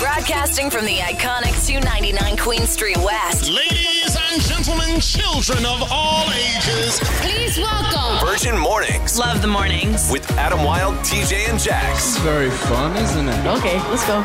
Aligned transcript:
Broadcasting 0.00 0.70
from 0.70 0.86
the 0.86 0.96
iconic 1.00 1.52
299 1.66 2.38
Queen 2.38 2.66
Street 2.66 2.96
West. 2.96 3.50
Ladies 3.50 4.16
and 4.32 4.40
gentlemen, 4.40 4.98
children 5.00 5.66
of 5.66 5.92
all 5.92 6.24
ages, 6.32 6.98
Please 7.20 7.58
welcome. 7.58 8.26
Virgin 8.26 8.56
Mornings 8.56 9.18
Love 9.18 9.42
the 9.42 9.48
mornings. 9.48 10.10
with 10.10 10.26
Adam 10.38 10.64
Wilde, 10.64 10.94
TJ, 11.04 11.50
and 11.50 11.60
Jax. 11.60 12.16
Very 12.20 12.48
fun, 12.48 12.96
isn't 12.96 13.28
it? 13.28 13.46
Okay, 13.58 13.78
let's 13.90 14.06
go. 14.06 14.24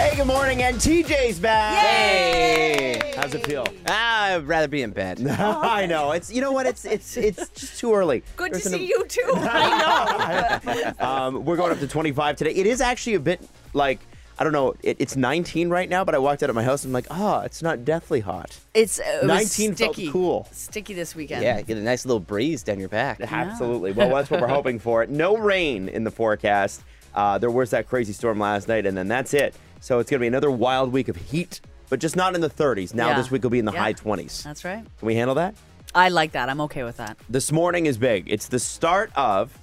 Hey, 0.00 0.16
good 0.16 0.28
morning, 0.28 0.62
and 0.62 0.76
TJ's 0.76 1.38
back. 1.38 1.76
Hey. 1.76 3.12
How's 3.16 3.34
it 3.34 3.44
feel? 3.44 3.66
Ah, 3.86 4.34
I'd 4.34 4.48
rather 4.48 4.66
be 4.66 4.80
in 4.80 4.92
bed. 4.92 5.20
I 5.28 5.84
know. 5.84 6.12
It's 6.12 6.32
you 6.32 6.40
know 6.40 6.52
what? 6.52 6.64
It's 6.64 6.86
it's 6.86 7.18
it's 7.18 7.50
just 7.50 7.78
too 7.78 7.92
early. 7.92 8.22
Good 8.36 8.54
There's 8.54 8.62
to 8.62 8.68
an- 8.70 8.74
see 8.76 8.86
you 8.86 9.04
too. 9.06 9.30
I 9.36 10.58
know. 10.64 10.92
um, 11.06 11.44
we're 11.44 11.58
going 11.58 11.70
up 11.70 11.80
to 11.80 11.86
25 11.86 12.36
today. 12.36 12.52
It 12.52 12.66
is 12.66 12.80
actually 12.80 13.16
a 13.16 13.20
bit 13.20 13.46
like 13.74 14.00
I 14.38 14.44
don't 14.44 14.54
know. 14.54 14.72
It, 14.82 14.96
it's 14.98 15.16
19 15.16 15.68
right 15.68 15.88
now, 15.90 16.02
but 16.02 16.14
I 16.14 16.18
walked 16.18 16.42
out 16.42 16.48
of 16.48 16.56
my 16.56 16.64
house 16.64 16.82
and 16.82 16.88
I'm 16.90 16.94
like, 16.94 17.06
oh, 17.10 17.40
it's 17.40 17.62
not 17.62 17.84
deathly 17.84 18.20
hot. 18.20 18.58
It's 18.72 19.00
uh, 19.00 19.02
it 19.22 19.26
was 19.26 19.58
19 19.58 19.74
felt 19.74 19.94
sticky. 19.96 20.10
cool. 20.10 20.48
Sticky 20.50 20.94
this 20.94 21.14
weekend. 21.14 21.42
Yeah, 21.42 21.60
get 21.60 21.76
a 21.76 21.82
nice 21.82 22.06
little 22.06 22.20
breeze 22.20 22.62
down 22.62 22.80
your 22.80 22.88
back. 22.88 23.20
Absolutely. 23.20 23.92
Well, 23.92 24.08
that's 24.08 24.30
what 24.30 24.40
we're 24.40 24.48
hoping 24.48 24.78
for. 24.78 25.04
No 25.04 25.36
rain 25.36 25.90
in 25.90 26.04
the 26.04 26.10
forecast. 26.10 26.84
Uh, 27.14 27.36
there 27.36 27.50
was 27.50 27.68
that 27.70 27.86
crazy 27.86 28.14
storm 28.14 28.38
last 28.38 28.66
night, 28.66 28.86
and 28.86 28.96
then 28.96 29.06
that's 29.06 29.34
it. 29.34 29.54
So 29.80 29.98
it's 29.98 30.10
going 30.10 30.18
to 30.18 30.22
be 30.22 30.26
another 30.28 30.50
wild 30.50 30.92
week 30.92 31.08
of 31.08 31.16
heat, 31.16 31.60
but 31.88 32.00
just 32.00 32.16
not 32.16 32.34
in 32.34 32.40
the 32.40 32.50
30s. 32.50 32.94
Now 32.94 33.08
Yeah. 33.08 33.16
this 33.16 33.30
week 33.30 33.42
will 33.42 33.50
be 33.50 33.58
in 33.58 33.64
the 33.64 33.72
Yeah. 33.72 33.80
high 33.80 33.92
20s. 33.94 34.42
That's 34.42 34.64
right. 34.64 34.84
Can 34.98 35.06
we 35.06 35.14
handle 35.14 35.34
that? 35.36 35.54
I 35.94 36.08
like 36.08 36.32
that. 36.32 36.48
I'm 36.48 36.60
okay 36.62 36.84
with 36.84 36.98
that. 36.98 37.16
This 37.28 37.50
morning 37.50 37.86
is 37.86 37.98
big. 37.98 38.30
It's 38.30 38.46
the 38.48 38.58
start 38.60 39.10
of 39.16 39.58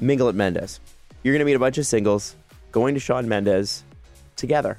Mingle 0.00 0.28
at 0.28 0.34
Mendes. 0.34 0.80
You're 1.22 1.34
going 1.34 1.40
to 1.40 1.44
meet 1.46 1.54
a 1.54 1.58
bunch 1.58 1.78
of 1.78 1.86
singles 1.86 2.36
going 2.70 2.94
to 2.94 3.00
Shawn 3.00 3.28
Mendes 3.28 3.82
together 4.36 4.78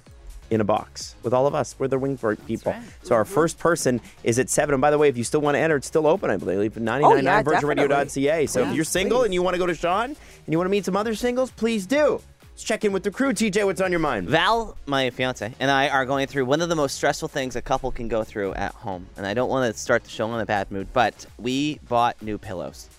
in 0.49 0.61
a 0.61 0.63
box 0.63 1.15
with 1.21 1.33
all 1.33 1.45
of 1.47 1.53
us. 1.53 1.75
We're 1.77 1.89
the 1.89 1.99
Wingford 1.99 2.43
people. 2.47 2.71
right. 2.71 2.81
So 3.03 3.13
our 3.13 3.25
first 3.25 3.59
person 3.59 3.99
is 4.23 4.39
at 4.39 4.49
7. 4.49 4.73
And 4.73 4.81
by 4.81 4.89
the 4.89 4.97
way, 4.97 5.09
if 5.09 5.17
you 5.17 5.23
still 5.23 5.41
want 5.41 5.55
to 5.55 5.59
enter, 5.59 5.75
it's 5.75 5.85
still 5.87 6.07
open, 6.07 6.29
I 6.29 6.37
believe. 6.37 6.77
999 6.77 7.03
oh, 7.03 7.51
yeah, 7.51 7.59
virginradio.ca. 7.59 8.45
So 8.45 8.61
if 8.67 8.73
you're 8.73 8.85
single 8.85 9.23
and 9.23 9.33
you 9.33 9.41
want 9.43 9.55
to 9.55 9.59
go 9.59 9.65
to 9.67 9.75
Shawn 9.75 10.05
and 10.05 10.15
you 10.47 10.57
want 10.57 10.67
to 10.67 10.71
meet 10.71 10.85
some 10.85 10.95
other 10.95 11.13
singles, 11.13 11.51
please 11.51 11.85
do. 11.85 12.21
Let's 12.59 12.67
check 12.67 12.83
in 12.83 12.91
with 12.91 13.03
the 13.03 13.09
crew. 13.11 13.31
TJ, 13.31 13.63
what's 13.63 13.79
on 13.79 13.89
your 13.89 14.01
mind? 14.01 14.27
Val, 14.27 14.77
my 14.85 15.11
fiance, 15.11 15.53
and 15.61 15.71
I 15.71 15.87
are 15.87 16.05
going 16.05 16.27
through 16.27 16.43
one 16.43 16.59
of 16.61 16.67
the 16.67 16.75
most 16.75 16.93
stressful 16.95 17.29
things 17.29 17.55
a 17.55 17.61
couple 17.61 17.89
can 17.89 18.09
go 18.09 18.25
through 18.25 18.53
at 18.55 18.73
home. 18.73 19.07
And 19.15 19.25
I 19.25 19.33
don't 19.33 19.47
want 19.47 19.73
to 19.73 19.79
start 19.79 20.03
the 20.03 20.09
show 20.09 20.33
in 20.35 20.41
a 20.41 20.45
bad 20.45 20.69
mood, 20.69 20.89
but 20.91 21.25
we 21.37 21.79
bought 21.87 22.21
new 22.21 22.37
pillows. 22.37 22.89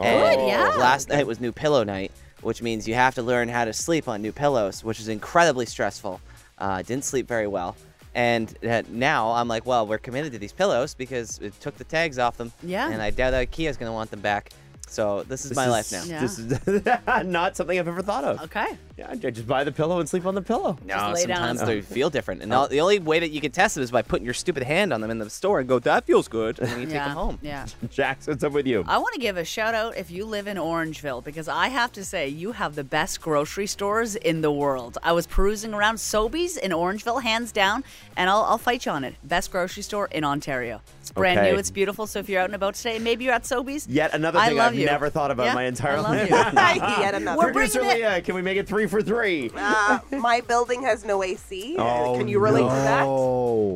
And 0.00 0.38
Good, 0.38 0.46
yeah. 0.46 0.68
Last 0.76 1.08
night 1.08 1.26
was 1.26 1.40
new 1.40 1.50
pillow 1.50 1.82
night, 1.82 2.12
which 2.42 2.62
means 2.62 2.86
you 2.86 2.94
have 2.94 3.16
to 3.16 3.22
learn 3.24 3.48
how 3.48 3.64
to 3.64 3.72
sleep 3.72 4.06
on 4.06 4.22
new 4.22 4.30
pillows, 4.30 4.84
which 4.84 5.00
is 5.00 5.08
incredibly 5.08 5.66
stressful. 5.66 6.20
Uh, 6.58 6.82
didn't 6.82 7.04
sleep 7.04 7.26
very 7.26 7.48
well. 7.48 7.74
And 8.14 8.56
uh, 8.64 8.82
now 8.88 9.32
I'm 9.32 9.48
like, 9.48 9.66
well, 9.66 9.84
we're 9.84 9.98
committed 9.98 10.30
to 10.34 10.38
these 10.38 10.52
pillows 10.52 10.94
because 10.94 11.40
it 11.40 11.58
took 11.58 11.76
the 11.76 11.82
tags 11.84 12.20
off 12.20 12.36
them. 12.36 12.52
Yeah. 12.62 12.88
And 12.88 13.02
I 13.02 13.10
doubt 13.10 13.34
IKEA's 13.34 13.76
going 13.76 13.90
to 13.90 13.94
want 13.94 14.12
them 14.12 14.20
back. 14.20 14.52
So 14.88 15.22
this 15.22 15.44
is 15.44 15.50
This 15.50 15.56
my 15.56 15.64
is- 15.64 15.70
life 15.70 15.92
now. 15.92 16.04
Yeah. 16.04 16.20
This 16.20 16.38
is 16.38 16.84
not 17.24 17.56
something 17.56 17.78
I've 17.78 17.88
ever 17.88 18.02
thought 18.02 18.24
of. 18.24 18.42
Okay. 18.42 18.76
Yeah, 18.96 19.10
I 19.10 19.16
just 19.16 19.46
buy 19.46 19.64
the 19.64 19.72
pillow 19.72 20.00
and 20.00 20.08
sleep 20.08 20.26
on 20.26 20.34
the 20.34 20.42
pillow. 20.42 20.76
No, 20.84 21.12
lay 21.14 21.24
down 21.26 21.56
sometimes 21.56 21.62
they 21.62 21.80
feel 21.80 22.10
different, 22.10 22.42
and 22.42 22.52
oh. 22.52 22.58
all, 22.58 22.68
the 22.68 22.80
only 22.80 22.98
way 22.98 23.20
that 23.20 23.30
you 23.30 23.40
can 23.40 23.50
test 23.50 23.76
it 23.78 23.82
is 23.82 23.90
by 23.90 24.02
putting 24.02 24.24
your 24.24 24.34
stupid 24.34 24.62
hand 24.62 24.92
on 24.92 25.00
them 25.00 25.10
in 25.10 25.18
the 25.18 25.30
store 25.30 25.60
and 25.60 25.68
go, 25.68 25.78
"That 25.78 26.04
feels 26.04 26.28
good," 26.28 26.58
and 26.58 26.68
then 26.68 26.80
you 26.80 26.86
take 26.86 26.94
them 26.96 27.10
home. 27.16 27.38
Yeah. 27.40 27.66
Jax, 27.90 28.26
what's 28.26 28.44
up 28.44 28.52
with 28.52 28.66
you? 28.66 28.84
I 28.86 28.98
want 28.98 29.14
to 29.14 29.20
give 29.20 29.36
a 29.36 29.44
shout 29.44 29.74
out 29.74 29.96
if 29.96 30.10
you 30.10 30.24
live 30.24 30.46
in 30.46 30.56
Orangeville 30.56 31.24
because 31.24 31.48
I 31.48 31.68
have 31.68 31.92
to 31.92 32.04
say 32.04 32.28
you 32.28 32.52
have 32.52 32.74
the 32.74 32.84
best 32.84 33.20
grocery 33.20 33.66
stores 33.66 34.14
in 34.16 34.42
the 34.42 34.52
world. 34.52 34.98
I 35.02 35.12
was 35.12 35.26
perusing 35.26 35.72
around 35.72 35.96
Sobeys 35.96 36.58
in 36.58 36.70
Orangeville, 36.70 37.22
hands 37.22 37.50
down, 37.52 37.84
and 38.16 38.28
I'll, 38.28 38.42
I'll 38.42 38.58
fight 38.58 38.84
you 38.84 38.92
on 38.92 39.04
it. 39.04 39.14
Best 39.24 39.50
grocery 39.50 39.82
store 39.82 40.08
in 40.10 40.24
Ontario. 40.24 40.82
It's 41.00 41.10
brand 41.10 41.40
Okay. 41.40 41.52
new. 41.52 41.58
It's 41.58 41.70
beautiful. 41.70 42.06
So 42.06 42.18
if 42.18 42.28
you're 42.28 42.40
out 42.40 42.46
and 42.46 42.54
about 42.54 42.74
today, 42.74 42.98
maybe 42.98 43.24
you're 43.24 43.34
at 43.34 43.44
Sobeys. 43.44 43.86
Yet 43.88 44.12
another 44.14 44.38
I 44.38 44.48
thing 44.48 44.58
love 44.58 44.72
I've 44.72 44.78
you. 44.78 44.86
never 44.86 45.08
thought 45.08 45.30
about 45.30 45.46
Yeah, 45.46 45.54
my 45.54 45.64
entire 45.64 46.00
life. 46.00 46.28
you. 46.28 46.36
Yet 47.02 47.14
another. 47.14 47.38
We're 47.38 47.52
Producer 47.52 47.78
bringing 47.80 47.96
it- 47.96 48.00
Leah, 48.00 48.20
can 48.22 48.34
we 48.34 48.42
make 48.42 48.58
it 48.58 48.68
three 48.68 48.81
for 48.88 49.02
three? 49.02 49.50
Uh, 49.56 49.98
my 50.12 50.40
building 50.40 50.82
has 50.82 51.04
no 51.04 51.22
AC. 51.22 51.76
Oh, 51.78 52.16
Can 52.18 52.28
you 52.28 52.38
relate 52.38 52.62
to 52.62 52.66
that? 52.68 53.04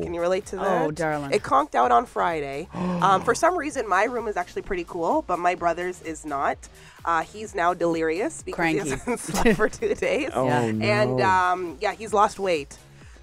Can 0.03 0.13
you 0.13 0.21
relate 0.21 0.45
to 0.47 0.55
that? 0.57 0.81
Oh, 0.83 0.91
darling. 0.91 1.31
It 1.33 1.43
conked 1.43 1.75
out 1.75 1.91
on 1.91 2.05
Friday. 2.05 2.67
um, 2.73 3.21
for 3.23 3.33
some 3.35 3.57
reason, 3.57 3.87
my 3.87 4.03
room 4.05 4.27
is 4.27 4.37
actually 4.37 4.61
pretty 4.63 4.85
cool, 4.87 5.23
but 5.27 5.39
my 5.39 5.55
brother's 5.55 6.01
is 6.01 6.25
not. 6.25 6.57
Uh, 7.05 7.23
he's 7.23 7.55
now 7.55 7.73
delirious 7.73 8.41
because 8.43 8.55
Cranky. 8.57 8.83
he 8.83 8.89
hasn't 8.89 9.19
slept 9.21 9.55
for 9.57 9.69
two 9.69 9.95
days. 9.95 10.29
Oh, 10.33 10.45
Yeah. 10.45 10.71
no. 10.71 10.85
And 10.85 11.21
um, 11.21 11.77
yeah, 11.79 11.93
he's 11.93 12.13
lost 12.13 12.37
weight. 12.39 12.77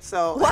So 0.05 0.41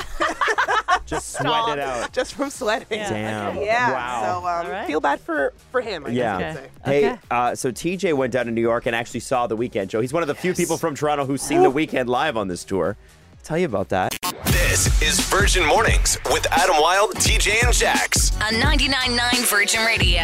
Just 1.07 1.33
sweat 1.37 1.77
it 1.77 1.79
out. 1.79 2.13
just 2.13 2.35
from 2.35 2.49
sweating. 2.49 2.87
Damn. 3.01 3.57
Yeah. 3.61 3.93
Wow. 3.93 4.23
So 4.23 4.39
um, 4.39 4.67
All 4.67 4.73
right. 4.73 4.87
feel 4.87 5.01
bad 5.01 5.21
for 5.21 5.53
for 5.71 5.81
him. 5.81 6.07
I 6.07 6.11
Yeah. 6.11 6.39
guess 6.39 6.55
you 6.57 6.61
could 6.63 6.71
say. 6.85 6.91
Hey, 6.91 7.11
Okay. 7.11 7.19
uh, 7.31 7.55
so 7.55 7.71
TJ 7.71 8.12
went 8.17 8.33
down 8.33 8.47
to 8.47 8.53
New 8.53 8.61
York 8.62 8.87
and 8.87 8.97
actually 8.97 9.21
saw 9.21 9.47
the 9.47 9.57
Weeknd 9.57 9.91
show. 9.91 10.01
He's 10.01 10.12
one 10.12 10.23
of 10.23 10.27
the 10.29 10.35
few 10.35 10.55
people 10.55 10.77
from 10.79 10.95
Toronto 10.95 11.27
who's 11.27 11.43
seen 11.43 11.62
the 11.62 11.71
Weeknd 11.71 12.07
live 12.07 12.37
on 12.37 12.49
this 12.49 12.65
tour. 12.65 12.97
Tell 13.45 13.59
you 13.59 13.67
about 13.67 13.89
that. 13.91 14.17
This 14.47 15.03
is 15.03 15.21
Virgin 15.29 15.67
Mornings 15.67 16.17
with 16.31 16.47
Adam 16.51 16.77
Wilde, 16.81 17.15
TJ, 17.17 17.62
and 17.65 17.75
Jax. 17.75 18.35
On 18.41 18.53
99.9 18.55 19.51
Virgin 19.51 19.85
Radio. 19.85 20.23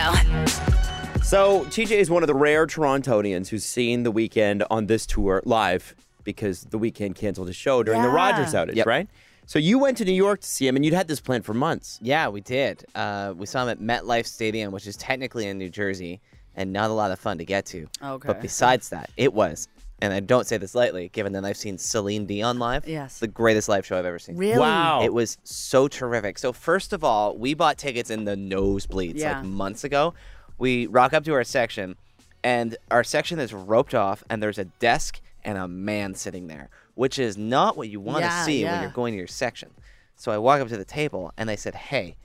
So 1.23 1.65
TJ 1.67 1.99
is 1.99 2.09
one 2.09 2.23
of 2.23 2.29
the 2.29 2.35
rare 2.35 2.67
Torontonians 2.67 3.49
who's 3.49 3.65
seen 3.65 4.05
the 4.05 4.13
Weeknd 4.13 4.65
on 4.71 4.87
this 4.87 5.05
tour 5.05 5.43
live 5.45 5.95
because 6.29 6.65
the 6.65 6.79
Weeknd 6.79 7.15
canceled 7.15 7.47
his 7.47 7.57
show 7.57 7.83
during 7.83 8.03
the 8.03 8.09
Yeah. 8.09 8.15
Rogers 8.15 8.53
outage, 8.53 8.75
Yep. 8.77 8.87
right? 8.87 9.09
So 9.47 9.59
you 9.59 9.79
went 9.79 9.97
to 9.97 10.05
New 10.05 10.13
York 10.13 10.41
to 10.43 10.47
see 10.47 10.69
him, 10.69 10.77
and 10.77 10.85
you'd 10.85 10.93
had 10.93 11.09
this 11.09 11.21
plan 11.21 11.41
for 11.41 11.55
months. 11.55 11.99
Yeah, 12.03 12.29
we 12.29 12.43
did. 12.43 12.85
Uh, 12.95 13.33
we 13.35 13.47
saw 13.47 13.67
him 13.67 13.71
at 13.71 13.81
MetLife 13.81 14.27
Stadium, 14.27 14.71
which 14.73 14.87
is 14.87 14.95
technically 14.99 15.47
in 15.47 15.57
New 15.57 15.71
Jersey, 15.71 16.21
and 16.55 16.71
not 16.71 16.91
a 16.91 16.93
lot 16.93 17.11
of 17.13 17.19
fun 17.19 17.39
to 17.39 17.47
get 17.47 17.65
to. 17.67 17.87
Okay. 18.05 18.27
But 18.27 18.43
besides 18.43 18.91
that, 18.91 19.09
it 19.17 19.33
was, 19.33 19.69
and 20.03 20.13
I 20.13 20.21
don't 20.21 20.47
say 20.47 20.59
this 20.59 20.75
lightly, 20.75 21.09
given 21.15 21.33
that 21.33 21.47
I've 21.47 21.57
seen 21.57 21.79
Celine 21.79 22.27
Dion 22.27 22.59
live. 22.59 22.87
Yes. 22.87 23.21
The 23.21 23.27
greatest 23.27 23.71
live 23.71 23.87
show 23.87 23.99
I've 23.99 24.05
ever 24.05 24.19
seen. 24.19 24.37
Really? 24.37 24.59
Wow. 24.59 25.01
It 25.03 25.15
was 25.15 25.39
so 25.45 25.89
terrific. 25.89 26.37
So 26.39 26.53
first 26.53 26.93
of 26.93 27.03
all, 27.03 27.35
we 27.39 27.55
bought 27.55 27.79
tickets 27.79 28.11
in 28.11 28.27
the 28.27 28.37
nosebleeds 28.37 29.17
Yeah. 29.19 29.39
like 29.39 29.47
months 29.47 29.83
ago. 29.83 30.13
We 30.59 30.87
rock 30.89 31.15
up 31.15 31.25
to 31.25 31.33
our 31.33 31.43
section, 31.45 31.97
and 32.45 32.77
our 32.91 33.03
section 33.03 33.39
is 33.39 33.55
roped 33.55 33.95
off, 33.95 34.23
and 34.29 34.43
there's 34.43 34.59
a 34.59 34.67
desk 34.67 35.21
and 35.45 35.59
a 35.59 35.69
man 35.69 36.15
sitting 36.15 36.47
there, 36.47 36.71
which 36.95 37.19
is 37.19 37.37
not 37.39 37.77
what 37.77 37.89
you 37.89 38.01
want 38.01 38.19
to 38.19 38.25
Yeah, 38.25 38.45
see 38.45 38.65
when 38.65 38.83
you're 38.83 38.91
going 38.91 39.13
to 39.13 39.19
your 39.19 39.27
section. 39.27 39.71
So 40.17 40.33
I 40.33 40.39
walk 40.39 40.61
up 40.61 40.69
to 40.69 40.77
the 40.77 40.85
table, 40.85 41.33
and 41.37 41.49
they 41.49 41.57
said, 41.57 41.75
"Hey, 41.75 42.17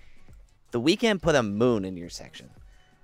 the 0.71 0.81
Weeknd 0.81 1.21
put 1.21 1.35
a 1.35 1.43
moon 1.43 1.85
in 1.85 1.95
your 1.95 2.09
section," 2.09 2.49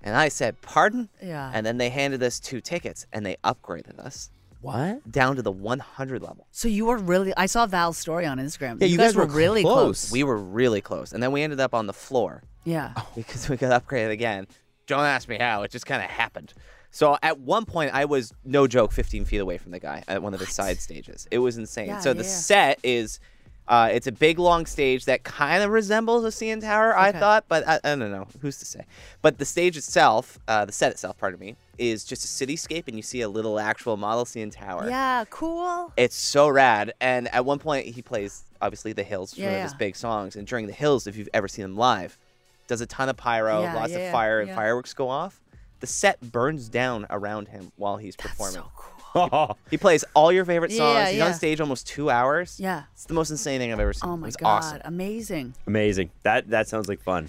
and 0.02 0.16
I 0.16 0.28
said, 0.28 0.60
"Pardon?" 0.62 1.08
Yeah. 1.22 1.50
And 1.54 1.64
then 1.64 1.78
they 1.78 1.90
handed 1.90 2.22
us 2.22 2.40
two 2.40 2.60
tickets, 2.60 3.06
and 3.12 3.24
they 3.24 3.36
upgraded 3.44 3.98
us 4.00 4.30
What? 4.60 5.08
down 5.10 5.36
to 5.36 5.42
the 5.42 5.52
100 5.52 6.22
level. 6.22 6.46
So 6.50 6.66
you 6.66 6.86
were 6.86 6.96
really. 6.96 7.32
I 7.36 7.46
saw 7.46 7.66
Val's 7.66 7.98
story 7.98 8.26
on 8.26 8.38
Instagram. 8.38 8.80
Yeah, 8.80 8.88
you 8.88 8.98
guys 8.98 9.14
were, 9.14 9.26
were 9.26 9.32
really 9.32 9.62
close. 9.62 10.10
We 10.10 10.24
were 10.24 10.36
really 10.38 10.80
close, 10.80 11.12
and 11.12 11.22
then 11.22 11.30
we 11.30 11.42
ended 11.42 11.60
up 11.60 11.72
on 11.74 11.86
the 11.86 11.92
floor. 11.92 12.42
Yeah. 12.64 12.92
Oh. 12.96 13.08
because 13.14 13.48
we 13.48 13.56
got 13.56 13.86
upgraded 13.86 14.10
again. 14.10 14.46
Don't 14.86 15.04
ask 15.04 15.28
me 15.28 15.38
how. 15.38 15.62
It 15.62 15.70
just 15.70 15.86
kind 15.86 16.02
of 16.02 16.10
happened. 16.10 16.52
So 16.90 17.16
at 17.22 17.38
one 17.38 17.64
point, 17.64 17.92
I 17.94 18.04
was 18.04 18.32
no 18.44 18.66
joke, 18.66 18.92
15 18.92 19.24
feet 19.24 19.38
away 19.38 19.58
from 19.58 19.70
the 19.72 19.78
guy 19.80 20.02
at 20.08 20.22
one 20.22 20.34
of 20.34 20.40
the 20.40 20.46
side 20.46 20.78
stages. 20.80 21.28
It 21.30 21.38
was 21.38 21.56
insane. 21.56 21.86
Yeah, 21.88 22.00
so 22.00 22.12
the 22.12 22.24
yeah. 22.24 22.28
set 22.28 22.80
is, 22.82 23.20
uh, 23.68 23.88
it's 23.92 24.08
a 24.08 24.12
big 24.12 24.40
long 24.40 24.66
stage 24.66 25.04
that 25.04 25.22
kind 25.22 25.62
of 25.62 25.70
resembles 25.70 26.24
a 26.24 26.28
CN 26.28 26.60
Tower, 26.60 26.96
I 26.98 27.12
thought, 27.12 27.44
but 27.46 27.66
I, 27.68 27.76
I 27.84 27.94
don't 27.94 28.10
know. 28.10 28.26
Who's 28.40 28.58
to 28.58 28.64
say? 28.64 28.84
But 29.22 29.38
the 29.38 29.44
stage 29.44 29.76
itself, 29.76 30.40
uh, 30.48 30.64
the 30.64 30.72
set 30.72 30.90
itself, 30.90 31.16
pardon 31.16 31.38
me, 31.38 31.54
is 31.78 32.04
just 32.04 32.24
a 32.24 32.28
cityscape, 32.28 32.88
and 32.88 32.96
you 32.96 33.02
see 33.02 33.20
a 33.20 33.28
little 33.28 33.60
actual 33.60 33.96
model 33.96 34.24
CN 34.24 34.50
Tower. 34.50 34.88
Yeah. 34.88 35.24
Cool. 35.30 35.92
It's 35.96 36.16
so 36.16 36.48
rad. 36.48 36.92
And 37.00 37.32
at 37.32 37.44
one 37.44 37.60
point, 37.60 37.86
he 37.86 38.02
plays 38.02 38.42
obviously 38.60 38.92
the 38.92 39.04
Hills, 39.04 39.36
one 39.36 39.44
Yeah, 39.44 39.50
of 39.58 39.62
his 39.62 39.74
big 39.74 39.94
songs. 39.94 40.34
And 40.34 40.44
during 40.44 40.66
the 40.66 40.72
Hills, 40.72 41.06
if 41.06 41.16
you've 41.16 41.28
ever 41.32 41.46
seen 41.46 41.64
him 41.64 41.76
live, 41.76 42.18
does 42.66 42.80
a 42.80 42.86
ton 42.86 43.08
of 43.08 43.16
pyro, 43.16 43.62
Yeah, 43.62 43.74
lots 43.74 43.92
yeah, 43.92 43.98
of 43.98 44.02
yeah, 44.02 44.12
fire 44.12 44.40
and 44.40 44.48
yeah. 44.48 44.56
fireworks 44.56 44.92
go 44.92 45.08
off. 45.08 45.40
The 45.80 45.86
set 45.86 46.20
burns 46.20 46.68
down 46.68 47.06
around 47.10 47.48
him 47.48 47.72
while 47.76 47.96
he's 47.96 48.16
performing. 48.16 48.54
So 48.54 48.70
cool. 48.76 48.86
He 49.70 49.76
plays 49.76 50.04
all 50.14 50.30
your 50.30 50.44
favorite 50.44 50.70
songs. 50.70 50.94
Yeah, 50.94 51.08
he's 51.08 51.18
yeah. 51.18 51.26
on 51.26 51.34
stage 51.34 51.60
almost 51.60 51.88
two 51.88 52.10
hours. 52.10 52.60
Yeah. 52.60 52.84
It's 52.92 53.06
the 53.06 53.14
most 53.14 53.30
insane 53.30 53.58
thing 53.58 53.72
I've 53.72 53.80
ever 53.80 53.92
seen. 53.92 54.08
Oh 54.08 54.14
it 54.14 54.18
my 54.18 54.26
was 54.26 54.36
god. 54.36 54.46
awesome. 54.46 54.80
Amazing. 54.84 55.54
Amazing. 55.66 56.10
That 56.22 56.48
that 56.50 56.68
sounds 56.68 56.88
like 56.88 57.00
fun. 57.02 57.28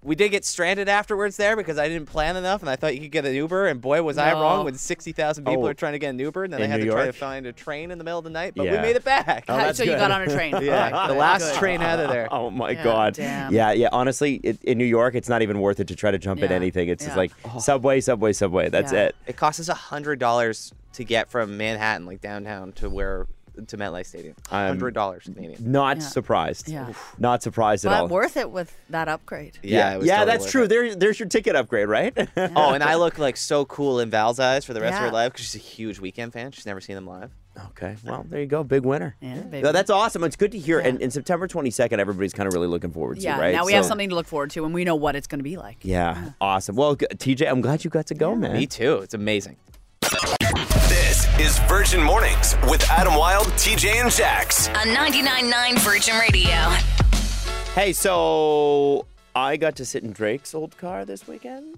We 0.00 0.14
did 0.14 0.28
get 0.30 0.44
stranded 0.44 0.88
afterwards 0.88 1.36
there 1.36 1.56
because 1.56 1.76
I 1.76 1.88
didn't 1.88 2.06
plan 2.06 2.36
enough, 2.36 2.60
and 2.60 2.70
I 2.70 2.76
thought 2.76 2.94
you 2.94 3.00
could 3.00 3.10
get 3.10 3.24
an 3.24 3.34
Uber. 3.34 3.66
And 3.66 3.80
boy, 3.80 4.00
was 4.02 4.16
I 4.16 4.32
wrong 4.32 4.64
when 4.64 4.74
sixty 4.74 5.10
thousand 5.10 5.44
people 5.44 5.64
Oh. 5.64 5.68
are 5.68 5.74
trying 5.74 5.94
to 5.94 5.98
get 5.98 6.10
an 6.10 6.18
Uber, 6.20 6.44
and 6.44 6.52
then 6.52 6.62
I 6.62 6.66
had 6.66 6.78
New 6.80 6.86
to 6.86 6.92
try 6.92 7.06
to 7.06 7.12
find 7.12 7.46
a 7.46 7.52
train 7.52 7.90
in 7.90 7.98
the 7.98 8.04
middle 8.04 8.18
of 8.18 8.24
the 8.24 8.30
night. 8.30 8.52
But 8.54 8.66
we 8.66 8.76
made 8.78 8.94
it 8.94 9.02
back. 9.02 9.46
Oh, 9.48 9.54
How- 9.56 9.64
that's 9.64 9.78
so 9.78 9.84
you 9.84 9.90
good. 9.90 9.98
got 9.98 10.12
on 10.12 10.22
a 10.22 10.26
train. 10.28 10.54
yeah, 10.62 10.86
Okay, 11.04 11.12
the 11.12 11.18
last 11.18 11.42
good. 11.50 11.58
train 11.58 11.82
out 11.82 11.98
of 11.98 12.10
there. 12.10 12.28
Oh 12.38 12.48
my 12.50 12.70
Yeah, 12.70 12.84
god. 12.84 13.14
damn. 13.14 13.52
Yeah, 13.52 13.72
yeah. 13.72 13.88
Honestly, 13.90 14.36
it, 14.44 14.62
in 14.62 14.78
New 14.78 14.84
York, 14.84 15.14
it's 15.16 15.28
not 15.28 15.42
even 15.42 15.60
worth 15.60 15.80
it 15.80 15.88
to 15.88 15.96
try 15.96 16.10
to 16.12 16.18
jump 16.18 16.42
in 16.42 16.52
anything. 16.52 16.88
It's 16.88 17.02
just 17.04 17.16
yeah. 17.16 17.20
like 17.22 17.32
subway, 17.60 18.00
subway, 18.00 18.32
subway. 18.32 18.68
That's 18.68 18.92
Yeah. 18.92 19.06
it. 19.06 19.16
It 19.26 19.36
costs 19.36 19.58
us 19.60 19.68
a 19.68 19.74
hundred 19.74 20.20
dollars 20.20 20.72
to 20.92 21.04
get 21.04 21.28
from 21.28 21.56
Manhattan, 21.56 22.06
like 22.06 22.20
downtown, 22.20 22.72
to 22.72 22.88
where 22.88 23.26
to 23.66 23.76
MetLife 23.76 24.06
Stadium. 24.06 24.34
Hundred 24.48 24.94
dollars 24.94 25.24
Canadian. 25.24 25.70
Not 25.72 25.98
Yeah. 25.98 26.02
surprised. 26.04 26.68
Yeah. 26.68 26.92
Not 27.18 27.42
surprised 27.42 27.84
at 27.84 27.92
all. 27.92 28.08
But 28.08 28.14
worth 28.14 28.36
it 28.36 28.50
with 28.50 28.74
that 28.90 29.08
upgrade. 29.08 29.58
Yeah, 29.62 29.94
it 29.94 29.98
was 29.98 30.06
yeah, 30.06 30.18
totally 30.18 30.32
that's 30.32 30.44
worth 30.44 30.52
true. 30.52 30.62
it. 30.64 30.68
There, 30.68 30.94
there's 30.94 31.18
your 31.18 31.28
ticket 31.28 31.56
upgrade, 31.56 31.88
right? 31.88 32.16
Oh, 32.36 32.72
and 32.72 32.82
I 32.82 32.94
look 32.96 33.18
like 33.18 33.36
so 33.36 33.64
cool 33.64 34.00
in 34.00 34.10
Val's 34.10 34.38
eyes 34.40 34.64
for 34.64 34.72
the 34.74 34.80
rest 34.80 34.94
of 34.94 35.00
Yeah. 35.00 35.06
her 35.06 35.12
life 35.12 35.32
because 35.32 35.46
she's 35.46 35.56
a 35.56 35.64
huge 35.64 36.00
Weeknd 36.00 36.32
fan. 36.32 36.52
She's 36.52 36.66
never 36.66 36.80
seen 36.80 36.94
them 36.94 37.06
live. 37.06 37.30
okay, 37.70 37.96
well, 38.04 38.24
there 38.28 38.40
you 38.40 38.46
go, 38.46 38.62
big 38.62 38.84
winner. 38.84 39.16
Yeah, 39.20 39.40
baby. 39.40 39.62
No, 39.62 39.72
that's 39.72 39.90
awesome. 39.90 40.22
It's 40.22 40.36
good 40.36 40.52
to 40.52 40.58
hear. 40.58 40.80
Yeah. 40.80 40.88
And, 40.88 41.02
and 41.02 41.12
September 41.12 41.48
22nd, 41.48 41.98
everybody's 41.98 42.32
kind 42.32 42.46
of 42.46 42.54
really 42.54 42.68
looking 42.68 42.92
forward 42.92 43.18
Yeah, 43.18 43.34
to, 43.34 43.40
right? 43.42 43.52
now 43.54 43.66
we 43.66 43.72
have 43.72 43.84
So- 43.84 43.88
something 43.88 44.08
to 44.10 44.14
look 44.14 44.26
forward 44.28 44.50
to, 44.50 44.64
and 44.64 44.72
we 44.72 44.84
know 44.84 44.94
what 44.94 45.16
it's 45.16 45.26
going 45.26 45.40
to 45.40 45.44
be 45.44 45.56
like. 45.56 45.78
Yeah, 45.82 46.30
awesome. 46.40 46.76
Well, 46.76 46.94
g- 46.94 47.06
TJ, 47.12 47.48
I'm 47.50 47.60
glad 47.60 47.82
you 47.84 47.90
got 47.90 48.06
to 48.06 48.14
go, 48.14 48.36
man. 48.36 48.52
Me 48.52 48.66
too. 48.66 48.98
It's 48.98 49.14
amazing. 49.14 49.56
This 51.18 51.40
is 51.40 51.58
Virgin 51.60 52.00
Mornings 52.00 52.54
with 52.70 52.88
Adam 52.90 53.16
Wilde, 53.16 53.48
TJ, 53.48 54.02
and 54.02 54.12
Jax. 54.12 54.68
On 54.68 54.86
99.9 54.86 55.78
Virgin 55.80 56.16
Radio. 56.16 56.54
Hey, 57.74 57.92
so 57.92 59.04
I 59.34 59.56
got 59.56 59.74
to 59.76 59.84
sit 59.84 60.04
in 60.04 60.12
Drake's 60.12 60.54
old 60.54 60.78
car 60.78 61.04
this 61.04 61.26
weekend. 61.26 61.76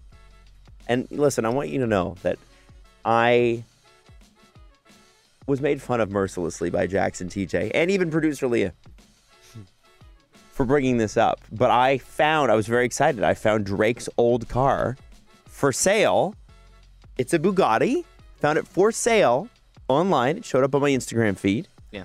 And 0.88 1.10
listen, 1.10 1.46
I 1.46 1.48
want 1.48 1.70
you 1.70 1.81
to 1.81 1.87
know 1.87 2.16
that 2.20 2.38
I 3.02 3.64
was 5.46 5.62
made 5.62 5.81
fun 5.81 6.02
of 6.02 6.10
mercilessly 6.10 6.69
by 6.69 6.87
Jackson 6.87 7.31
TJ 7.31 7.70
and 7.72 7.90
even 7.90 8.10
producer 8.10 8.46
Leah 8.46 8.75
for 10.50 10.66
bringing 10.66 10.98
this 10.98 11.16
up. 11.16 11.40
But 11.50 11.70
I 11.70 11.96
found, 11.96 12.52
I 12.52 12.56
was 12.56 12.66
very 12.66 12.84
excited. 12.84 13.25
I 13.25 13.32
found 13.32 13.64
Drake's 13.64 14.08
old 14.19 14.50
car 14.50 14.98
for 15.46 15.72
sale. 15.72 16.34
It's 17.16 17.32
a 17.32 17.38
Bugatti. 17.38 18.04
Found 18.40 18.58
it 18.58 18.66
for 18.66 18.90
sale 18.92 19.48
online. 19.88 20.38
It 20.38 20.44
showed 20.44 20.64
up 20.64 20.75
on 20.75 20.81
my 20.81 20.90
Instagram 20.90 21.37
feed 21.37 21.69
Yeah. 21.92 22.04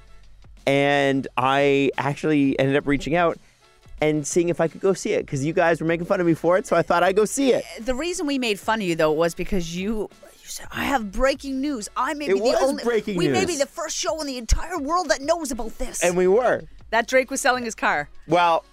and 0.67 1.27
I 1.37 1.91
actually 1.97 2.57
ended 2.59 2.75
up 2.75 2.87
reaching 2.87 3.15
out 3.15 3.37
and 4.01 4.27
seeing 4.27 4.49
if 4.49 4.59
I 4.59 4.67
could 4.67 4.81
go 4.81 4.93
see 4.93 5.13
it 5.13 5.25
because 5.25 5.45
you 5.45 5.53
guys 5.53 5.79
were 5.79 5.87
making 5.87 6.05
fun 6.05 6.19
of 6.19 6.27
me 6.27 6.33
for 6.33 6.57
it, 6.57 6.67
so 6.67 6.75
I 6.75 6.81
thought 6.81 7.01
I'd 7.03 7.15
go 7.15 7.23
see 7.25 7.53
it. 7.53 7.63
The 7.79 7.95
reason 7.95 8.27
we 8.27 8.37
made 8.37 8.59
fun 8.59 8.81
of 8.81 8.87
you 8.87 8.95
though 8.95 9.11
was 9.11 9.33
because 9.33 9.75
you. 9.75 10.09
You 10.43 10.49
said, 10.51 10.67
I 10.71 10.83
have 10.83 11.11
breaking 11.11 11.59
news. 11.61 11.89
I 11.97 12.13
may 12.13 12.25
It 12.25 12.33
be 12.33 12.39
the 12.39 12.45
was 12.45 12.61
only. 12.61 12.83
breaking 12.83 13.17
we 13.17 13.27
may 13.29 13.45
be 13.45 13.55
the 13.55 13.65
first 13.65 13.95
show 13.97 14.19
in 14.21 14.27
the 14.27 14.37
entire 14.37 14.77
world 14.77 15.09
that 15.09 15.21
knows 15.21 15.49
about 15.51 15.77
this. 15.79 16.03
And 16.03 16.15
we 16.17 16.27
were. 16.27 16.61
that 16.91 17.07
Drake 17.07 17.31
was 17.31 17.41
selling 17.41 17.63
his 17.63 17.73
car. 17.73 18.09
Well, 18.27 18.63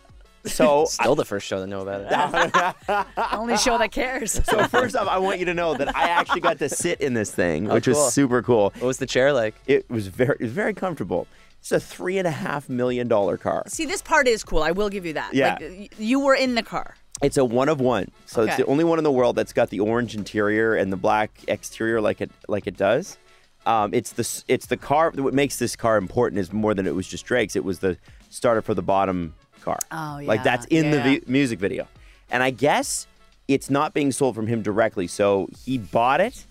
so 0.44 0.85
Still 0.89 1.15
the 1.15 1.25
first 1.25 1.47
show 1.47 1.59
to 1.59 1.67
know 1.67 1.81
about 1.81 2.77
it. 2.89 3.06
Only 3.33 3.56
show 3.56 3.79
that 3.79 3.93
cares. 3.93 4.33
so 4.33 4.67
first 4.69 4.97
off, 4.97 5.09
I 5.09 5.19
want 5.19 5.39
you 5.39 5.47
to 5.47 5.55
know 5.55 5.75
that 5.75 5.94
I 5.97 6.09
actually 6.09 6.41
got 6.41 6.59
to 6.59 6.69
sit 6.69 7.00
in 7.00 7.15
this 7.15 7.31
thing, 7.31 7.69
which 7.69 7.85
cool. 7.85 7.94
was 7.94 8.12
super 8.12 8.43
cool. 8.43 8.73
what 8.79 8.83
was 8.83 8.99
the 8.99 9.06
chair 9.06 9.33
like? 9.33 9.55
It 9.67 9.89
was 9.91 10.09
very, 10.09 10.37
it 10.39 10.43
was 10.43 10.53
very 10.53 10.75
comfortable. 10.75 11.27
It's 11.61 11.71
a 11.71 11.79
three 11.79 12.19
and 12.19 12.27
a 12.27 12.33
half 12.33 12.69
million 12.69 13.06
dollar 13.06 13.37
car. 13.37 13.62
See, 13.69 13.87
this 13.87 14.03
part 14.03 14.27
is 14.27 14.43
cool. 14.43 14.62
I 14.62 14.73
will 14.73 14.89
give 14.89 15.06
you 15.06 15.12
that. 15.12 15.33
Yeah. 15.33 15.59
Like, 15.61 15.94
you 15.97 16.19
were 16.19 16.35
in 16.35 16.56
the 16.56 16.62
car. 16.62 16.97
It's 17.23 17.37
a 17.37 17.45
one 17.45 17.69
of 17.69 17.81
one, 17.81 18.11
so 18.27 18.43
it's 18.43 18.56
the 18.56 18.67
only 18.67 18.83
one 18.83 18.99
in 18.99 19.05
the 19.05 19.12
world 19.12 19.37
that's 19.37 19.53
got 19.53 19.71
the 19.71 19.79
orange 19.79 20.17
interior 20.17 20.75
and 20.75 20.93
the 20.93 20.97
black 20.97 21.31
exterior, 21.47 22.00
like 22.00 22.21
it 22.21 22.33
like 22.49 22.67
it 22.67 22.77
does. 22.77 23.17
Um, 23.65 23.95
it's 23.95 24.12
the 24.12 24.45
it's 24.49 24.67
the 24.67 24.77
car. 24.77 25.12
What 25.15 25.33
makes 25.33 25.59
this 25.61 25.77
car 25.77 25.99
important 25.99 26.41
is 26.41 26.53
more 26.53 26.75
than 26.75 26.85
it 26.85 26.97
was 26.97 27.06
just 27.06 27.25
Drake's. 27.25 27.55
It 27.55 27.65
was 27.65 27.79
the 27.79 27.97
Started 28.31 28.62
from 28.62 28.75
the 28.75 28.83
Bottom 28.83 29.35
car. 29.62 29.79
Oh, 29.91 30.20
like 30.25 30.43
that's 30.44 30.67
in 30.67 30.91
the 30.91 30.99
yeah. 30.99 31.03
vi- 31.05 31.23
music 31.26 31.59
video, 31.59 31.87
and 32.31 32.43
I 32.43 32.50
guess 32.50 33.06
it's 33.49 33.70
not 33.70 33.94
being 33.94 34.12
sold 34.12 34.35
from 34.35 34.47
him 34.47 34.62
directly. 34.62 35.06
So 35.06 35.49
he 35.64 35.79
bought 35.79 36.20
it, 36.20 36.47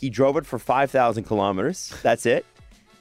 he 0.00 0.10
drove 0.10 0.36
it 0.36 0.46
for 0.46 0.58
five 0.58 0.90
thousand 0.90 1.24
kilometers. 1.24 1.92
That's 2.02 2.26
it, 2.26 2.44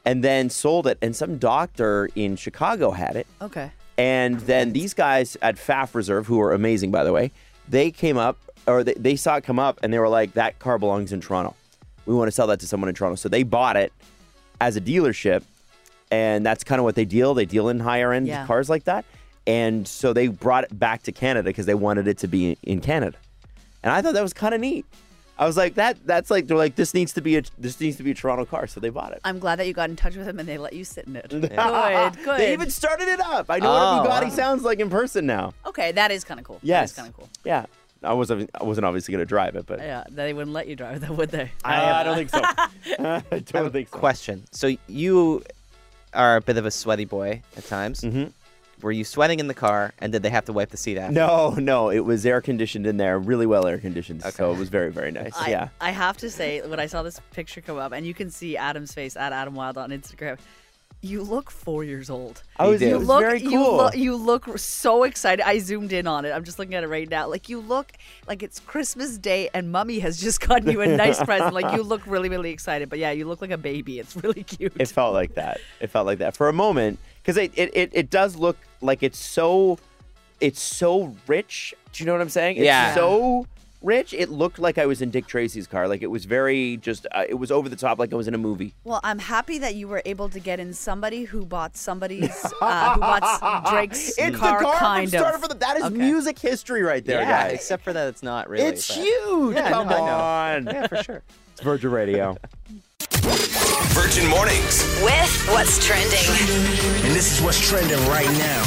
and 0.05 0.23
then 0.23 0.49
sold 0.49 0.87
it. 0.87 0.97
And 1.01 1.15
some 1.15 1.37
doctor 1.37 2.09
in 2.15 2.35
Chicago 2.35 2.91
had 2.91 3.15
it. 3.15 3.27
Okay. 3.41 3.71
And 3.97 4.39
then 4.41 4.73
these 4.73 4.93
guys 4.95 5.37
at 5.41 5.55
FAF 5.55 5.93
Reserve, 5.93 6.25
who 6.25 6.41
are 6.41 6.51
amazing, 6.51 6.89
by 6.89 7.03
the 7.03 7.13
way, 7.13 7.31
they 7.69 7.91
came 7.91 8.17
up, 8.17 8.39
or 8.65 8.83
they, 8.83 8.95
they 8.95 9.15
saw 9.15 9.35
it 9.35 9.43
come 9.43 9.59
up, 9.59 9.79
and 9.83 9.93
they 9.93 9.99
were 9.99 10.09
like, 10.09 10.33
that 10.33 10.57
car 10.57 10.79
belongs 10.79 11.11
in 11.13 11.21
Toronto. 11.21 11.55
We 12.07 12.15
want 12.15 12.27
to 12.27 12.31
sell 12.31 12.47
that 12.47 12.59
to 12.61 12.67
someone 12.67 12.89
in 12.89 12.95
Toronto. 12.95 13.15
So 13.15 13.29
they 13.29 13.43
bought 13.43 13.77
it 13.77 13.93
as 14.59 14.75
a 14.75 14.81
dealership, 14.81 15.43
and 16.09 16.43
that's 16.43 16.63
kind 16.63 16.79
of 16.79 16.85
what 16.85 16.95
they 16.95 17.05
deal. 17.05 17.35
They 17.35 17.45
deal 17.45 17.69
in 17.69 17.79
higher 17.79 18.11
end 18.11 18.25
Yeah. 18.27 18.47
cars 18.47 18.67
like 18.67 18.85
that. 18.85 19.05
And 19.45 19.87
so 19.87 20.13
they 20.13 20.27
brought 20.27 20.63
it 20.63 20.77
back 20.79 21.03
to 21.03 21.11
Canada 21.11 21.49
because 21.49 21.65
they 21.65 21.73
wanted 21.75 22.07
it 22.07 22.17
to 22.19 22.27
be 22.27 22.57
in 22.63 22.79
Canada. 22.81 23.17
And 23.83 23.91
I 23.91 24.01
thought 24.01 24.13
that 24.13 24.23
was 24.23 24.33
kind 24.33 24.53
of 24.55 24.61
neat. 24.61 24.85
I 25.37 25.45
was 25.47 25.57
like, 25.57 25.75
that. 25.75 25.97
That's 26.05 26.29
like 26.31 26.45
they're 26.47 26.55
like 26.55 26.75
this 26.75 26.93
needs 26.93 27.11
to 27.13 27.21
be 27.21 27.35
a 27.37 27.43
this 27.57 27.81
needs 27.81 27.97
to 27.97 28.03
be 28.03 28.11
a 28.11 28.13
Toronto 28.13 28.45
car, 28.45 28.67
so 28.67 28.79
they 28.79 28.89
bought 28.89 29.11
it. 29.13 29.19
I'm 29.25 29.39
glad 29.39 29.57
that 29.57 29.65
you 29.67 29.73
got 29.73 29.89
in 29.89 29.95
touch 29.95 30.15
with 30.15 30.27
them 30.27 30.39
and 30.39 30.47
they 30.47 30.57
let 30.59 30.73
you 30.73 30.85
sit 30.85 31.05
in 31.07 31.15
it. 31.15 31.27
Good, 31.29 31.41
good. 31.51 32.39
They 32.39 32.53
even 32.53 32.69
started 32.69 33.07
it 33.07 33.19
up. 33.19 33.47
I 33.49 33.57
know 33.59 33.71
Oh, 33.73 33.97
what 34.03 34.05
a 34.05 34.09
Bugatti 34.25 34.29
wow. 34.29 34.35
sounds 34.35 34.63
like 34.63 34.79
in 34.79 34.89
person 34.91 35.25
now. 35.25 35.53
okay, 35.65 35.91
that 35.91 36.11
is 36.11 36.23
kind 36.23 36.39
of 36.39 36.45
cool. 36.45 36.59
Yes. 36.61 36.91
That 36.93 36.93
is 36.93 36.95
kind 36.97 37.07
of 37.09 37.15
cool. 37.17 37.29
Yeah. 37.43 37.65
I 38.03 38.13
wasn't 38.13 38.49
I 38.53 38.63
wasn't 38.63 38.85
obviously 38.85 39.11
going 39.13 39.21
to 39.23 39.25
drive 39.25 39.55
it, 39.55 39.65
but 39.65 39.79
Yeah, 39.79 40.03
they 40.09 40.33
wouldn't 40.33 40.53
let 40.53 40.67
you 40.67 40.75
drive 40.75 41.01
that, 41.01 41.09
would 41.17 41.31
they? 41.31 41.51
I, 41.65 42.01
I 42.01 42.03
don't 42.03 42.15
think 42.15 42.29
so. 42.29 42.41
I 43.31 43.39
don't 43.39 43.71
think 43.71 43.87
so. 43.89 43.97
Question. 43.97 44.43
So 44.51 44.75
you 44.87 45.41
are 46.13 46.35
a 46.35 46.41
bit 46.41 46.57
of 46.57 46.65
a 46.65 46.71
sweaty 46.71 47.05
boy 47.05 47.41
at 47.57 47.65
times. 47.65 48.01
Mm-hmm. 48.01 48.25
Were 48.83 48.91
you 48.91 49.05
sweating 49.05 49.39
in 49.39 49.47
the 49.47 49.53
car, 49.53 49.93
and 49.99 50.11
did 50.11 50.23
they 50.23 50.29
have 50.29 50.45
to 50.45 50.53
wipe 50.53 50.69
the 50.69 50.77
seat 50.77 50.97
after? 50.97 51.13
No, 51.13 51.51
no, 51.51 51.89
it 51.89 52.01
was 52.01 52.25
air 52.25 52.41
conditioned 52.41 52.85
in 52.85 52.97
there, 52.97 53.17
really 53.17 53.45
well 53.45 53.65
air 53.65 53.77
conditioned. 53.77 54.21
So 54.23 54.51
it 54.51 54.57
was 54.57 54.67
very, 54.69 54.91
very 54.91 55.09
nice. 55.11 55.31
I, 55.37 55.49
yeah. 55.49 55.69
I 55.79 55.91
have 55.91 56.17
to 56.17 56.29
say, 56.29 56.61
when 56.61 56.79
I 56.79 56.87
saw 56.87 57.01
this 57.01 57.19
picture 57.31 57.61
come 57.61 57.77
up, 57.77 57.93
and 57.93 58.05
you 58.05 58.13
can 58.13 58.29
see 58.29 58.57
Adam's 58.57 58.93
face 58.93 59.15
at 59.15 59.31
Adam 59.31 59.55
Wilde 59.55 59.77
on 59.77 59.91
Instagram, 59.91 60.37
you 61.03 61.21
look 61.21 61.51
four 61.51 61.83
years 61.83 62.09
old. 62.09 62.43
Oh, 62.59 62.65
I 62.65 62.67
was, 62.69 62.79
did. 62.79 62.87
it 62.87 62.89
You 62.91 62.99
was 62.99 63.07
look, 63.07 63.21
very 63.21 63.41
you 63.41 63.49
cool. 63.49 63.75
look, 63.77 63.95
you 63.95 64.15
look 64.15 64.57
so 64.57 65.03
excited. 65.03 65.45
I 65.45 65.59
zoomed 65.59 65.91
in 65.91 66.07
on 66.07 66.23
it. 66.23 66.31
I'm 66.31 66.45
just 66.45 66.59
looking 66.59 66.75
at 66.75 66.83
it 66.83 66.87
right 66.87 67.09
now. 67.09 67.27
Like 67.27 67.49
you 67.49 67.59
look 67.59 67.91
like 68.25 68.41
it's 68.41 68.61
Christmas 68.61 69.17
Day, 69.17 69.49
and 69.53 69.71
Mummy 69.71 69.99
has 69.99 70.19
just 70.19 70.39
gotten 70.39 70.71
you 70.71 70.81
a 70.81 70.87
nice 70.87 71.21
present. 71.25 71.53
Like 71.53 71.75
you 71.75 71.83
look 71.83 72.07
really, 72.07 72.29
really 72.29 72.51
excited. 72.51 72.89
But 72.89 72.99
yeah, 72.99 73.11
you 73.11 73.25
look 73.27 73.41
like 73.41 73.51
a 73.51 73.57
baby. 73.57 73.99
It's 73.99 74.15
really 74.15 74.43
cute. 74.45 74.73
it 74.79 74.87
felt 74.87 75.13
like 75.13 75.35
that. 75.35 75.59
It 75.81 75.87
felt 75.87 76.05
like 76.05 76.19
that 76.19 76.37
for 76.37 76.47
a 76.47 76.53
moment 76.53 76.99
because 77.23 77.37
it, 77.37 77.51
it, 77.55 77.71
it, 77.73 77.89
it 77.93 78.09
does 78.09 78.35
look 78.35 78.57
like 78.81 79.01
it's 79.01 79.17
so 79.17 79.79
it's 80.41 80.61
so 80.61 81.15
rich. 81.27 81.73
Do 81.93 82.03
you 82.03 82.05
know 82.05 82.11
what 82.13 82.21
I'm 82.21 82.29
saying? 82.29 82.57
It's 82.57 82.65
Yeah. 82.65 82.93
so 82.93 83.47
rich. 83.81 84.13
It 84.13 84.29
looked 84.29 84.59
like 84.59 84.77
I 84.77 84.85
was 84.85 85.01
in 85.01 85.09
Dick 85.09 85.25
Tracy's 85.27 85.67
car. 85.67 85.87
Like 85.87 86.01
it 86.01 86.07
was 86.11 86.25
very 86.25 86.77
just. 86.77 87.05
Uh, 87.11 87.23
it 87.29 87.35
was 87.35 87.49
over 87.51 87.69
the 87.69 87.75
top. 87.77 87.97
Like 87.99 88.11
I 88.11 88.15
was 88.17 88.27
in 88.27 88.33
a 88.33 88.37
movie. 88.37 88.73
Well, 88.83 88.99
I'm 89.03 89.19
happy 89.19 89.57
that 89.59 89.75
you 89.75 89.87
were 89.87 90.01
able 90.05 90.27
to 90.29 90.39
get 90.39 90.59
in 90.59 90.73
somebody 90.73 91.23
who 91.23 91.45
bought 91.45 91.77
somebody's 91.77 92.45
uh, 92.61 92.93
who 92.95 92.99
bought 93.01 93.69
Drake's 93.71 94.17
It's 94.17 94.37
car, 94.37 94.59
the 94.59 94.65
car 94.65 94.75
kind 94.75 95.09
from 95.09 95.19
Starter 95.19 95.35
of. 95.37 95.41
for 95.43 95.47
the. 95.47 95.55
That 95.55 95.77
is 95.77 95.83
Okay. 95.83 95.95
music 95.97 96.39
history 96.39 96.81
right 96.83 97.05
there, 97.05 97.21
yeah, 97.21 97.43
guys. 97.47 97.53
except 97.55 97.83
for 97.83 97.93
that 97.93 98.07
it's 98.09 98.23
not 98.23 98.49
really. 98.49 98.65
it's 98.65 98.87
but- 98.87 98.97
huge. 98.97 99.55
Yeah, 99.55 99.69
Come 99.69 99.87
no, 99.87 99.95
I 100.03 100.59
know. 100.59 100.67
on. 100.69 100.75
Yeah, 100.75 100.87
for 100.87 101.03
sure. 101.03 101.23
It's 101.53 101.61
Virgin 101.61 101.91
Radio. 101.91 102.35
Virgin 103.23 104.27
Mornings. 104.27 104.83
With 105.01 105.47
what's 105.49 105.85
trending. 105.85 106.19
And 107.05 107.15
this 107.15 107.31
is 107.31 107.41
what's 107.41 107.69
trending 107.69 107.97
right 108.09 108.29
now. 108.37 108.63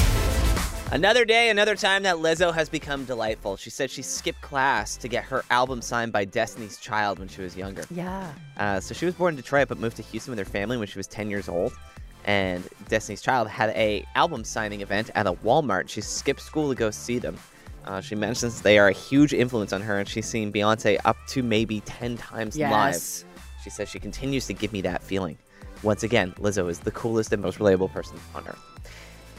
Another 0.92 1.26
day, 1.26 1.50
another 1.50 1.74
time 1.76 2.04
that 2.04 2.16
Lizzo 2.16 2.54
has 2.54 2.70
become 2.70 3.04
delightful. 3.04 3.58
She 3.58 3.68
said 3.68 3.90
she 3.90 4.00
skipped 4.00 4.40
class 4.40 4.96
to 4.96 5.08
get 5.08 5.24
her 5.24 5.44
album 5.50 5.82
signed 5.82 6.10
by 6.10 6.24
Destiny's 6.24 6.78
Child 6.78 7.18
when 7.18 7.28
she 7.28 7.42
was 7.42 7.54
younger. 7.54 7.84
Yeah. 7.90 8.32
Uh, 8.56 8.80
so 8.80 8.94
she 8.94 9.04
was 9.04 9.14
born 9.14 9.34
in 9.34 9.36
Detroit, 9.36 9.68
but 9.68 9.78
moved 9.78 9.96
to 9.96 10.02
Houston 10.04 10.30
with 10.32 10.38
her 10.38 10.50
family 10.50 10.78
when 10.78 10.86
she 10.88 10.98
was 10.98 11.06
10 11.06 11.28
years 11.28 11.50
old. 11.50 11.74
And 12.24 12.66
Destiny's 12.88 13.20
Child 13.20 13.48
had 13.48 13.70
a 13.70 14.06
album 14.14 14.42
signing 14.42 14.80
event 14.80 15.10
at 15.14 15.26
a 15.26 15.32
Walmart. 15.34 15.90
She 15.90 16.00
skipped 16.00 16.40
school 16.40 16.70
to 16.70 16.74
go 16.74 16.90
see 16.90 17.18
them. 17.18 17.36
Uh, 17.84 18.00
she 18.00 18.14
mentions 18.14 18.62
they 18.62 18.78
are 18.78 18.88
a 18.88 18.92
huge 18.92 19.34
influence 19.34 19.74
on 19.74 19.82
her, 19.82 19.98
and 19.98 20.08
she's 20.08 20.26
seen 20.26 20.50
Beyonce 20.50 20.98
up 21.04 21.18
to 21.28 21.42
maybe 21.42 21.80
10 21.80 22.16
times 22.16 22.56
Yes. 22.56 23.24
live. 23.24 23.35
She 23.66 23.70
says 23.70 23.88
she 23.88 23.98
continues 23.98 24.46
to 24.46 24.54
give 24.54 24.72
me 24.72 24.80
that 24.82 25.02
feeling. 25.02 25.36
Once 25.82 26.04
again, 26.04 26.32
Lizzo 26.38 26.70
is 26.70 26.78
the 26.78 26.92
coolest 26.92 27.32
and 27.32 27.42
most 27.42 27.58
relatable 27.58 27.92
person 27.92 28.16
on 28.32 28.46
earth. 28.46 28.62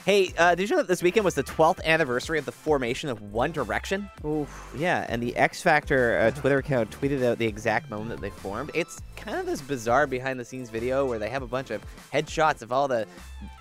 Hey, 0.04 0.34
uh, 0.38 0.54
did 0.54 0.70
you 0.70 0.76
know 0.76 0.82
that 0.82 0.90
this 0.90 1.02
weekend 1.02 1.24
was 1.24 1.36
the 1.36 1.46
12th 1.46 1.82
anniversary 1.86 2.38
of 2.38 2.44
the 2.44 2.52
formation 2.52 3.08
of 3.08 3.22
One 3.22 3.54
Direction? 3.54 4.10
Oof. 4.26 4.74
Yeah, 4.78 5.06
and 5.08 5.24
the 5.24 5.34
X 5.38 5.62
Factor 5.62 6.20
uh, 6.20 6.32
Twitter 6.32 6.58
account 6.58 6.92
tweeted 6.92 7.24
out 7.24 7.38
the 7.38 7.46
exact 7.46 7.90
moment 7.90 8.10
that 8.10 8.20
they 8.20 8.30
formed. 8.32 8.70
It's 8.74 9.02
kind 9.16 9.38
of 9.40 9.46
this 9.46 9.62
bizarre 9.62 10.08
behind 10.08 10.42
the 10.42 10.46
scenes 10.46 10.70
video 10.70 11.06
where 11.06 11.20
they 11.20 11.30
have 11.30 11.42
a 11.42 11.48
bunch 11.48 11.72
of 11.72 11.82
headshots 12.12 12.62
of 12.62 12.74
all 12.74 12.90
the 12.90 13.08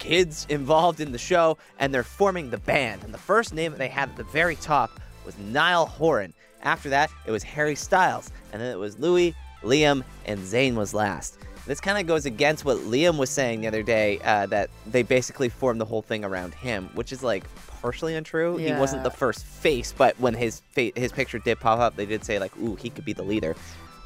kids 0.01 0.49
involved 0.49 0.99
in 0.99 1.13
the 1.13 1.19
show, 1.19 1.59
and 1.79 1.95
they're 1.95 2.03
forming 2.03 2.51
the 2.51 2.59
band. 2.59 3.05
And 3.05 3.15
the 3.15 3.19
first 3.19 3.55
name 3.55 3.71
that 3.71 3.79
they 3.79 3.87
had 3.87 4.09
at 4.09 4.17
the 4.17 4.25
very 4.25 4.57
top 4.57 5.01
was 5.25 5.39
Niall 5.39 5.87
Horan. 5.87 6.35
After 6.63 6.89
that, 6.89 7.09
it 7.25 7.31
was 7.31 7.45
Harry 7.45 7.77
Styles, 7.77 8.33
and 8.53 8.61
then 8.61 8.73
it 8.73 8.79
was 8.79 8.99
Louis, 8.99 9.33
Liam, 9.63 10.05
and 10.25 10.41
Zayn 10.41 10.75
was 10.75 10.95
last. 10.95 11.39
This 11.67 11.81
kind 11.81 11.99
of 11.99 12.07
goes 12.07 12.27
against 12.27 12.65
what 12.65 12.77
Liam 12.79 13.19
was 13.19 13.29
saying 13.29 13.63
the 13.63 13.67
other 13.67 13.83
day 13.83 14.21
uh, 14.25 14.47
that 14.47 14.71
they 14.87 15.03
basically 15.03 15.49
formed 15.49 15.81
the 15.81 15.85
whole 15.85 16.03
thing 16.03 16.25
around 16.25 16.55
him, 16.55 16.89
which 16.95 17.13
is 17.13 17.25
like 17.25 17.45
partially 17.81 18.15
untrue. 18.15 18.57
He 18.57 18.73
wasn't 18.79 19.03
the 19.03 19.11
first 19.11 19.45
face, 19.45 19.93
but 19.97 20.19
when 20.21 20.35
his 20.35 20.61
fa- 20.73 20.93
his 20.95 21.11
picture 21.11 21.41
did 21.41 21.59
pop 21.59 21.81
up, 21.81 21.97
they 21.97 22.07
did 22.07 22.25
say 22.25 22.39
like, 22.39 22.57
"Ooh, 22.59 22.77
he 22.77 22.89
could 22.89 23.05
be 23.05 23.13
the 23.13 23.25
leader," 23.25 23.57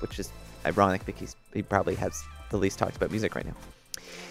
which 0.01 0.19
is 0.19 0.31
ironic 0.65 1.05
because 1.05 1.37
he 1.53 1.63
probably 1.63 1.95
has 1.97 2.23
the 2.51 2.57
least 2.57 2.79
talked 2.79 2.97
about 2.97 3.11
music 3.11 3.35
right 3.35 3.47
now. 3.47 3.55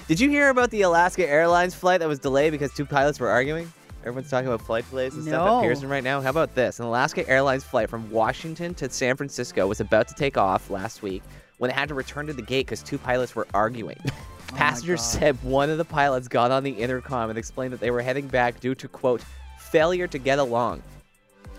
Did 0.08 0.20
you 0.20 0.30
hear 0.30 0.50
about 0.50 0.72
the 0.72 0.82
Alaska 0.82 1.28
Airlines 1.30 1.76
flight 1.76 2.00
that 2.00 2.08
was 2.08 2.18
delayed 2.18 2.52
because 2.52 2.74
two 2.74 2.86
pilots 2.86 3.20
were 3.20 3.30
arguing? 3.30 3.72
Everyone's 4.02 4.30
talking 4.30 4.48
about 4.48 4.62
flight 4.62 4.90
delays 4.90 5.14
and 5.16 5.26
stuff 5.26 5.58
at 5.58 5.62
Pearson 5.62 5.90
right 5.90 6.04
now. 6.04 6.22
How 6.22 6.30
about 6.30 6.56
this? 6.56 6.80
An 6.80 6.86
Alaska 6.86 7.28
Airlines 7.28 7.66
flight 7.66 7.90
from 7.90 8.10
Washington 8.10 8.74
to 8.76 8.90
San 8.90 9.18
Francisco 9.18 9.68
was 9.68 9.82
about 9.82 10.08
to 10.08 10.16
take 10.16 10.38
off 10.38 10.70
last 10.70 11.02
week 11.02 11.22
when 11.58 11.70
it 11.70 11.74
had 11.74 11.90
to 11.90 11.96
return 11.96 12.26
to 12.28 12.34
the 12.34 12.42
gate 12.42 12.66
because 12.66 12.82
two 12.82 12.98
pilots 12.98 13.36
were 13.36 13.48
arguing. 13.54 13.98
Oh 14.52 14.56
Passengers 14.56 15.04
said 15.04 15.38
one 15.44 15.70
of 15.70 15.78
the 15.78 15.86
pilots 15.86 16.28
got 16.28 16.50
on 16.50 16.64
the 16.64 16.72
intercom 16.72 17.30
and 17.30 17.38
explained 17.38 17.72
that 17.72 17.80
they 17.80 17.92
were 17.92 18.02
heading 18.02 18.28
back 18.28 18.60
due 18.60 18.74
to, 18.74 18.88
quote, 18.88 19.24
failure 19.60 20.08
to 20.08 20.18
get 20.18 20.40
along. 20.40 20.82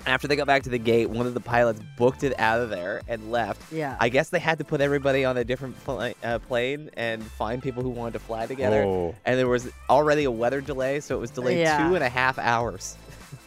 After 0.07 0.27
they 0.29 0.37
got 0.37 0.47
back 0.47 0.63
to 0.65 0.71
the 0.71 0.79
gate, 0.79 1.11
one 1.11 1.27
of 1.27 1.35
the 1.35 1.41
pilots 1.41 1.81
booked 1.97 2.25
it 2.25 2.39
out 2.39 2.61
of 2.61 2.71
there 2.71 3.03
and 3.07 3.31
left. 3.31 3.73
Yeah. 3.73 3.97
I 4.01 4.09
guess 4.09 4.31
they 4.31 4.39
had 4.39 4.59
to 4.59 4.65
put 4.65 4.81
everybody 4.81 5.25
on 5.25 5.37
a 5.37 5.45
different 5.45 5.83
pl- 5.85 6.13
uh, 6.23 6.39
plane 6.41 6.91
and 6.97 7.23
find 7.23 7.63
people 7.63 7.83
who 7.83 7.91
wanted 7.91 8.13
to 8.15 8.19
fly 8.21 8.47
together. 8.47 8.83
Oh. 8.85 9.15
And 9.25 9.39
there 9.39 9.49
was 9.49 9.69
already 9.89 10.25
a 10.25 10.31
weather 10.31 10.61
delay, 10.61 11.01
so 11.01 11.17
it 11.17 11.21
was 11.21 11.31
delayed 11.31 11.59
Yeah. 11.59 11.87
two 11.89 11.95
and 11.95 12.03
a 12.05 12.09
half 12.09 12.39
hours. 12.39 12.97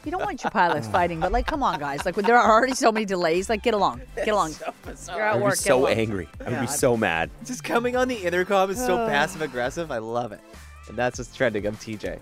You 0.05 0.11
don't 0.11 0.21
want 0.23 0.43
your 0.43 0.51
pilots 0.51 0.87
fighting, 0.87 1.19
but 1.21 1.31
like, 1.31 1.45
come 1.47 1.63
on, 1.63 1.79
guys. 1.79 2.05
Like, 2.05 2.15
when 2.17 2.25
there 2.25 2.37
are 2.37 2.51
already 2.51 2.73
so 2.75 2.91
many 2.91 3.05
delays, 3.05 3.49
like, 3.49 3.63
get 3.63 3.73
along, 3.73 4.01
get 4.15 4.29
along. 4.29 4.53
You're 4.61 5.21
at 5.21 5.33
I'd 5.35 5.37
be 5.37 5.43
work. 5.43 5.53
get 5.53 5.57
so 5.59 5.79
along. 5.79 5.91
angry. 5.93 6.29
I 6.39 6.43
would 6.43 6.51
Yeah, 6.53 6.59
be 6.61 6.67
I'd- 6.67 6.73
so 6.77 6.95
mad. 6.97 7.29
Just 7.45 7.63
coming 7.63 7.95
on 7.95 8.07
the 8.09 8.15
intercom 8.15 8.69
is 8.69 8.77
so 8.77 8.97
passive 9.07 9.41
aggressive. 9.41 9.91
I 9.91 9.97
love 9.99 10.31
it. 10.33 10.41
And 10.87 10.97
that's 10.97 11.17
what's 11.17 11.35
trending. 11.35 11.65
I'm 11.65 11.75
TJ. 11.75 12.19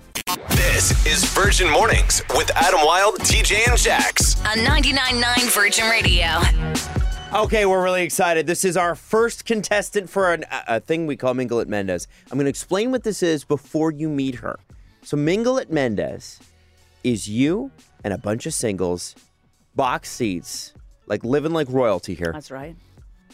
This 0.50 1.06
is 1.06 1.24
Virgin 1.34 1.70
Mornings 1.70 2.22
with 2.36 2.52
Adam 2.56 2.82
Wilde, 2.84 3.20
TJ, 3.20 3.68
and 3.70 3.78
Jax. 3.78 4.40
On 4.42 4.58
99.9 4.58 5.54
Virgin 5.54 5.90
Radio. 5.90 6.28
Okay, 7.34 7.66
we're 7.66 7.84
really 7.84 8.04
excited. 8.04 8.46
This 8.46 8.64
is 8.64 8.78
our 8.78 8.94
first 8.96 9.46
contestant 9.46 10.10
for 10.10 10.34
an, 10.34 10.44
a, 10.52 10.76
a 10.76 10.80
thing 10.80 11.08
we 11.08 11.16
call 11.16 11.34
Mingle 11.34 11.60
at 11.60 11.68
Mendes. 11.68 12.08
I'm 12.30 12.38
going 12.38 12.46
to 12.46 12.50
explain 12.50 12.92
what 12.92 13.04
this 13.04 13.24
is 13.24 13.44
before 13.44 13.92
you 13.92 14.10
meet 14.10 14.36
her. 14.36 14.60
So, 15.04 15.18
Mingle 15.18 15.58
at 15.58 15.72
Mendes 15.72 16.40
is 17.04 17.28
you 17.28 17.72
and 18.04 18.14
a 18.14 18.18
bunch 18.18 18.46
of 18.46 18.54
singles, 18.54 19.16
box 19.76 20.12
seats, 20.12 20.74
like 21.08 21.24
living 21.24 21.54
like 21.54 21.68
royalty 21.70 22.14
here 22.14 22.32
That's 22.34 22.52
right. 22.52 22.76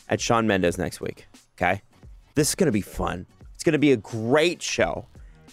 at 0.09 0.21
Shawn 0.21 0.47
Mendes 0.47 0.77
next 0.77 1.01
week. 1.01 1.27
Okay? 1.55 1.81
This 2.35 2.49
is 2.49 2.55
going 2.55 2.67
to 2.67 2.71
be 2.71 2.81
fun. 2.81 3.25
It's 3.55 3.63
going 3.63 3.73
to 3.73 3.79
be 3.79 3.91
a 3.91 3.97
great 3.97 4.61
show. 4.61 5.05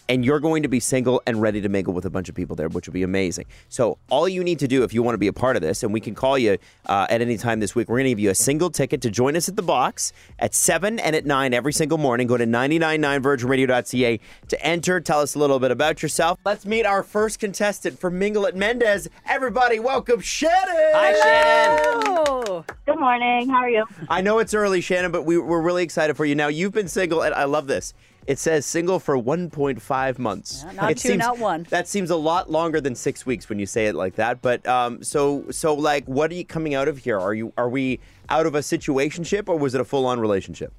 And 0.08 0.24
you're 0.24 0.40
going 0.40 0.62
to 0.62 0.68
be 0.68 0.80
single 0.80 1.22
and 1.26 1.40
ready 1.40 1.60
to 1.60 1.68
mingle 1.68 1.94
with 1.94 2.04
a 2.04 2.10
bunch 2.10 2.28
of 2.28 2.34
people 2.34 2.56
there, 2.56 2.68
which 2.68 2.86
will 2.86 2.92
be 2.92 3.02
amazing. 3.02 3.46
So, 3.68 3.98
all 4.10 4.28
you 4.28 4.44
need 4.44 4.58
to 4.58 4.68
do 4.68 4.82
if 4.82 4.92
you 4.92 5.02
want 5.02 5.14
to 5.14 5.18
be 5.18 5.28
a 5.28 5.32
part 5.32 5.56
of 5.56 5.62
this, 5.62 5.82
and 5.82 5.92
we 5.92 6.00
can 6.00 6.14
call 6.14 6.36
you 6.36 6.58
uh, 6.86 7.06
at 7.08 7.20
any 7.20 7.36
time 7.36 7.60
this 7.60 7.74
week, 7.74 7.88
we're 7.88 7.96
going 7.96 8.04
to 8.04 8.10
give 8.10 8.20
you 8.20 8.30
a 8.30 8.34
single 8.34 8.70
ticket 8.70 9.00
to 9.02 9.10
join 9.10 9.36
us 9.36 9.48
at 9.48 9.56
the 9.56 9.62
box 9.62 10.12
at 10.38 10.54
7 10.54 10.98
and 10.98 11.16
at 11.16 11.24
9 11.24 11.54
every 11.54 11.72
single 11.72 11.98
morning. 11.98 12.26
Go 12.26 12.36
to 12.36 12.46
999virginradio.ca 12.46 14.20
to 14.48 14.66
enter. 14.66 15.00
Tell 15.00 15.20
us 15.20 15.34
a 15.34 15.38
little 15.38 15.58
bit 15.58 15.70
about 15.70 16.02
yourself. 16.02 16.38
Let's 16.44 16.66
meet 16.66 16.84
our 16.84 17.02
first 17.02 17.38
contestant 17.38 17.98
for 17.98 18.10
Mingle 18.10 18.46
at 18.46 18.54
Mendes. 18.54 19.08
Everybody, 19.26 19.80
welcome 19.80 20.20
Shannon. 20.20 20.92
Hi, 20.94 21.14
Shannon. 21.14 22.64
Good 22.86 23.00
morning. 23.00 23.48
How 23.48 23.58
are 23.58 23.70
you? 23.70 23.84
I 24.08 24.20
know 24.20 24.38
it's 24.38 24.54
early, 24.54 24.80
Shannon, 24.80 25.10
but 25.12 25.22
we, 25.22 25.38
we're 25.38 25.62
really 25.62 25.82
excited 25.82 26.16
for 26.16 26.24
you. 26.24 26.34
Now, 26.34 26.48
you've 26.48 26.72
been 26.72 26.88
single, 26.88 27.22
and 27.22 27.34
I 27.34 27.44
love 27.44 27.66
this. 27.66 27.94
It 28.26 28.38
says 28.38 28.64
single 28.64 28.98
for 28.98 29.16
1.5 29.16 30.18
months. 30.18 30.64
Yeah, 30.66 30.72
not 30.72 30.90
it 30.92 30.98
two, 30.98 31.16
not 31.16 31.38
one. 31.38 31.66
That 31.70 31.86
seems 31.88 32.10
a 32.10 32.16
lot 32.16 32.50
longer 32.50 32.80
than 32.80 32.94
six 32.94 33.26
weeks 33.26 33.48
when 33.48 33.58
you 33.58 33.66
say 33.66 33.86
it 33.86 33.94
like 33.94 34.14
that. 34.16 34.40
But 34.40 34.66
um, 34.66 35.02
so 35.02 35.44
so 35.50 35.74
like, 35.74 36.04
what 36.06 36.30
are 36.30 36.34
you 36.34 36.44
coming 36.44 36.74
out 36.74 36.88
of 36.88 36.98
here? 36.98 37.18
Are 37.18 37.34
you 37.34 37.52
are 37.58 37.68
we 37.68 38.00
out 38.30 38.46
of 38.46 38.54
a 38.54 38.60
situationship, 38.60 39.48
or 39.48 39.58
was 39.58 39.74
it 39.74 39.80
a 39.80 39.84
full 39.84 40.06
on 40.06 40.20
relationship? 40.20 40.72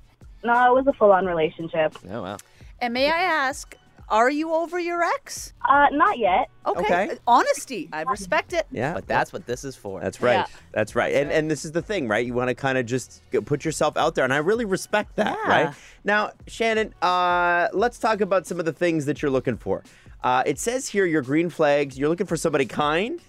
No, 0.43 0.71
it 0.71 0.75
was 0.75 0.87
a 0.87 0.93
full-on 0.93 1.25
relationship. 1.25 1.95
Oh, 2.11 2.21
wow. 2.21 2.37
and 2.79 2.93
may 2.93 3.09
I 3.09 3.23
ask, 3.23 3.75
are 4.09 4.29
you 4.29 4.53
over 4.53 4.79
your 4.79 5.01
ex? 5.03 5.53
Uh, 5.67 5.87
not 5.91 6.17
yet. 6.19 6.49
Okay. 6.65 6.83
Okay. 6.83 7.17
Honesty. 7.27 7.89
I 7.91 8.03
respect 8.03 8.53
it. 8.53 8.65
Yeah, 8.71 8.93
But 8.93 9.07
that's 9.07 9.33
what 9.33 9.45
this 9.45 9.63
is 9.63 9.75
for. 9.75 9.99
That's 9.99 10.21
right. 10.21 10.33
Yeah. 10.33 10.45
That's 10.73 10.95
right. 10.95 11.15
And 11.15 11.31
and 11.31 11.49
this 11.49 11.65
is 11.65 11.71
the 11.71 11.81
thing, 11.81 12.07
right? 12.07 12.25
You 12.25 12.33
want 12.33 12.49
to 12.49 12.55
kind 12.55 12.77
of 12.77 12.85
just 12.85 13.21
put 13.45 13.65
yourself 13.65 13.97
out 13.97 14.15
there, 14.15 14.23
and 14.23 14.33
I 14.33 14.37
really 14.37 14.65
respect 14.65 15.15
that, 15.15 15.37
Yeah. 15.45 15.49
right? 15.65 15.75
Now, 16.03 16.31
Shannon, 16.47 16.93
uh, 17.01 17.67
let's 17.73 17.97
talk 17.99 18.21
about 18.21 18.45
some 18.47 18.59
of 18.59 18.65
the 18.65 18.73
things 18.73 19.05
that 19.05 19.21
you're 19.21 19.31
looking 19.31 19.57
for. 19.57 19.83
Uh, 20.23 20.43
it 20.45 20.57
says 20.59 20.87
here 20.89 21.05
your 21.05 21.21
green 21.21 21.49
flags. 21.49 21.97
You're 21.97 22.09
looking 22.09 22.27
for 22.27 22.37
somebody 22.37 22.65
kind, 22.65 23.21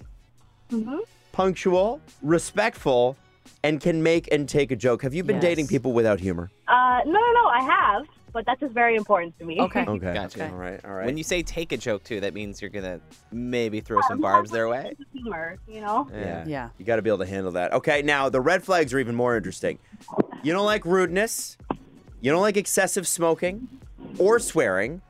punctual, 1.33 2.01
respectful, 2.23 3.17
and 3.63 3.81
can 3.81 4.03
make 4.03 4.33
and 4.33 4.49
take 4.49 4.71
a 4.71 4.77
joke. 4.77 5.03
Have 5.03 5.15
you 5.15 5.23
been 5.23 5.37
Yes. 5.37 5.43
dating 5.43 5.67
people 5.69 5.93
without 5.93 6.21
humor? 6.21 6.51
Uh, 6.69 7.01
no, 7.05 7.13
no, 7.13 7.33
no. 7.33 7.47
I 7.49 7.61
have, 7.63 8.07
but 8.37 8.45
that's 8.45 8.61
just 8.61 8.75
very 8.75 8.97
important 8.97 9.37
to 9.39 9.47
me. 9.47 9.59
Okay. 9.59 9.87
Okay. 9.97 10.13
Gotcha. 10.13 10.51
All 10.51 10.57
right. 10.57 10.79
All 10.85 10.93
right. 10.93 11.07
When 11.07 11.17
you 11.17 11.25
say 11.25 11.43
take 11.43 11.73
a 11.73 11.77
joke 11.79 12.05
too, 12.05 12.21
that 12.21 12.35
means 12.35 12.61
you're 12.61 12.71
gonna 12.71 13.01
maybe 13.33 13.81
throw 13.81 14.01
some 14.03 14.21
barbs 14.21 14.51
their 14.51 14.69
way. 14.69 14.95
Humor, 15.15 15.59
you 15.67 15.81
know. 15.81 16.07
Yeah. 16.13 16.45
Yeah. 16.47 16.69
You 16.77 16.85
got 16.85 16.97
to 16.97 17.03
be 17.03 17.09
able 17.09 17.21
to 17.21 17.27
handle 17.27 17.53
that. 17.53 17.73
Okay, 17.73 18.03
now 18.03 18.29
the 18.29 18.41
red 18.43 18.63
flags 18.63 18.93
are 18.93 18.99
even 18.99 19.15
more 19.15 19.37
interesting. 19.37 19.79
You 20.43 20.53
don't 20.53 20.67
like 20.67 20.85
rudeness. 20.85 21.57
You 22.21 22.31
don't 22.31 22.43
like 22.43 22.59
excessive 22.59 23.09
smoking 23.09 23.69
or 24.19 24.39
swearing. 24.39 25.01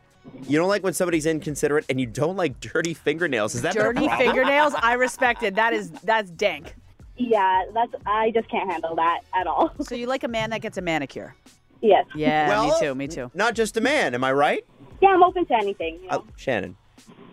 You 0.47 0.57
don't 0.59 0.69
like 0.69 0.85
when 0.85 0.93
somebody's 0.93 1.27
inconsiderate, 1.27 1.87
and 1.89 2.01
you 2.01 2.07
don't 2.07 2.37
like 2.37 2.61
dirty 2.61 2.95
fingernails. 2.95 3.57
Is 3.57 3.63
that 3.63 3.75
been 3.75 3.87
a 3.87 3.93
Dirty 3.93 4.09
fingernails. 4.09 4.75
I 4.81 4.93
respect 5.07 5.43
it. 5.43 5.57
That 5.57 5.73
is 5.73 5.91
that's 5.91 6.31
dank. 6.31 6.77
Yeah, 7.17 7.65
that's. 7.75 7.93
I 8.05 8.31
just 8.31 8.49
can't 8.49 8.71
handle 8.71 8.95
that 8.97 9.23
at 9.35 9.49
all. 9.49 9.73
So 9.81 9.97
you 9.97 10.07
like 10.07 10.23
a 10.23 10.29
man 10.29 10.51
that 10.51 10.61
gets 10.61 10.79
a 10.79 10.83
manicure? 10.83 11.35
Yes. 11.87 12.07
Yeah, 12.15 12.49
Well, 12.49 12.67
me 12.67 12.75
too. 12.81 12.95
Me 12.95 13.09
too. 13.09 13.31
Not 13.35 13.55
just 13.55 13.77
a 13.77 13.81
man, 13.81 14.15
am 14.15 14.25
I 14.25 14.33
right? 14.33 14.65
Yeah, 15.01 15.11
I'm 15.11 15.23
open 15.23 15.47
to 15.47 15.55
anything. 15.55 15.99
You 16.03 16.09
know? 16.09 16.17
Uh, 16.19 16.23
Shannon, 16.37 16.77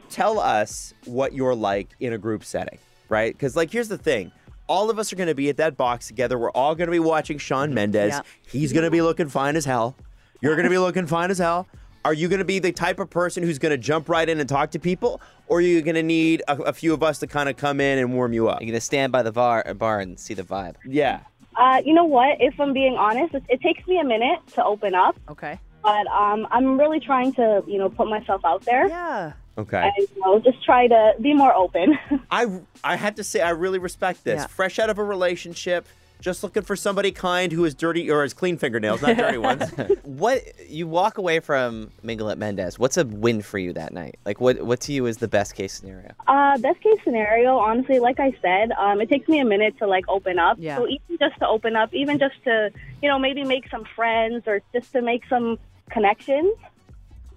tell 0.09 0.39
us 0.39 0.93
what 1.05 1.33
you're 1.33 1.55
like 1.55 1.89
in 1.99 2.13
a 2.13 2.17
group 2.17 2.43
setting, 2.43 2.77
right? 3.09 3.33
Because, 3.33 3.55
like, 3.55 3.71
here's 3.71 3.87
the 3.87 3.97
thing. 3.97 4.31
All 4.67 4.89
of 4.89 4.97
us 4.99 5.11
are 5.11 5.15
going 5.15 5.27
to 5.27 5.35
be 5.35 5.49
at 5.49 5.57
that 5.57 5.75
box 5.77 6.07
together. 6.07 6.37
We're 6.37 6.51
all 6.51 6.75
going 6.75 6.87
to 6.87 6.91
be 6.91 6.99
watching 6.99 7.37
Shawn 7.37 7.73
Mendes. 7.73 8.11
Yeah. 8.11 8.21
He's 8.47 8.71
going 8.73 8.85
to 8.85 8.91
be 8.91 9.01
looking 9.01 9.27
fine 9.29 9.55
as 9.55 9.65
hell. 9.65 9.95
You're 10.41 10.55
going 10.55 10.65
to 10.65 10.69
be 10.69 10.77
looking 10.77 11.07
fine 11.07 11.31
as 11.31 11.37
hell. 11.37 11.67
Are 12.05 12.13
you 12.13 12.27
going 12.27 12.39
to 12.39 12.45
be 12.45 12.59
the 12.59 12.71
type 12.73 12.99
of 12.99 13.09
person 13.09 13.43
who's 13.43 13.59
going 13.59 13.71
to 13.71 13.77
jump 13.77 14.09
right 14.09 14.27
in 14.27 14.39
and 14.39 14.49
talk 14.49 14.71
to 14.71 14.79
people? 14.79 15.21
Or 15.47 15.59
are 15.59 15.61
you 15.61 15.81
going 15.81 15.95
to 15.95 16.03
need 16.03 16.43
a, 16.47 16.57
a 16.63 16.73
few 16.73 16.93
of 16.93 17.01
us 17.01 17.19
to 17.19 17.27
kind 17.27 17.47
of 17.47 17.55
come 17.55 17.79
in 17.79 17.97
and 17.97 18.13
warm 18.13 18.33
you 18.33 18.49
up? 18.49 18.61
You're 18.61 18.71
gonna 18.71 18.81
stand 18.81 19.11
by 19.11 19.23
the 19.23 19.31
bar, 19.31 19.73
bar 19.73 19.99
and 19.99 20.19
see 20.19 20.33
the 20.33 20.43
vibe. 20.43 20.75
Yeah. 20.85 21.21
Uh, 21.55 21.81
you 21.85 21.93
know 21.93 22.05
what? 22.05 22.37
If 22.39 22.59
I'm 22.59 22.73
being 22.73 22.95
honest, 22.95 23.33
it, 23.33 23.43
it 23.49 23.61
takes 23.61 23.87
me 23.87 23.99
a 23.99 24.03
minute 24.03 24.39
to 24.55 24.63
open 24.63 24.95
up, 24.95 25.15
Okay. 25.29 25.59
but 25.83 26.07
um, 26.07 26.47
I'm 26.51 26.79
really 26.79 26.99
trying 26.99 27.33
to, 27.33 27.63
you 27.67 27.77
know, 27.77 27.89
put 27.89 28.07
myself 28.07 28.41
out 28.45 28.63
there 28.65 28.87
Yeah. 28.87 29.33
Okay. 29.57 29.81
and 29.83 30.07
you 30.15 30.21
know, 30.21 30.39
just 30.39 30.63
try 30.65 30.87
to 30.87 31.13
be 31.21 31.33
more 31.33 31.53
open. 31.53 31.97
I, 32.31 32.61
I 32.83 32.95
had 32.95 33.17
to 33.17 33.23
say, 33.23 33.41
I 33.41 33.51
really 33.51 33.79
respect 33.79 34.23
this. 34.23 34.41
Yeah. 34.41 34.47
Fresh 34.47 34.79
out 34.79 34.89
of 34.89 34.97
a 34.97 35.03
relationship, 35.03 35.85
just 36.23 36.41
looking 36.41 36.63
for 36.63 36.77
somebody 36.77 37.11
kind 37.11 37.51
who 37.51 37.65
has 37.65 37.75
dirty 37.75 38.09
or 38.09 38.21
has 38.21 38.33
clean 38.33 38.57
fingernails, 38.57 39.01
not 39.01 39.17
dirty 39.17 39.37
ones. 39.49 39.69
What 40.03 40.41
you 40.69 40.87
walk 40.87 41.17
away 41.17 41.41
from 41.41 41.91
Mingle 42.01 42.29
at 42.29 42.37
Mendes? 42.37 42.79
What's 42.79 42.95
a 42.95 43.03
win 43.03 43.41
for 43.41 43.57
you 43.57 43.73
that 43.73 43.93
night? 43.93 44.17
Like 44.25 44.39
what? 44.39 44.63
What 44.63 44.79
to 44.81 44.93
you 44.93 45.05
is 45.05 45.17
the 45.17 45.27
best 45.27 45.53
case 45.53 45.73
scenario? 45.73 46.13
Uh, 46.25 46.57
best 46.59 46.79
case 46.79 46.97
scenario, 47.03 47.57
honestly, 47.57 47.99
like 47.99 48.21
I 48.21 48.33
said, 48.41 48.71
um, 48.71 49.01
it 49.01 49.09
takes 49.09 49.27
me 49.27 49.39
a 49.39 49.45
minute 49.45 49.77
to 49.79 49.85
like 49.87 50.05
open 50.07 50.39
up. 50.39 50.55
Yeah. 50.59 50.77
So 50.77 50.87
even 50.87 51.17
just 51.19 51.37
to 51.39 51.47
open 51.47 51.75
up, 51.75 51.93
even 51.93 52.17
just 52.17 52.41
to, 52.45 52.71
you 53.01 53.09
know, 53.09 53.19
maybe 53.19 53.43
make 53.43 53.69
some 53.69 53.83
friends 53.93 54.43
or 54.47 54.61
just 54.73 54.93
to 54.93 55.01
make 55.01 55.23
some 55.27 55.59
connections. 55.91 56.53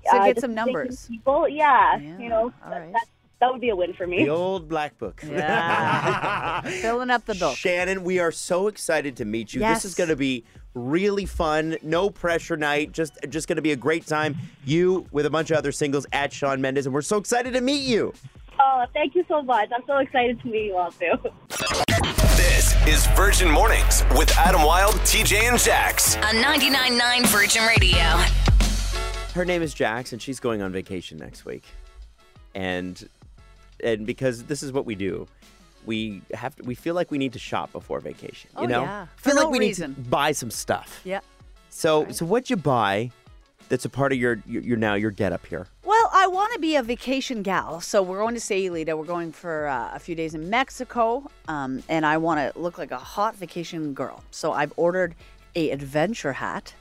So 0.08 0.16
uh, 0.16 0.26
get 0.26 0.40
some 0.40 0.54
numbers. 0.54 1.08
People, 1.08 1.48
yeah, 1.48 1.96
Yeah, 1.98 2.18
you 2.18 2.28
know, 2.28 2.52
all 2.64 2.70
that, 2.70 2.78
right. 2.78 2.92
that, 2.92 3.06
that 3.40 3.52
would 3.52 3.60
be 3.60 3.68
a 3.68 3.76
win 3.76 3.92
for 3.94 4.06
me. 4.06 4.24
the 4.24 4.30
old 4.30 4.68
black 4.68 4.96
book. 4.98 5.22
Yeah. 5.26 6.60
Filling 6.82 7.10
up 7.10 7.24
the 7.26 7.34
book. 7.34 7.56
Shannon, 7.56 8.02
we 8.04 8.18
are 8.18 8.32
so 8.32 8.68
excited 8.68 9.16
to 9.16 9.24
meet 9.24 9.52
you. 9.54 9.60
This 9.60 9.84
is 9.84 9.94
going 9.94 10.08
to 10.08 10.16
be 10.16 10.44
really 10.74 11.26
fun, 11.26 11.76
no 11.82 12.10
pressure 12.10 12.56
night. 12.56 12.92
Just 12.92 13.18
just 13.28 13.48
going 13.48 13.56
to 13.56 13.62
be 13.62 13.72
a 13.72 13.76
great 13.76 14.06
time. 14.06 14.36
You 14.64 15.06
with 15.10 15.26
a 15.26 15.30
bunch 15.30 15.50
of 15.50 15.56
other 15.58 15.72
singles 15.72 16.06
at 16.12 16.32
Shawn 16.32 16.60
Mendes, 16.60 16.86
and 16.86 16.94
we're 16.94 17.02
so 17.02 17.16
excited 17.18 17.52
to 17.54 17.60
meet 17.60 17.82
you. 17.82 18.12
Oh, 18.58 18.86
thank 18.94 19.14
you 19.14 19.24
so 19.28 19.42
much. 19.42 19.68
I'm 19.74 19.82
so 19.86 19.98
excited 19.98 20.40
to 20.40 20.48
meet 20.48 20.66
you 20.66 20.76
all 20.76 20.90
too. 20.92 21.12
This 22.36 22.74
is 22.86 23.06
Virgin 23.08 23.50
Mornings 23.50 24.02
with 24.16 24.30
Adam 24.38 24.62
Wilde, 24.62 24.94
TJ, 24.96 25.42
and 25.50 25.58
Jax. 25.58 26.16
On 26.16 26.34
99.9 26.36 27.26
Virgin 27.26 27.64
Radio. 27.66 28.00
Her 29.34 29.44
name 29.44 29.60
is 29.60 29.74
Jax, 29.74 30.12
and 30.14 30.22
she's 30.22 30.40
going 30.40 30.62
on 30.62 30.72
vacation 30.72 31.18
next 31.18 31.44
week. 31.44 31.64
And 32.54 33.06
and 33.82 34.06
because 34.06 34.44
this 34.44 34.62
is 34.62 34.72
what 34.72 34.86
we 34.86 34.94
do, 34.94 35.26
we 35.84 36.22
have 36.34 36.56
to, 36.56 36.62
we 36.64 36.74
feel 36.74 36.94
like 36.94 37.10
we 37.10 37.18
need 37.18 37.32
to 37.34 37.38
shop 37.38 37.72
before 37.72 38.00
vacation. 38.00 38.50
You 38.58 38.64
Oh, 38.64 38.66
know, 38.66 38.82
yeah. 38.82 39.06
feel 39.16 39.32
For 39.34 39.36
like 39.36 39.44
no 39.46 39.50
we 39.50 39.58
reason. 39.60 39.90
need 39.96 40.04
to 40.04 40.10
buy 40.10 40.32
some 40.32 40.50
stuff. 40.50 41.00
Yeah. 41.04 41.20
So 41.70 42.06
so 42.10 42.24
what'd 42.26 42.50
you 42.50 42.56
buy? 42.56 43.10
That's 43.68 43.84
a 43.84 43.88
part 43.90 44.12
of 44.12 44.18
your 44.18 44.40
your, 44.46 44.62
your 44.62 44.76
now 44.76 44.94
your 44.94 45.10
get 45.10 45.32
up 45.32 45.44
here. 45.46 45.66
Well, 45.84 46.10
I 46.12 46.26
want 46.28 46.52
to 46.54 46.58
be 46.58 46.76
a 46.76 46.82
vacation 46.82 47.42
gal, 47.42 47.80
so 47.80 48.02
we're 48.02 48.18
going 48.18 48.34
to 48.34 48.40
Sayulita. 48.40 48.96
We're 48.96 49.04
going 49.04 49.32
for 49.32 49.66
uh, 49.68 49.90
a 49.94 49.98
few 49.98 50.14
days 50.14 50.34
in 50.34 50.48
Mexico, 50.50 51.28
um, 51.48 51.82
and 51.88 52.04
I 52.06 52.16
want 52.18 52.38
to 52.54 52.58
look 52.58 52.78
like 52.78 52.90
a 52.92 52.98
hot 52.98 53.34
vacation 53.36 53.92
girl. 53.92 54.22
So 54.30 54.52
I've 54.52 54.72
ordered 54.76 55.14
a 55.54 55.70
adventure 55.70 56.32
hat. 56.32 56.74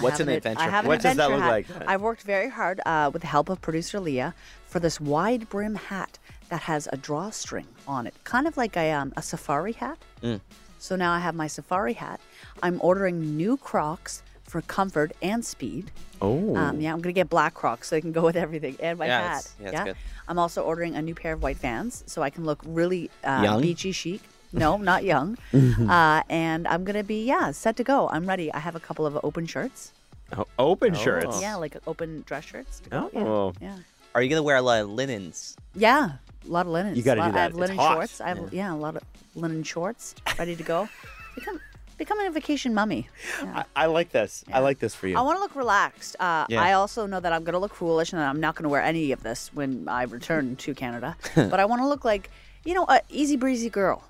What's 0.00 0.20
an 0.20 0.28
ad- 0.28 0.36
adventure 0.38 0.60
I 0.60 0.64
have 0.64 0.72
hat? 0.72 0.84
an 0.84 0.88
What 0.88 1.00
does 1.02 1.16
that 1.16 1.30
adventure 1.30 1.34
look 1.34 1.66
hat. 1.66 1.78
like? 1.80 1.88
I've 1.88 2.02
worked 2.02 2.22
very 2.22 2.48
hard 2.50 2.80
uh, 2.84 3.10
with 3.12 3.22
the 3.22 3.28
help 3.28 3.48
of 3.48 3.60
producer 3.60 4.00
Leah 4.00 4.34
for 4.72 4.80
this 4.80 4.98
wide 4.98 5.48
brim 5.50 5.74
hat 5.74 6.18
that 6.48 6.62
has 6.62 6.88
a 6.92 6.96
drawstring 6.96 7.66
on 7.86 8.06
it, 8.06 8.14
kind 8.24 8.46
of 8.48 8.56
like 8.56 8.74
a, 8.76 8.90
um, 8.92 9.12
a 9.18 9.22
safari 9.22 9.72
hat. 9.72 9.98
Mm. 10.22 10.40
So 10.78 10.96
now 10.96 11.12
I 11.12 11.18
have 11.18 11.34
my 11.34 11.46
safari 11.46 11.92
hat. 11.92 12.20
I'm 12.62 12.80
ordering 12.82 13.36
new 13.36 13.56
Crocs 13.58 14.22
for 14.44 14.62
comfort 14.62 15.12
and 15.22 15.44
speed. 15.44 15.90
Oh. 16.22 16.56
Um, 16.56 16.80
yeah, 16.80 16.92
I'm 16.92 17.00
gonna 17.02 17.12
get 17.12 17.28
black 17.28 17.52
Crocs 17.54 17.88
so 17.88 17.96
they 17.96 18.00
can 18.00 18.12
go 18.12 18.22
with 18.22 18.36
everything 18.36 18.76
and 18.80 18.98
my 18.98 19.06
Yeah, 19.06 19.34
hat. 19.34 19.52
yeah, 19.60 19.70
that's 19.70 19.84
good. 19.84 19.96
I'm 20.26 20.38
also 20.38 20.62
ordering 20.62 20.94
a 20.96 21.02
new 21.02 21.14
pair 21.14 21.34
of 21.34 21.42
white 21.42 21.58
Vans 21.58 22.02
so 22.06 22.22
I 22.22 22.30
can 22.30 22.44
look 22.44 22.62
really 22.66 23.10
uh, 23.24 23.60
beachy 23.60 23.92
chic. 23.92 24.22
No, 24.54 24.76
not 24.90 25.04
young. 25.04 25.36
uh, 25.52 26.22
and 26.30 26.66
I'm 26.66 26.84
gonna 26.84 27.04
be 27.04 27.24
yeah 27.26 27.50
set 27.52 27.76
to 27.76 27.84
go. 27.84 28.08
I'm 28.08 28.26
ready. 28.26 28.52
I 28.52 28.58
have 28.58 28.74
a 28.74 28.80
couple 28.80 29.04
of 29.06 29.18
open 29.22 29.44
shirts. 29.46 29.92
Oh, 30.36 30.46
open 30.58 30.94
shirts. 30.94 31.42
Yeah, 31.42 31.56
like 31.56 31.76
open 31.86 32.22
dress 32.26 32.44
shirts. 32.44 32.80
To 32.80 32.90
go. 32.90 33.10
Oh. 33.14 33.52
Yeah. 33.60 33.68
yeah. 33.68 33.78
Are 34.14 34.22
you 34.22 34.28
gonna 34.28 34.42
wear 34.42 34.56
a 34.56 34.62
lot 34.62 34.82
of 34.82 34.90
linens? 34.90 35.56
Yeah, 35.74 36.12
a 36.44 36.48
lot 36.48 36.66
of 36.66 36.72
linens. 36.72 36.96
You 36.96 37.02
gotta 37.02 37.20
do 37.22 37.24
that. 37.24 37.28
I 37.28 37.32
that. 37.32 37.40
have 37.42 37.50
It's 37.52 37.58
linen 37.60 37.76
hot. 37.76 37.94
shorts. 37.94 38.20
I 38.20 38.28
have 38.28 38.52
yeah. 38.52 38.72
a 38.72 38.76
lot 38.76 38.96
of 38.96 39.02
linen 39.34 39.62
shorts 39.62 40.14
ready 40.38 40.54
to 40.56 40.62
go. 40.62 40.88
Become 41.34 41.60
becoming 41.98 42.26
a 42.26 42.30
vacation 42.30 42.74
mummy. 42.74 43.08
I, 43.42 43.64
I 43.76 43.86
like 43.86 44.10
this. 44.10 44.44
I 44.52 44.58
like 44.58 44.80
this 44.80 44.94
for 44.94 45.06
you. 45.06 45.16
I 45.16 45.20
want 45.20 45.36
to 45.36 45.40
look 45.40 45.54
relaxed. 45.54 46.16
Uh, 46.18 46.46
Yeah. 46.48 46.60
I 46.60 46.72
also 46.72 47.06
know 47.06 47.20
that 47.20 47.32
I'm 47.32 47.44
going 47.44 47.52
to 47.52 47.60
look 47.60 47.74
foolish 47.74 48.12
and 48.12 48.20
I'm 48.20 48.40
not 48.40 48.56
going 48.56 48.64
to 48.64 48.68
wear 48.68 48.82
any 48.82 49.12
of 49.12 49.22
this 49.22 49.50
when 49.54 49.88
I 49.88 50.02
return 50.04 50.56
to 50.56 50.74
Canada. 50.74 51.16
but 51.36 51.60
I 51.60 51.64
want 51.64 51.80
to 51.80 51.86
look 51.86 52.04
like, 52.04 52.28
you 52.64 52.74
know, 52.74 52.86
a 52.88 53.00
easy 53.08 53.36
breezy 53.36 53.70
girl. 53.70 54.02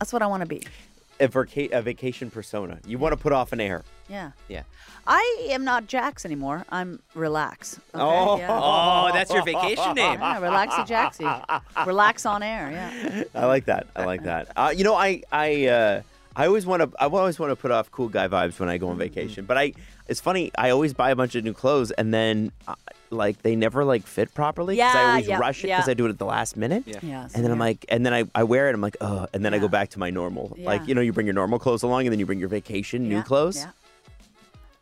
That's 0.00 0.12
what 0.12 0.22
I 0.22 0.26
want 0.26 0.40
to 0.40 0.46
be. 0.48 0.62
a, 1.20 1.28
vaca- 1.28 1.68
a 1.70 1.80
vacation 1.80 2.30
persona. 2.32 2.78
You 2.84 2.98
want 2.98 3.12
to 3.12 3.16
put 3.16 3.32
off 3.32 3.52
an 3.52 3.60
air. 3.60 3.84
Yeah. 4.10 4.32
Yeah. 4.48 4.62
I 5.06 5.46
am 5.50 5.64
not 5.64 5.86
Jax 5.86 6.24
anymore. 6.24 6.64
I'm 6.70 7.00
Relax. 7.14 7.78
Okay? 7.94 8.02
Oh. 8.04 8.36
Yeah. 8.38 8.48
Oh, 8.60 9.10
that's 9.12 9.32
your 9.32 9.44
vacation 9.44 9.94
name. 9.94 10.18
Yeah, 10.20 10.40
Relaxy 10.40 10.86
Jaxy. 10.86 11.62
Relax 11.86 12.26
on 12.26 12.42
air. 12.42 12.70
Yeah. 12.70 13.24
I 13.34 13.46
like 13.46 13.66
that. 13.66 13.86
I 13.94 14.04
like 14.04 14.24
that. 14.24 14.48
Uh, 14.56 14.72
you 14.76 14.84
know, 14.84 14.94
I 14.94 15.22
I 15.32 15.66
uh, 15.66 16.02
I 16.36 16.46
always 16.46 16.66
want 16.66 16.82
to 16.82 16.90
I 17.00 17.06
always 17.06 17.38
want 17.38 17.50
to 17.50 17.56
put 17.56 17.70
off 17.70 17.90
cool 17.90 18.08
guy 18.08 18.28
vibes 18.28 18.58
when 18.58 18.68
I 18.68 18.78
go 18.78 18.88
on 18.88 18.92
Mm-hmm. 18.94 18.98
vacation. 19.00 19.44
But 19.46 19.56
I 19.58 19.72
it's 20.08 20.20
funny. 20.20 20.50
I 20.58 20.70
always 20.70 20.92
buy 20.92 21.10
a 21.10 21.16
bunch 21.16 21.34
of 21.36 21.44
new 21.44 21.52
clothes 21.54 21.92
and 21.92 22.12
then 22.12 22.50
uh, 22.66 22.74
like 23.10 23.42
they 23.42 23.54
never 23.56 23.84
like 23.84 24.06
fit 24.06 24.34
properly. 24.34 24.76
'cause 24.76 24.94
I 24.94 24.98
Yeah, 25.02 25.06
I 25.06 25.10
always 25.12 25.28
yeah, 25.28 25.38
rush 25.38 25.58
it 25.60 25.68
because 25.68 25.86
yeah. 25.86 25.90
I 25.90 25.94
do 25.94 26.06
it 26.06 26.10
at 26.10 26.18
the 26.18 26.24
last 26.26 26.56
minute. 26.56 26.82
Yeah. 26.86 26.98
Yeah. 27.02 27.28
And 27.34 27.44
then 27.44 27.50
I'm 27.52 27.58
like, 27.58 27.84
and 27.88 28.04
then 28.04 28.12
I, 28.14 28.24
I 28.34 28.42
wear 28.44 28.68
it. 28.68 28.74
I'm 28.74 28.80
like, 28.80 28.96
oh, 29.00 29.26
and 29.32 29.44
then 29.44 29.54
I 29.54 29.58
go 29.58 29.68
back 29.68 29.90
to 29.90 29.98
my 29.98 30.10
normal. 30.10 30.56
Like, 30.58 30.86
you 30.88 30.94
know, 30.94 31.00
you 31.00 31.12
bring 31.12 31.26
your 31.26 31.34
normal 31.34 31.58
clothes 31.58 31.82
along, 31.84 32.06
and 32.06 32.12
then 32.12 32.18
you 32.20 32.26
bring 32.26 32.38
your 32.40 32.48
vacation 32.48 33.08
new 33.08 33.22
clothes. 33.22 33.56
Yeah. 33.56 33.70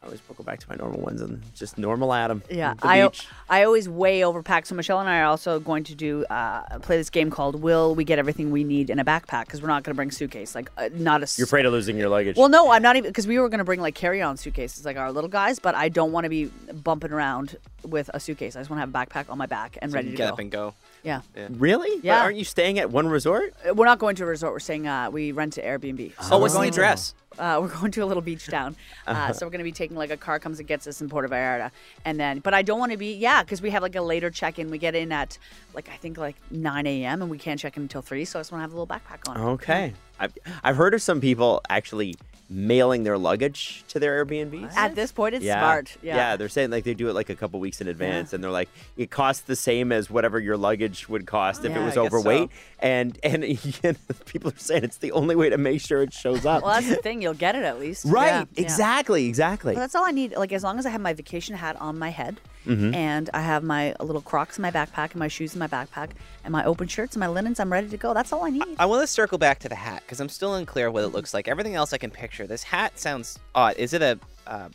I 0.00 0.06
always 0.06 0.20
go 0.20 0.44
back 0.44 0.60
to 0.60 0.66
my 0.68 0.76
normal 0.76 1.00
ones 1.00 1.20
and 1.20 1.42
just 1.56 1.76
normal 1.76 2.14
Adam. 2.14 2.40
Yeah, 2.48 2.74
I. 2.82 3.10
I 3.50 3.64
always 3.64 3.88
way 3.88 4.20
overpack. 4.20 4.64
So 4.64 4.76
Michelle 4.76 5.00
and 5.00 5.08
I 5.08 5.18
are 5.20 5.24
also 5.24 5.58
going 5.58 5.82
to 5.84 5.94
do 5.96 6.24
uh, 6.26 6.78
play 6.78 6.96
this 6.96 7.10
game 7.10 7.30
called 7.30 7.60
"Will 7.60 7.96
We 7.96 8.04
Get 8.04 8.16
Everything 8.16 8.52
We 8.52 8.62
Need 8.62 8.90
in 8.90 9.00
a 9.00 9.04
Backpack?" 9.04 9.46
Because 9.46 9.60
we're 9.60 9.66
not 9.66 9.82
going 9.82 9.92
to 9.92 9.96
bring 9.96 10.12
suitcase, 10.12 10.54
like 10.54 10.70
uh, 10.76 10.88
not 10.94 11.24
a. 11.24 11.34
You're 11.36 11.46
afraid 11.46 11.66
of 11.66 11.72
losing 11.72 11.96
your 11.98 12.10
luggage. 12.10 12.36
Well, 12.36 12.48
no, 12.48 12.70
I'm 12.70 12.80
not 12.82 12.94
even 12.94 13.10
because 13.10 13.26
we 13.26 13.40
were 13.40 13.48
going 13.48 13.58
to 13.58 13.64
bring 13.64 13.80
like 13.80 13.96
carry-on 13.96 14.36
suitcases, 14.36 14.84
like 14.84 14.96
our 14.96 15.10
little 15.10 15.28
guys. 15.28 15.58
But 15.58 15.74
I 15.74 15.88
don't 15.88 16.12
want 16.12 16.24
to 16.26 16.30
be 16.30 16.44
bumping 16.44 17.10
around 17.10 17.56
with 17.82 18.08
a 18.14 18.20
suitcase. 18.20 18.54
I 18.54 18.60
just 18.60 18.70
want 18.70 18.78
to 18.78 18.80
have 18.82 18.90
a 18.90 18.92
backpack 19.06 19.28
on 19.28 19.36
my 19.36 19.46
back 19.46 19.78
and 19.82 19.90
So 19.90 19.96
ready 19.96 20.10
can 20.10 20.12
to 20.12 20.16
get 20.18 20.26
go. 20.28 20.32
up 20.34 20.38
and 20.38 20.50
go. 20.52 20.74
yeah. 21.02 21.22
really? 21.50 21.96
But 21.96 22.04
Yeah. 22.04 22.22
aren't 22.22 22.36
you 22.36 22.44
staying 22.44 22.78
at 22.78 22.90
one 22.90 23.08
resort? 23.08 23.52
Uh, 23.68 23.74
we're 23.74 23.86
not 23.86 23.98
going 23.98 24.14
to 24.16 24.22
a 24.22 24.26
resort. 24.26 24.52
We're 24.52 24.58
saying 24.60 24.86
uh, 24.86 25.10
we 25.10 25.32
rent 25.32 25.58
an 25.58 25.64
Airbnb. 25.64 26.12
So 26.22 26.36
Oh, 26.36 26.38
what's 26.38 26.54
the 26.54 26.60
going 26.60 26.70
to- 26.70 26.76
address? 26.80 27.14
Uh, 27.38 27.58
we're 27.62 27.68
going 27.68 27.90
to 27.92 28.00
a 28.02 28.06
little 28.06 28.22
beach 28.22 28.46
town. 28.46 28.76
Uh, 29.06 29.10
Uh-huh. 29.10 29.32
so 29.32 29.46
we're 29.46 29.50
going 29.50 29.58
to 29.60 29.64
be 29.64 29.72
taking 29.72 29.96
like 29.96 30.10
a 30.10 30.16
car 30.16 30.38
comes 30.38 30.58
and 30.58 30.68
gets 30.68 30.86
us 30.86 31.00
in 31.00 31.08
Puerto 31.08 31.28
Vallarta, 31.28 31.70
and 32.04 32.18
then. 32.18 32.40
But 32.40 32.54
I 32.54 32.62
don't 32.62 32.78
want 32.78 32.92
to 32.92 32.98
be 32.98 33.14
yeah 33.14 33.42
because 33.42 33.62
we 33.62 33.70
have 33.70 33.82
like 33.82 33.94
a 33.96 34.02
later 34.02 34.30
check 34.30 34.58
in. 34.58 34.70
We 34.70 34.78
get 34.78 34.94
in 34.94 35.12
at 35.12 35.38
like 35.74 35.88
I 35.88 35.96
think 35.96 36.18
like 36.18 36.36
9 36.50 36.86
a.m. 36.86 37.22
and 37.22 37.30
we 37.30 37.38
can't 37.38 37.58
check 37.60 37.76
in 37.76 37.82
until 37.84 38.02
three. 38.02 38.24
So 38.24 38.38
I 38.38 38.40
just 38.40 38.52
want 38.52 38.60
to 38.60 38.62
have 38.62 38.72
a 38.72 38.80
little 38.80 38.86
backpack 38.86 39.28
on. 39.28 39.40
Okay. 39.54 39.94
I've, 40.20 40.36
I've 40.64 40.76
heard 40.76 40.94
of 40.94 41.02
some 41.02 41.20
people 41.20 41.62
actually 41.68 42.16
mailing 42.50 43.04
their 43.04 43.18
luggage 43.18 43.84
to 43.88 43.98
their 43.98 44.24
Airbnbs. 44.24 44.74
At 44.74 44.94
this 44.94 45.12
point, 45.12 45.34
it's 45.34 45.44
yeah. 45.44 45.60
smart. 45.60 45.96
Yeah. 46.02 46.36
they're 46.36 46.48
saying 46.48 46.70
like 46.70 46.84
they 46.84 46.94
do 46.94 47.08
it 47.08 47.12
like 47.12 47.28
a 47.28 47.34
couple 47.34 47.60
weeks 47.60 47.80
in 47.80 47.88
advance, 47.88 48.32
and 48.32 48.42
they're 48.42 48.50
like 48.50 48.68
it 48.96 49.10
costs 49.10 49.42
the 49.42 49.56
same 49.56 49.92
as 49.92 50.10
whatever 50.10 50.38
your 50.38 50.56
luggage 50.56 51.08
would 51.08 51.26
cost 51.26 51.64
if 51.64 51.72
Yeah, 51.72 51.82
it 51.82 51.84
was 51.84 51.96
I 51.96 52.02
guess 52.02 52.12
overweight, 52.12 52.50
and 52.80 53.18
and 53.22 53.42
people 54.26 54.50
are 54.50 54.58
saying 54.58 54.84
it's 54.84 54.98
the 54.98 55.12
only 55.12 55.36
way 55.36 55.50
to 55.50 55.58
make 55.58 55.80
sure 55.80 56.02
it 56.02 56.12
shows 56.12 56.46
up. 56.46 56.62
Well, 56.62 56.74
that's 56.74 56.88
the 56.88 56.96
thing. 56.96 57.22
You'll 57.22 57.34
get 57.34 57.54
it 57.54 57.64
at 57.64 57.78
least. 57.78 58.04
right? 58.06 58.26
Yeah, 58.26 58.44
yeah. 58.54 58.62
Exactly. 58.62 59.26
Exactly. 59.26 59.74
But 59.74 59.80
that's 59.80 59.94
all 59.94 60.06
I 60.06 60.12
need. 60.12 60.36
Like 60.36 60.52
as 60.52 60.62
long 60.62 60.78
as 60.78 60.86
I 60.86 60.90
have 60.90 61.00
my 61.00 61.12
vacation 61.12 61.56
hat 61.56 61.76
on 61.80 61.98
my 61.98 62.10
head, 62.10 62.40
Mm-hmm. 62.68 62.94
and 62.94 63.30
I 63.32 63.40
have 63.40 63.62
my 63.64 63.94
little 64.00 64.20
Crocs 64.20 64.58
in 64.58 64.62
my 64.62 64.70
backpack, 64.70 65.10
and 65.12 65.16
my 65.16 65.28
shoes 65.28 65.54
in 65.54 65.58
my 65.58 65.66
backpack, 65.66 66.10
and 66.44 66.52
my 66.52 66.64
open 66.64 66.86
shirts 66.86 67.16
and 67.16 67.20
my 67.20 67.26
linens, 67.26 67.58
I'm 67.60 67.72
ready 67.72 67.88
to 67.88 67.96
go. 67.96 68.12
That's 68.14 68.32
all 68.32 68.44
I 68.44 68.50
need. 68.50 68.76
I 68.78 68.86
want 68.86 69.02
to 69.02 69.06
circle 69.06 69.38
back 69.38 69.58
to 69.60 69.68
the 69.68 69.74
hat 69.74 70.02
because 70.04 70.20
I'm 70.20 70.28
still 70.28 70.54
unclear 70.54 70.90
what 70.90 71.02
it 71.04 71.08
looks 71.08 71.32
like. 71.32 71.48
Everything 71.48 71.74
else 71.74 71.92
I 71.92 71.98
can 71.98 72.10
picture. 72.10 72.46
This 72.46 72.62
hat 72.62 72.98
sounds 72.98 73.38
odd. 73.54 73.76
Is 73.76 73.92
it 73.94 74.02
a? 74.02 74.18
Uh, 74.46 74.68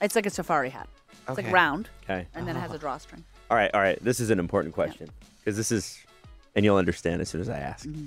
It's 0.00 0.14
like 0.16 0.26
a 0.26 0.30
safari 0.30 0.70
hat. 0.70 0.88
It's 1.22 1.30
Okay. 1.30 1.42
like 1.44 1.52
round, 1.52 1.88
okay. 2.04 2.26
and 2.34 2.46
then 2.48 2.56
it 2.56 2.60
has 2.60 2.72
a 2.72 2.78
drawstring. 2.78 3.22
All 3.50 3.56
right. 3.56 3.70
All 3.74 3.80
right. 3.80 3.98
This 4.02 4.18
is 4.20 4.30
an 4.30 4.38
important 4.38 4.74
question 4.74 5.08
because 5.38 5.56
this 5.56 5.70
is, 5.70 5.98
and 6.56 6.64
you'll 6.64 6.76
understand 6.76 7.20
as 7.20 7.28
soon 7.28 7.40
as 7.40 7.48
I 7.48 7.58
ask. 7.58 7.86
Mm-hmm. 7.86 8.06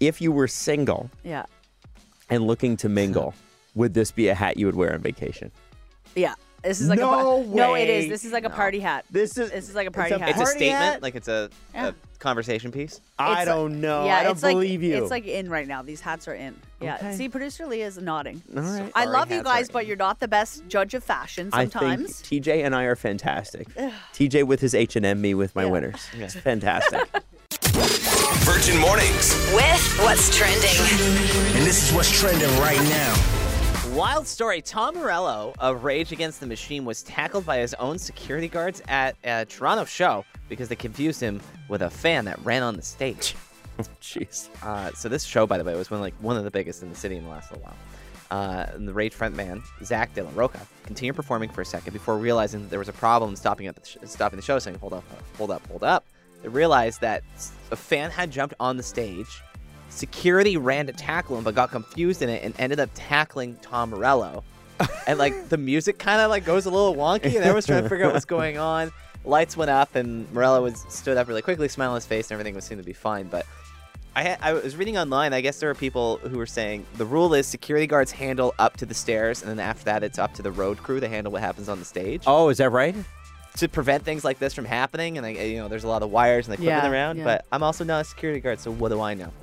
If 0.00 0.20
you 0.20 0.30
were 0.32 0.46
single 0.48 1.10
Yeah. 1.24 1.44
and 2.30 2.46
looking 2.46 2.76
to 2.78 2.88
mingle, 2.88 3.34
would 3.74 3.94
this 3.94 4.10
be 4.10 4.28
a 4.28 4.34
hat 4.34 4.56
you 4.56 4.66
would 4.66 4.74
wear 4.76 4.92
on 4.92 5.00
vacation? 5.00 5.50
Yeah. 6.16 6.34
This 6.62 6.80
is 6.80 6.88
like 6.88 6.98
No 6.98 7.08
a 7.08 7.44
par- 7.44 7.54
no. 7.54 7.70
It 7.74 7.88
way. 7.88 7.98
is. 8.04 8.08
This 8.08 8.24
is 8.24 8.32
like 8.32 8.44
a 8.44 8.50
party 8.50 8.80
hat. 8.80 9.04
This 9.10 9.38
is 9.38 9.50
This 9.50 9.68
is 9.68 9.74
like 9.74 9.86
a 9.86 9.88
it's 9.88 9.96
party 9.96 10.14
a 10.14 10.18
hat. 10.18 10.28
it's 10.30 10.40
a 10.40 10.46
statement. 10.46 10.72
hat? 10.82 11.02
Like 11.02 11.14
it's 11.14 11.28
a, 11.28 11.50
Yeah. 11.72 11.88
a 11.88 11.94
conversation 12.18 12.72
piece. 12.72 13.00
I 13.18 13.42
It's 13.42 13.44
don't 13.46 13.80
know. 13.80 14.04
Yeah, 14.06 14.16
I 14.16 14.22
don't 14.24 14.32
it's 14.32 14.42
like, 14.42 14.54
believe 14.54 14.82
you. 14.82 14.96
It's 15.00 15.10
like 15.10 15.26
in 15.26 15.48
right 15.48 15.68
now. 15.68 15.82
These 15.82 16.00
hats 16.00 16.26
are 16.26 16.34
in. 16.34 16.56
Yeah. 16.80 16.96
Okay. 16.96 17.14
See, 17.14 17.28
producer 17.28 17.66
Leah 17.66 17.86
is 17.86 17.98
nodding. 17.98 18.42
All 18.56 18.62
right. 18.62 18.90
I 18.94 19.04
love 19.04 19.30
you 19.30 19.42
guys, 19.44 19.68
but 19.70 19.86
you're 19.86 19.96
not 19.96 20.18
the 20.18 20.26
best 20.28 20.66
judge 20.68 20.94
of 20.94 21.04
fashion 21.04 21.50
I 21.52 21.60
think 21.66 21.72
sometimes. 21.72 22.22
TJ 22.22 22.64
and 22.64 22.74
I 22.74 22.84
are 22.84 22.96
fantastic. 22.96 23.68
TJ 24.14 24.42
with 24.44 24.60
his 24.60 24.74
H 24.74 24.96
and 24.96 25.06
M, 25.06 25.20
me 25.20 25.34
with 25.34 25.54
my 25.54 25.62
Yeah. 25.64 25.70
winners. 25.70 26.08
It's 26.18 26.34
fantastic. 26.34 27.08
Virgin 28.44 28.78
Mornings. 28.80 29.34
With 29.54 29.98
what's 30.00 30.36
trending. 30.36 30.76
And 31.56 31.64
this 31.66 31.88
is 31.88 31.94
what's 31.94 32.10
trending 32.10 32.48
right 32.58 32.80
now. 32.88 33.37
Wild 33.98 34.28
story. 34.28 34.62
Tom 34.62 34.94
Morello 34.94 35.54
of 35.58 35.82
Rage 35.82 36.12
Against 36.12 36.38
the 36.38 36.46
Machine 36.46 36.84
was 36.84 37.02
tackled 37.02 37.44
by 37.44 37.58
his 37.58 37.74
own 37.74 37.98
security 37.98 38.46
guards 38.46 38.80
at 38.86 39.16
a 39.24 39.44
Toronto 39.44 39.84
show 39.86 40.24
because 40.48 40.68
they 40.68 40.76
confused 40.76 41.20
him 41.20 41.40
with 41.66 41.82
a 41.82 41.90
fan 41.90 42.24
that 42.26 42.38
ran 42.44 42.62
on 42.62 42.76
the 42.76 42.82
stage. 42.82 43.34
Jeez. 44.00 44.50
Uh, 44.62 44.92
so 44.92 45.08
this 45.08 45.24
show, 45.24 45.48
by 45.48 45.58
the 45.58 45.64
way, 45.64 45.74
was 45.74 45.90
one 45.90 46.00
like 46.00 46.14
one 46.20 46.36
of 46.36 46.44
the 46.44 46.50
biggest 46.52 46.84
in 46.84 46.90
the 46.90 46.94
city 46.94 47.16
in 47.16 47.24
the 47.24 47.28
last 47.28 47.50
little 47.50 47.64
while. 47.64 47.76
Uh, 48.30 48.66
and 48.72 48.86
the 48.86 48.92
Rage 48.92 49.16
frontman 49.18 49.64
Zack 49.82 50.14
de 50.14 50.22
la 50.22 50.30
Rocha 50.32 50.64
continued 50.84 51.16
performing 51.16 51.50
for 51.50 51.62
a 51.62 51.66
second 51.66 51.92
before 51.92 52.18
realizing 52.18 52.60
that 52.60 52.70
there 52.70 52.78
was 52.78 52.88
a 52.88 52.92
problem 52.92 53.34
stopping 53.34 53.66
at 53.66 53.74
the 53.74 53.84
sh- 53.84 53.96
stopping 54.04 54.36
the 54.36 54.44
show, 54.44 54.60
saying, 54.60 54.78
"Hold 54.78 54.92
up, 54.92 55.02
hold 55.36 55.50
up, 55.50 55.66
hold 55.66 55.82
up." 55.82 56.04
They 56.42 56.48
realized 56.48 57.00
that 57.00 57.24
a 57.72 57.76
fan 57.76 58.12
had 58.12 58.30
jumped 58.30 58.54
on 58.60 58.76
the 58.76 58.82
stage. 58.84 59.42
Security 59.90 60.56
ran 60.56 60.86
to 60.86 60.92
tackle 60.92 61.36
him, 61.38 61.44
but 61.44 61.54
got 61.54 61.70
confused 61.70 62.22
in 62.22 62.28
it 62.28 62.42
and 62.44 62.54
ended 62.58 62.78
up 62.80 62.90
tackling 62.94 63.56
Tom 63.62 63.90
Morello. 63.90 64.44
and 65.06 65.18
like 65.18 65.48
the 65.48 65.56
music 65.58 65.98
kind 65.98 66.20
of 66.20 66.30
like 66.30 66.44
goes 66.44 66.66
a 66.66 66.70
little 66.70 66.94
wonky, 66.94 67.24
and 67.26 67.36
everyone's 67.36 67.66
trying 67.66 67.82
to 67.82 67.88
figure 67.88 68.06
out 68.06 68.12
what's 68.12 68.24
going 68.24 68.58
on. 68.58 68.92
Lights 69.24 69.56
went 69.56 69.70
up, 69.70 69.94
and 69.96 70.30
Morello 70.32 70.62
was 70.62 70.84
stood 70.88 71.16
up 71.16 71.26
really 71.28 71.42
quickly, 71.42 71.68
smile 71.68 71.90
on 71.90 71.96
his 71.96 72.06
face, 72.06 72.26
and 72.30 72.32
everything 72.32 72.54
was 72.54 72.64
seemed 72.64 72.80
to 72.80 72.86
be 72.86 72.92
fine. 72.92 73.26
But 73.26 73.44
I, 74.14 74.22
ha- 74.24 74.36
I 74.40 74.52
was 74.52 74.76
reading 74.76 74.96
online. 74.96 75.32
I 75.32 75.40
guess 75.40 75.58
there 75.58 75.68
were 75.68 75.74
people 75.74 76.18
who 76.18 76.38
were 76.38 76.46
saying 76.46 76.86
the 76.96 77.04
rule 77.04 77.34
is 77.34 77.46
security 77.46 77.86
guards 77.86 78.12
handle 78.12 78.54
up 78.58 78.76
to 78.76 78.86
the 78.86 78.94
stairs, 78.94 79.42
and 79.42 79.50
then 79.50 79.58
after 79.58 79.84
that, 79.86 80.02
it's 80.04 80.18
up 80.18 80.32
to 80.34 80.42
the 80.42 80.52
road 80.52 80.78
crew 80.78 81.00
to 81.00 81.08
handle 81.08 81.32
what 81.32 81.42
happens 81.42 81.68
on 81.68 81.78
the 81.80 81.84
stage 81.84 82.22
Oh, 82.26 82.48
is 82.48 82.58
that 82.58 82.70
right? 82.70 82.94
to 83.56 83.68
prevent 83.68 84.04
things 84.04 84.24
like 84.24 84.38
this 84.38 84.54
from 84.54 84.64
happening. 84.64 85.18
And 85.18 85.26
like, 85.26 85.36
you 85.36 85.56
know, 85.56 85.66
there's 85.66 85.82
a 85.82 85.88
lot 85.88 86.04
of 86.04 86.12
wires 86.12 86.46
and 86.46 86.54
equipment 86.54 86.84
Yeah, 86.84 86.90
around. 86.92 87.16
yeah. 87.18 87.24
But 87.24 87.44
I'm 87.50 87.64
also 87.64 87.82
not 87.82 88.02
a 88.02 88.04
security 88.04 88.38
guard, 88.38 88.60
so 88.60 88.70
what 88.70 88.90
do 88.90 89.00
I 89.00 89.14
know? 89.14 89.32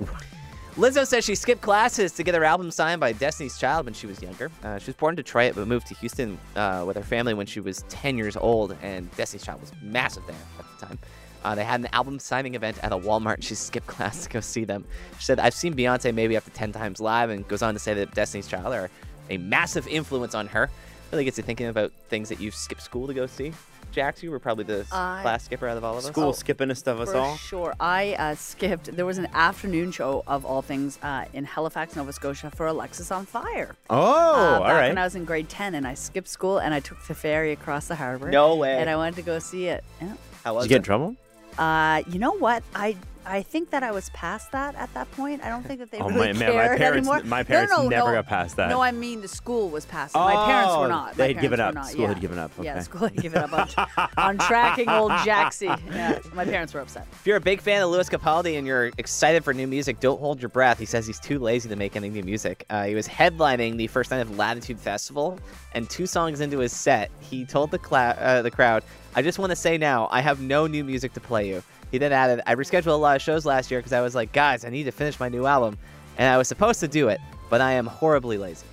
Lizzo 0.76 1.06
says 1.06 1.24
she 1.24 1.34
skipped 1.34 1.62
classes 1.62 2.12
to 2.12 2.22
get 2.22 2.34
her 2.34 2.44
album 2.44 2.70
signed 2.70 3.00
by 3.00 3.12
Destiny's 3.12 3.56
Child 3.56 3.86
when 3.86 3.94
she 3.94 4.06
was 4.06 4.20
younger. 4.20 4.50
Uh, 4.62 4.78
she 4.78 4.88
was 4.88 4.96
born 4.96 5.12
in 5.12 5.16
Detroit, 5.16 5.54
but 5.54 5.66
moved 5.66 5.86
to 5.86 5.94
Houston 5.94 6.38
uh, 6.54 6.84
with 6.86 6.96
her 6.96 7.02
family 7.02 7.32
when 7.32 7.46
she 7.46 7.60
was 7.60 7.82
10 7.88 8.18
years 8.18 8.36
old, 8.36 8.76
and 8.82 9.10
Destiny's 9.16 9.42
Child 9.42 9.62
was 9.62 9.72
massive 9.80 10.26
there 10.26 10.36
at 10.58 10.66
the 10.78 10.86
time. 10.86 10.98
Uh, 11.42 11.54
they 11.54 11.64
had 11.64 11.80
an 11.80 11.88
album 11.94 12.18
signing 12.18 12.56
event 12.56 12.76
at 12.82 12.92
a 12.92 12.98
Walmart, 12.98 13.36
and 13.36 13.44
she 13.44 13.54
skipped 13.54 13.86
class 13.86 14.24
to 14.24 14.28
go 14.28 14.40
see 14.40 14.64
them. 14.64 14.84
She 15.18 15.24
said, 15.24 15.40
I've 15.40 15.54
seen 15.54 15.74
Beyonce 15.74 16.14
maybe 16.14 16.36
up 16.36 16.44
to 16.44 16.50
10 16.50 16.72
times 16.72 17.00
live, 17.00 17.30
and 17.30 17.48
goes 17.48 17.62
on 17.62 17.72
to 17.72 17.80
say 17.80 17.94
that 17.94 18.14
Destiny's 18.14 18.46
Child 18.46 18.74
are 18.74 18.90
a 19.30 19.38
massive 19.38 19.88
influence 19.88 20.34
on 20.34 20.46
her. 20.48 20.68
Really 21.10 21.24
gets 21.24 21.38
you 21.38 21.44
thinking 21.44 21.68
about 21.68 21.90
things 22.10 22.28
that 22.28 22.38
you 22.38 22.50
skip 22.50 22.82
school 22.82 23.06
to 23.06 23.14
go 23.14 23.26
see. 23.26 23.54
Jax? 23.96 24.22
You 24.22 24.30
were 24.30 24.38
probably 24.38 24.64
the 24.64 24.86
I- 24.92 25.20
class 25.22 25.44
skipper 25.44 25.66
out 25.66 25.76
of 25.76 25.82
all 25.82 25.94
of 25.98 26.04
us. 26.04 26.06
School 26.06 26.32
skippingest 26.32 26.86
of 26.86 27.00
us 27.00 27.10
For 27.10 27.16
all. 27.16 27.36
sure. 27.36 27.74
I 27.80 28.14
uh, 28.18 28.34
skipped. 28.36 28.94
There 28.94 29.06
was 29.06 29.18
an 29.18 29.26
afternoon 29.34 29.90
show 29.90 30.22
of 30.28 30.44
all 30.44 30.62
things 30.62 30.98
uh, 31.02 31.24
in 31.32 31.44
Halifax, 31.44 31.96
Nova 31.96 32.12
Scotia 32.12 32.50
for 32.54 32.66
Alexisonfire. 32.66 33.74
Oh, 33.90 33.96
Uh, 33.96 34.00
all 34.00 34.60
back 34.60 34.72
right. 34.74 34.88
when 34.88 34.98
I 34.98 35.04
was 35.04 35.14
in 35.16 35.24
grade 35.24 35.48
10 35.48 35.74
and 35.74 35.86
I 35.86 35.94
skipped 35.94 36.28
school 36.28 36.58
and 36.58 36.72
I 36.74 36.80
took 36.80 37.02
the 37.06 37.14
ferry 37.14 37.52
across 37.52 37.88
the 37.88 37.94
harbor. 37.96 38.30
No 38.30 38.54
way. 38.56 38.76
And 38.78 38.88
I 38.90 38.96
went 38.96 39.16
to 39.16 39.22
go 39.22 39.38
see 39.38 39.66
it. 39.66 39.82
Yeah. 40.00 40.12
How 40.44 40.52
Did 40.52 40.56
was 40.56 40.64
you 40.66 40.68
get 40.68 40.76
in 40.76 40.82
trouble? 40.82 41.16
Uh, 41.58 42.02
you 42.08 42.18
know 42.18 42.32
what? 42.36 42.62
I 42.74 42.96
I 43.28 43.42
think 43.42 43.70
that 43.70 43.82
I 43.82 43.90
was 43.90 44.08
past 44.10 44.52
that 44.52 44.74
at 44.76 44.92
that 44.94 45.10
point. 45.12 45.42
I 45.42 45.48
don't 45.48 45.64
think 45.66 45.80
that 45.80 45.90
they 45.90 45.98
Oh, 46.00 46.08
really 46.08 46.32
my- 46.32 46.38
man, 46.38 46.54
my 46.54 46.66
cared 46.66 46.78
parents- 46.78 47.08
anymore. 47.08 47.24
my 47.28 47.40
No, 47.40 47.44
parents 47.44 47.72
no, 47.76 47.88
never 47.88 48.08
no. 48.10 48.14
got 48.14 48.26
past 48.26 48.56
that. 48.56 48.68
No, 48.68 48.80
I 48.80 48.92
mean 48.92 49.20
the 49.20 49.28
school 49.28 49.68
was 49.68 49.84
past 49.84 50.14
it. 50.14 50.18
My 50.18 50.32
parents 50.46 50.72
Oh, 50.74 50.80
were 50.82 50.88
not. 50.88 51.14
they 51.16 51.22
My 51.24 51.32
had 51.34 51.40
given 51.40 51.60
up. 51.60 51.74
not, 51.74 51.86
School 51.88 52.06
had 52.06 52.16
yeah. 52.16 52.20
given 52.20 52.38
up, 52.38 52.50
Yeah, 52.62 52.80
school 52.80 53.00
had 53.08 53.16
given 53.16 53.42
up 53.42 53.52
on, 53.52 54.08
on 54.16 54.38
tracking 54.38 54.88
old 54.88 55.10
Jaxie. 55.12 55.76
Yeah, 55.92 56.18
my 56.34 56.44
parents 56.44 56.72
were 56.72 56.80
upset. 56.80 57.06
If 57.12 57.26
you're 57.26 57.36
a 57.36 57.40
big 57.40 57.60
fan 57.60 57.82
of 57.82 57.90
Lewis 57.90 58.08
Capaldi 58.08 58.56
and 58.58 58.66
you're 58.66 58.90
excited 58.98 59.42
for 59.44 59.52
new 59.52 59.66
music, 59.66 59.98
don't 60.00 60.20
hold 60.20 60.40
your 60.40 60.48
breath. 60.48 60.78
He 60.78 60.86
says 60.86 61.06
he's 61.06 61.20
too 61.20 61.38
lazy 61.38 61.68
to 61.68 61.76
make 61.76 61.96
any 61.96 62.08
new 62.08 62.22
music. 62.22 62.64
Uh, 62.70 62.84
he 62.84 62.94
was 62.94 63.08
headlining 63.08 63.76
the 63.76 63.88
first 63.88 64.10
night 64.12 64.20
of 64.20 64.36
Latitude 64.36 64.78
Festival, 64.78 65.38
and 65.74 65.90
two 65.90 66.06
songs 66.06 66.40
into 66.40 66.58
his 66.58 66.72
set, 66.72 67.10
he 67.20 67.44
told 67.44 67.70
the, 67.72 67.78
cla- 67.78 68.16
uh, 68.18 68.42
the 68.42 68.50
crowd, 68.50 68.84
I 69.14 69.22
just 69.22 69.38
want 69.38 69.50
to 69.50 69.56
say 69.56 69.78
now, 69.78 70.08
I 70.10 70.20
have 70.20 70.40
no 70.40 70.66
new 70.66 70.84
music 70.84 71.12
to 71.14 71.20
play 71.20 71.48
you. 71.48 71.62
He 71.90 71.98
then 71.98 72.12
added, 72.12 72.42
I 72.46 72.54
rescheduled 72.54 72.86
a 72.86 72.92
lot 72.92 73.16
of 73.16 73.22
shows 73.22 73.46
last 73.46 73.70
year 73.70 73.80
because 73.80 73.92
I 73.92 74.00
was 74.00 74.14
like, 74.14 74.32
guys, 74.32 74.64
I 74.64 74.70
need 74.70 74.84
to 74.84 74.92
finish 74.92 75.20
my 75.20 75.28
new 75.28 75.46
album. 75.46 75.78
And 76.18 76.28
I 76.28 76.38
was 76.38 76.48
supposed 76.48 76.80
to 76.80 76.88
do 76.88 77.08
it, 77.08 77.20
but 77.50 77.60
I 77.60 77.72
am 77.72 77.86
horribly 77.86 78.38
lazy. 78.38 78.66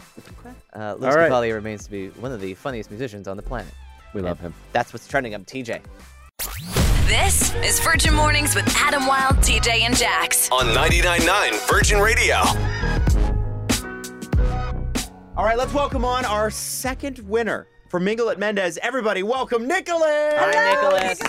Uh, 0.73 0.95
Lewis 0.95 1.13
All 1.13 1.21
right. 1.21 1.31
Capaldi 1.31 1.53
remains 1.53 1.83
to 1.85 1.91
be 1.91 2.09
one 2.09 2.31
of 2.31 2.41
the 2.41 2.53
funniest 2.55 2.89
musicians 2.89 3.27
on 3.27 3.37
the 3.37 3.43
planet. 3.43 3.73
We 4.13 4.21
love 4.21 4.39
him. 4.39 4.53
That's 4.71 4.93
what's 4.93 5.07
trending. 5.07 5.33
I'm 5.33 5.45
TJ. 5.45 5.81
This 7.07 7.53
is 7.55 7.79
Virgin 7.81 8.13
Mornings 8.13 8.55
with 8.55 8.65
Adam 8.77 9.05
Wilde, 9.05 9.37
TJ, 9.37 9.81
and 9.81 9.95
Jax. 9.95 10.49
On 10.51 10.65
99.9 10.67 11.69
Virgin 11.69 11.99
Radio. 11.99 12.37
All 15.35 15.43
right, 15.43 15.57
let's 15.57 15.73
welcome 15.73 16.05
on 16.05 16.25
our 16.25 16.49
second 16.49 17.19
winner 17.19 17.67
from 17.89 18.03
Mingle 18.03 18.29
at 18.29 18.39
Mendes. 18.39 18.77
Everybody, 18.81 19.21
welcome 19.23 19.67
Nicholas. 19.67 20.33
Hi, 20.37 20.73
Nicholas. 20.73 21.19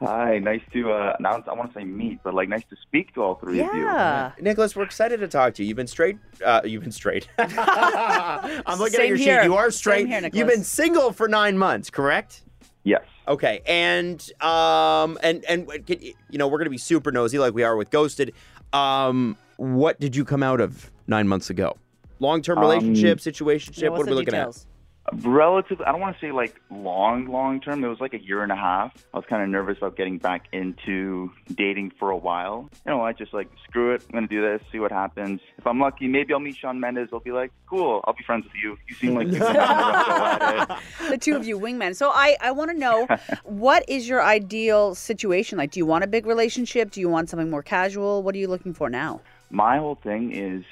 Hi, 0.00 0.38
nice 0.38 0.60
to 0.72 0.92
uh, 0.92 1.16
announce. 1.18 1.48
I 1.48 1.54
want 1.54 1.72
to 1.72 1.78
say 1.80 1.84
meet, 1.84 2.20
but 2.22 2.32
like 2.32 2.48
nice 2.48 2.62
to 2.70 2.76
speak 2.82 3.12
to 3.14 3.22
all 3.22 3.34
three 3.34 3.60
of 3.60 3.74
you. 3.74 3.82
Yeah. 3.82 4.32
Nicholas, 4.40 4.76
we're 4.76 4.84
excited 4.84 5.18
to 5.20 5.28
talk 5.28 5.54
to 5.54 5.62
you. 5.62 5.68
You've 5.68 5.76
been 5.76 5.88
straight. 5.88 6.18
Uh, 6.44 6.60
you've 6.64 6.82
been 6.82 6.92
straight. 6.92 7.28
I'm 7.38 7.48
looking 8.78 9.00
at 9.00 9.08
your 9.08 9.16
here. 9.16 9.40
sheet. 9.42 9.46
You 9.46 9.56
are 9.56 9.70
straight. 9.70 10.02
Same 10.02 10.06
straight. 10.08 10.34
here, 10.34 10.44
You've 10.44 10.48
been 10.48 10.62
single 10.64 11.12
for 11.12 11.26
nine 11.26 11.58
months, 11.58 11.90
correct? 11.90 12.44
Yes. 12.84 13.02
Okay, 13.26 13.60
and 13.66 14.20
um, 14.40 15.18
and 15.22 15.44
and 15.46 15.68
can, 15.86 16.00
you 16.00 16.38
know 16.38 16.48
we're 16.48 16.58
gonna 16.58 16.70
be 16.70 16.78
super 16.78 17.10
nosy 17.12 17.38
like 17.38 17.52
we 17.52 17.62
are 17.64 17.76
with 17.76 17.90
Ghosted. 17.90 18.32
Um, 18.72 19.36
what 19.56 19.98
did 20.00 20.14
you 20.14 20.24
come 20.24 20.42
out 20.42 20.60
of 20.60 20.90
nine 21.08 21.26
months 21.28 21.50
ago? 21.50 21.76
Long-term 22.20 22.58
Um, 22.58 22.62
relationship, 22.64 23.18
situationship. 23.18 23.82
What 23.90 23.92
what's 23.92 24.02
are 24.02 24.04
we 24.04 24.10
the 24.10 24.14
looking 24.14 24.26
details? 24.32 24.66
Relative. 25.12 25.80
I 25.80 25.92
don't 25.92 26.00
want 26.00 26.16
to 26.16 26.20
say 26.20 26.32
like 26.32 26.60
long, 26.70 27.26
long 27.26 27.60
term. 27.60 27.84
It 27.84 27.88
was 27.88 28.00
like 28.00 28.14
a 28.14 28.20
year 28.22 28.42
and 28.42 28.52
a 28.52 28.56
half. 28.56 28.92
I 29.12 29.16
was 29.16 29.26
kind 29.26 29.42
of 29.42 29.48
nervous 29.48 29.78
about 29.78 29.96
getting 29.96 30.18
back 30.18 30.46
into 30.52 31.30
dating 31.54 31.92
for 31.98 32.10
a 32.10 32.16
while. 32.16 32.68
You 32.86 32.92
know, 32.92 33.00
I 33.02 33.12
just 33.12 33.32
like 33.32 33.48
screw 33.64 33.94
it. 33.94 34.02
I'm 34.08 34.14
gonna 34.14 34.26
do 34.26 34.42
this. 34.42 34.60
See 34.70 34.78
what 34.78 34.92
happens. 34.92 35.40
If 35.56 35.66
I'm 35.66 35.80
lucky, 35.80 36.08
maybe 36.08 36.32
I'll 36.32 36.40
meet 36.40 36.56
Shawn 36.56 36.80
Mendes. 36.80 37.08
I'll 37.12 37.20
be 37.20 37.32
like, 37.32 37.52
cool. 37.68 38.02
I'll 38.04 38.14
be 38.14 38.24
friends 38.24 38.44
with 38.44 38.54
you. 38.62 38.76
You 38.88 38.94
seem 38.94 39.14
like 39.14 39.28
you 39.28 39.38
can 39.38 39.54
go 39.54 40.76
the 41.10 41.18
two 41.18 41.36
of 41.36 41.46
you 41.46 41.58
wingmen. 41.58 41.96
So 41.96 42.10
I, 42.10 42.36
I 42.40 42.50
want 42.50 42.70
to 42.70 42.76
know 42.76 43.06
what 43.44 43.84
is 43.88 44.08
your 44.08 44.22
ideal 44.22 44.94
situation 44.94 45.58
like? 45.58 45.70
Do 45.70 45.80
you 45.80 45.86
want 45.86 46.04
a 46.04 46.08
big 46.08 46.26
relationship? 46.26 46.90
Do 46.90 47.00
you 47.00 47.08
want 47.08 47.30
something 47.30 47.50
more 47.50 47.62
casual? 47.62 48.22
What 48.22 48.34
are 48.34 48.38
you 48.38 48.48
looking 48.48 48.74
for 48.74 48.90
now? 48.90 49.20
my 49.50 49.78
whole 49.78 49.94
thing 49.96 50.32
is 50.32 50.64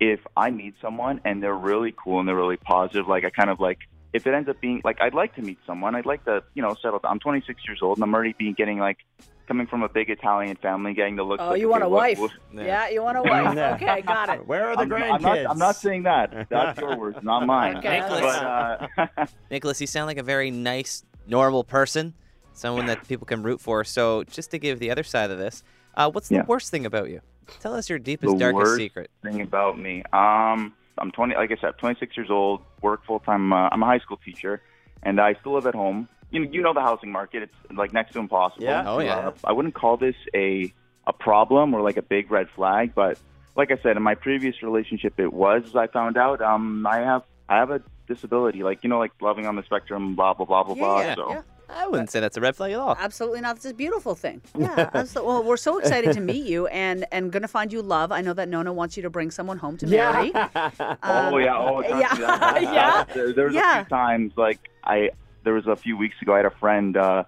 if 0.00 0.20
I 0.36 0.50
meet 0.50 0.74
someone 0.80 1.20
and 1.24 1.42
they're 1.42 1.54
really 1.54 1.94
cool 2.02 2.18
and 2.20 2.28
they're 2.28 2.34
really 2.36 2.56
positive, 2.56 3.06
like 3.06 3.24
I 3.24 3.30
kind 3.30 3.50
of 3.50 3.60
like 3.60 3.78
if 4.12 4.26
it 4.26 4.34
ends 4.34 4.48
up 4.48 4.60
being 4.60 4.80
like 4.82 5.00
I'd 5.00 5.14
like 5.14 5.34
to 5.36 5.42
meet 5.42 5.58
someone, 5.66 5.94
I'd 5.94 6.06
like 6.06 6.24
to 6.24 6.42
you 6.54 6.62
know 6.62 6.74
settle. 6.82 7.00
I'm 7.04 7.20
26 7.20 7.60
years 7.68 7.80
old 7.82 7.98
and 7.98 8.04
I'm 8.04 8.12
already 8.14 8.34
being 8.38 8.54
getting 8.54 8.78
like 8.78 8.98
coming 9.46 9.66
from 9.66 9.82
a 9.82 9.88
big 9.88 10.08
Italian 10.10 10.56
family, 10.56 10.94
getting 10.94 11.16
the 11.16 11.24
look. 11.24 11.40
Oh, 11.40 11.50
like, 11.50 11.60
you 11.60 11.68
want 11.68 11.82
a 11.82 11.88
what- 11.88 11.98
wife? 12.16 12.18
what- 12.20 12.30
Yeah, 12.54 12.88
you 12.88 13.02
want 13.02 13.18
a 13.18 13.22
wife. 13.22 13.56
Okay, 13.82 14.00
got 14.02 14.28
it. 14.30 14.46
Where 14.46 14.68
are 14.68 14.76
the 14.76 14.82
I'm, 14.82 14.88
grandkids? 14.90 15.12
I'm 15.14 15.22
not, 15.22 15.38
I'm 15.50 15.58
not 15.58 15.76
saying 15.76 16.04
that. 16.04 16.46
That's 16.48 16.80
your 16.80 16.96
words, 16.96 17.18
not 17.22 17.46
mine. 17.46 17.78
Okay. 17.78 17.98
But 18.08 18.22
uh, 18.22 19.26
Nicholas, 19.50 19.80
you 19.80 19.88
sound 19.88 20.06
like 20.06 20.18
a 20.18 20.22
very 20.22 20.52
nice, 20.52 21.04
normal 21.26 21.64
person, 21.64 22.14
someone 22.52 22.86
that 22.86 23.06
people 23.08 23.26
can 23.26 23.42
root 23.42 23.60
for. 23.60 23.82
So, 23.82 24.22
just 24.24 24.52
to 24.52 24.58
give 24.58 24.78
the 24.78 24.90
other 24.92 25.02
side 25.02 25.32
of 25.32 25.38
this, 25.38 25.64
uh, 25.96 26.08
what's 26.10 26.28
the 26.28 26.36
Yeah. 26.36 26.44
worst 26.46 26.70
thing 26.70 26.86
about 26.86 27.10
you? 27.10 27.20
Tell 27.60 27.74
us 27.74 27.88
your 27.88 27.98
deepest, 27.98 28.32
the 28.32 28.38
darkest 28.38 28.76
secret. 28.76 29.10
thing 29.22 29.40
about 29.40 29.78
me. 29.78 30.02
Um, 30.12 30.74
I'm 30.98 31.10
20. 31.10 31.34
Like 31.34 31.50
I 31.50 31.56
said, 31.60 31.78
26 31.78 32.16
years 32.16 32.30
old. 32.30 32.62
Work 32.82 33.04
full 33.04 33.20
time. 33.20 33.52
Uh, 33.52 33.68
I'm 33.70 33.82
a 33.82 33.86
high 33.86 33.98
school 33.98 34.18
teacher, 34.18 34.62
and 35.02 35.20
I 35.20 35.34
still 35.34 35.54
live 35.54 35.66
at 35.66 35.74
home. 35.74 36.08
You 36.30 36.44
know, 36.44 36.50
you 36.50 36.62
know 36.62 36.72
the 36.72 36.80
housing 36.80 37.10
market. 37.10 37.42
It's 37.42 37.76
like 37.76 37.92
next 37.92 38.12
to 38.12 38.20
impossible. 38.20 38.64
Yeah. 38.64 38.84
Oh, 38.86 39.00
yeah. 39.00 39.16
Uh, 39.16 39.32
I 39.44 39.52
wouldn't 39.52 39.74
call 39.74 39.96
this 39.96 40.16
a 40.34 40.72
a 41.06 41.12
problem 41.12 41.74
or 41.74 41.80
like 41.80 41.96
a 41.96 42.02
big 42.02 42.30
red 42.30 42.48
flag, 42.54 42.92
but 42.94 43.18
like 43.56 43.70
I 43.70 43.78
said, 43.82 43.96
in 43.96 44.02
my 44.02 44.14
previous 44.14 44.62
relationship, 44.62 45.18
it 45.18 45.32
was. 45.32 45.64
As 45.66 45.76
I 45.76 45.86
found 45.86 46.16
out, 46.16 46.40
um, 46.40 46.86
I 46.86 46.98
have 46.98 47.22
I 47.48 47.56
have 47.56 47.70
a 47.70 47.82
disability. 48.06 48.62
Like 48.62 48.84
you 48.84 48.90
know, 48.90 48.98
like 48.98 49.12
loving 49.20 49.46
on 49.46 49.56
the 49.56 49.62
spectrum. 49.62 50.14
Blah 50.14 50.34
blah 50.34 50.46
blah 50.46 50.62
blah 50.62 50.74
blah. 50.74 51.00
Yeah, 51.00 51.14
so. 51.14 51.30
yeah. 51.30 51.42
I 51.74 51.86
wouldn't 51.88 52.10
say 52.10 52.20
that's 52.20 52.36
a 52.36 52.40
red 52.40 52.56
flag 52.56 52.72
at 52.72 52.78
all. 52.78 52.96
Absolutely 52.98 53.40
not. 53.40 53.56
It's 53.56 53.64
a 53.66 53.74
beautiful 53.74 54.14
thing. 54.14 54.40
Yeah. 54.58 54.90
absolutely. 54.94 55.32
Well, 55.32 55.42
we're 55.44 55.56
so 55.56 55.78
excited 55.78 56.12
to 56.14 56.20
meet 56.20 56.44
you 56.46 56.66
and 56.68 57.06
and 57.12 57.30
gonna 57.32 57.48
find 57.48 57.72
you 57.72 57.82
love. 57.82 58.12
I 58.12 58.20
know 58.20 58.32
that 58.34 58.48
Nonna 58.48 58.72
wants 58.72 58.96
you 58.96 59.02
to 59.04 59.10
bring 59.10 59.30
someone 59.30 59.58
home 59.58 59.76
to 59.78 59.86
marry. 59.86 60.32
Oh 61.02 61.36
yeah, 61.38 61.56
oh 61.56 61.82
trust 61.82 62.18
yeah. 62.18 62.18
me, 62.18 62.20
that- 62.26 62.62
Yeah. 62.62 63.04
There, 63.14 63.32
there 63.32 63.44
was 63.46 63.54
Yeah. 63.54 63.80
a 63.80 63.84
few 63.84 63.88
times 63.90 64.32
like 64.36 64.58
I 64.84 65.10
there 65.44 65.54
was 65.54 65.66
a 65.66 65.76
few 65.76 65.96
weeks 65.96 66.16
ago 66.22 66.34
I 66.34 66.38
had 66.38 66.46
a 66.46 66.50
friend. 66.50 66.96
uh 66.96 67.24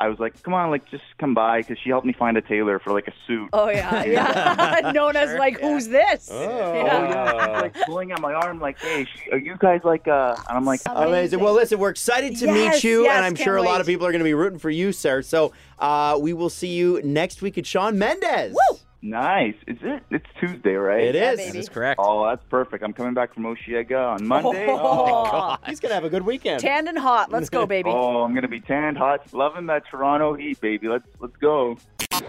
I 0.00 0.08
was 0.08 0.18
like, 0.18 0.40
come 0.42 0.54
on, 0.54 0.70
like 0.70 0.88
just 0.90 1.02
come 1.18 1.34
by 1.34 1.58
because 1.60 1.78
she 1.82 1.90
helped 1.90 2.06
me 2.06 2.12
find 2.12 2.36
a 2.36 2.40
tailor 2.42 2.78
for 2.78 2.92
like 2.92 3.08
a 3.08 3.12
suit. 3.26 3.48
Oh 3.52 3.68
yeah, 3.68 4.04
yeah. 4.82 4.90
Known 4.94 5.16
as 5.16 5.36
like, 5.38 5.60
who's 5.60 5.88
this? 5.88 6.28
Oh. 6.30 6.36
Oh 6.38 6.74
yeah, 6.74 7.30
she's 7.54 7.62
like 7.62 7.74
pulling 7.86 8.12
at 8.12 8.20
my 8.20 8.32
arm, 8.32 8.60
like, 8.60 8.78
"Hey, 8.80 9.04
sh- 9.04 9.28
are 9.32 9.38
you 9.38 9.56
guys 9.58 9.80
like?" 9.84 10.06
uh 10.06 10.36
And 10.48 10.56
I'm 10.56 10.64
like, 10.64 10.80
Amazing. 10.86 11.40
Well, 11.40 11.54
listen, 11.54 11.78
we're 11.78 11.90
excited 11.90 12.36
to 12.36 12.46
Yes, 12.46 12.74
meet 12.74 12.84
you, 12.88 13.02
yes, 13.04 13.16
and 13.16 13.24
I'm 13.24 13.34
can't 13.34 13.44
sure 13.44 13.56
a 13.56 13.62
lot 13.62 13.80
of 13.80 13.86
people 13.86 14.06
are 14.06 14.12
going 14.12 14.20
to 14.20 14.24
be 14.24 14.34
rooting 14.34 14.58
for 14.58 14.70
you, 14.70 14.92
sir. 14.92 15.22
So 15.22 15.52
uh, 15.78 16.16
we 16.20 16.32
will 16.32 16.50
see 16.50 16.68
you 16.68 17.00
next 17.02 17.42
week 17.42 17.58
at 17.58 17.66
Shawn 17.66 17.98
Mendes. 17.98 18.52
Woo! 18.52 18.78
"Nice, 19.02 19.54
is 19.66 19.78
it? 19.82 20.02
It's 20.10 20.26
Tuesday, 20.40 20.74
right?" 20.74 21.02
It 21.04 21.14
is. 21.14 21.38
That 21.38 21.56
is 21.56 21.68
correct. 21.68 22.00
Oh, 22.02 22.26
that's 22.26 22.44
perfect. 22.50 22.82
I'm 22.82 22.92
coming 22.92 23.14
back 23.14 23.34
from 23.34 23.44
Osheaga 23.44 24.14
on 24.14 24.26
Monday. 24.26 24.66
Oh, 24.68 24.78
oh. 24.78 25.24
god 25.30 25.58
He's 25.66 25.80
going 25.80 25.90
to 25.90 25.94
have 25.94 26.04
a 26.04 26.10
good 26.10 26.24
weekend. 26.26 26.60
tanned 26.60 26.88
and 26.88 26.98
hot. 26.98 27.30
Let's 27.30 27.48
go, 27.48 27.66
baby. 27.66 27.90
Oh, 27.98 28.22
I'm 28.22 28.34
gonna 28.34 28.48
be 28.48 28.60
tanned 28.60 28.96
hot, 28.98 29.32
loving 29.32 29.66
that 29.66 29.82
Toronto 29.90 30.34
heat, 30.34 30.60
baby. 30.60 30.88
Let's 30.88 31.06
let's 31.20 31.36
go. 31.36 31.78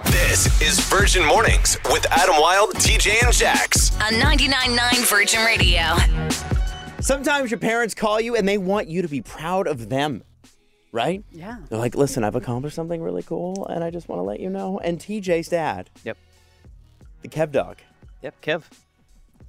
This 0.06 0.62
is 0.62 0.80
Virgin 0.88 1.26
Mornings 1.26 1.78
with 1.92 2.06
Adam 2.12 2.36
Wilde, 2.40 2.76
TJ, 2.76 3.24
and 3.24 3.34
Jax. 3.34 3.96
On 3.98 4.14
99.9 4.14 5.10
Virgin 5.10 5.44
Radio. 5.46 5.96
Sometimes 7.02 7.50
your 7.52 7.60
parents 7.60 7.94
call 7.96 8.20
you 8.22 8.36
and 8.36 8.48
they 8.48 8.58
want 8.58 8.88
you 8.88 9.02
to 9.02 9.08
be 9.08 9.22
proud 9.22 9.68
of 9.68 9.90
them, 9.90 10.24
right? 10.92 11.24
Yeah. 11.32 11.58
They're 11.70 11.80
like, 11.80 11.96
listen, 11.96 12.24
I've 12.24 12.36
accomplished 12.36 12.76
something 12.76 13.02
really 13.02 13.24
cool, 13.24 13.66
and 13.68 13.84
I 13.84 13.90
just 13.90 14.10
want 14.10 14.20
to 14.20 14.24
let 14.24 14.40
you 14.40 14.50
know. 14.50 14.80
And 14.84 15.00
TJ's 15.00 15.48
dad, 15.50 15.90
Yep. 16.04 16.18
The 17.22 17.28
Kev 17.30 17.52
dog, 17.52 17.78
Yep, 18.22 18.42
Kev. 18.42 18.64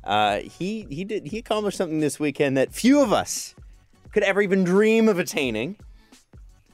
uh, 0.05 0.39
he 0.41 0.87
he 0.91 1.05
did 1.05 1.27
he 1.27 1.39
accomplished 1.39 1.77
something 1.79 2.01
this 2.01 2.19
weekend 2.21 2.57
that 2.57 2.73
few 2.73 3.01
of 3.03 3.13
us 3.13 3.55
could 4.13 4.23
ever 4.23 4.41
even 4.43 4.65
dream 4.65 5.09
of 5.09 5.19
attaining. 5.19 5.77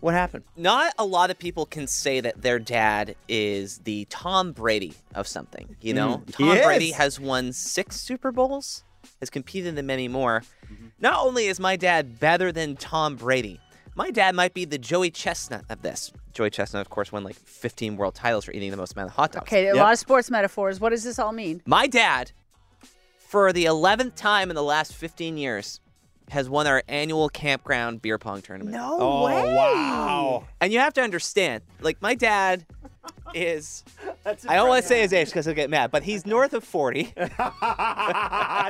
What 0.00 0.12
happened? 0.14 0.44
Not 0.56 0.92
a 0.98 1.04
lot 1.04 1.30
of 1.30 1.38
people 1.38 1.64
can 1.66 1.86
say 1.86 2.20
that 2.20 2.42
their 2.42 2.58
dad 2.58 3.16
is 3.28 3.78
the 3.78 4.06
Tom 4.10 4.52
Brady 4.52 4.92
of 5.14 5.26
something. 5.26 5.74
You 5.80 5.94
know, 5.94 6.22
Mm, 6.26 6.32
Tom 6.32 6.64
Brady 6.64 6.90
is. 6.90 6.94
has 6.96 7.18
won 7.18 7.52
six 7.52 7.96
Super 7.98 8.30
Bowls, 8.30 8.84
has 9.20 9.30
competed 9.30 9.76
in 9.76 9.86
many 9.86 10.06
more. 10.06 10.42
Mm-hmm. 10.70 10.86
Not 11.00 11.24
only 11.24 11.46
is 11.46 11.58
my 11.58 11.76
dad 11.76 12.20
better 12.20 12.52
than 12.52 12.76
Tom 12.76 13.16
Brady, 13.16 13.58
my 13.96 14.10
dad 14.10 14.34
might 14.34 14.54
be 14.54 14.64
the 14.64 14.78
Joey 14.78 15.10
Chestnut 15.10 15.64
of 15.68 15.82
this. 15.82 16.12
Joey 16.32 16.50
Chestnut, 16.50 16.82
of 16.82 16.90
course, 16.90 17.10
won 17.10 17.24
like 17.24 17.34
15 17.36 17.96
world 17.96 18.14
titles 18.14 18.44
for 18.44 18.52
eating 18.52 18.70
the 18.70 18.76
most 18.76 18.92
amount 18.92 19.08
of 19.10 19.16
hot 19.16 19.32
dogs. 19.32 19.42
Okay, 19.44 19.64
a 19.68 19.74
Yep. 19.74 19.76
lot 19.76 19.92
of 19.94 19.98
sports 19.98 20.30
metaphors. 20.30 20.78
What 20.78 20.90
does 20.90 21.02
this 21.02 21.18
all 21.18 21.32
mean? 21.32 21.62
My 21.66 21.86
dad, 21.86 22.32
for 23.18 23.52
the 23.52 23.64
11th 23.64 24.14
time 24.14 24.50
in 24.50 24.54
the 24.56 24.62
last 24.62 24.94
15 24.94 25.36
years, 25.38 25.80
has 26.30 26.48
won 26.50 26.66
our 26.66 26.82
annual 26.88 27.28
campground 27.28 28.02
beer 28.02 28.18
pong 28.18 28.42
tournament. 28.42 28.76
No 28.76 28.96
Oh 29.00 29.24
way. 29.26 29.54
wow! 29.54 30.44
And 30.60 30.72
you 30.72 30.80
have 30.80 30.92
to 30.94 31.00
understand, 31.00 31.62
like 31.80 32.02
my 32.02 32.14
dad 32.16 32.66
is 33.34 33.84
I 34.24 34.54
don't 34.56 34.68
want 34.68 34.82
to 34.82 34.88
say 34.88 35.00
his 35.02 35.12
age 35.12 35.26
because 35.28 35.44
he'll 35.46 35.54
get 35.54 35.68
mad, 35.70 35.90
but 35.90 36.02
he's 36.02 36.24
north 36.26 36.52
of 36.54 36.64
40. 36.64 37.12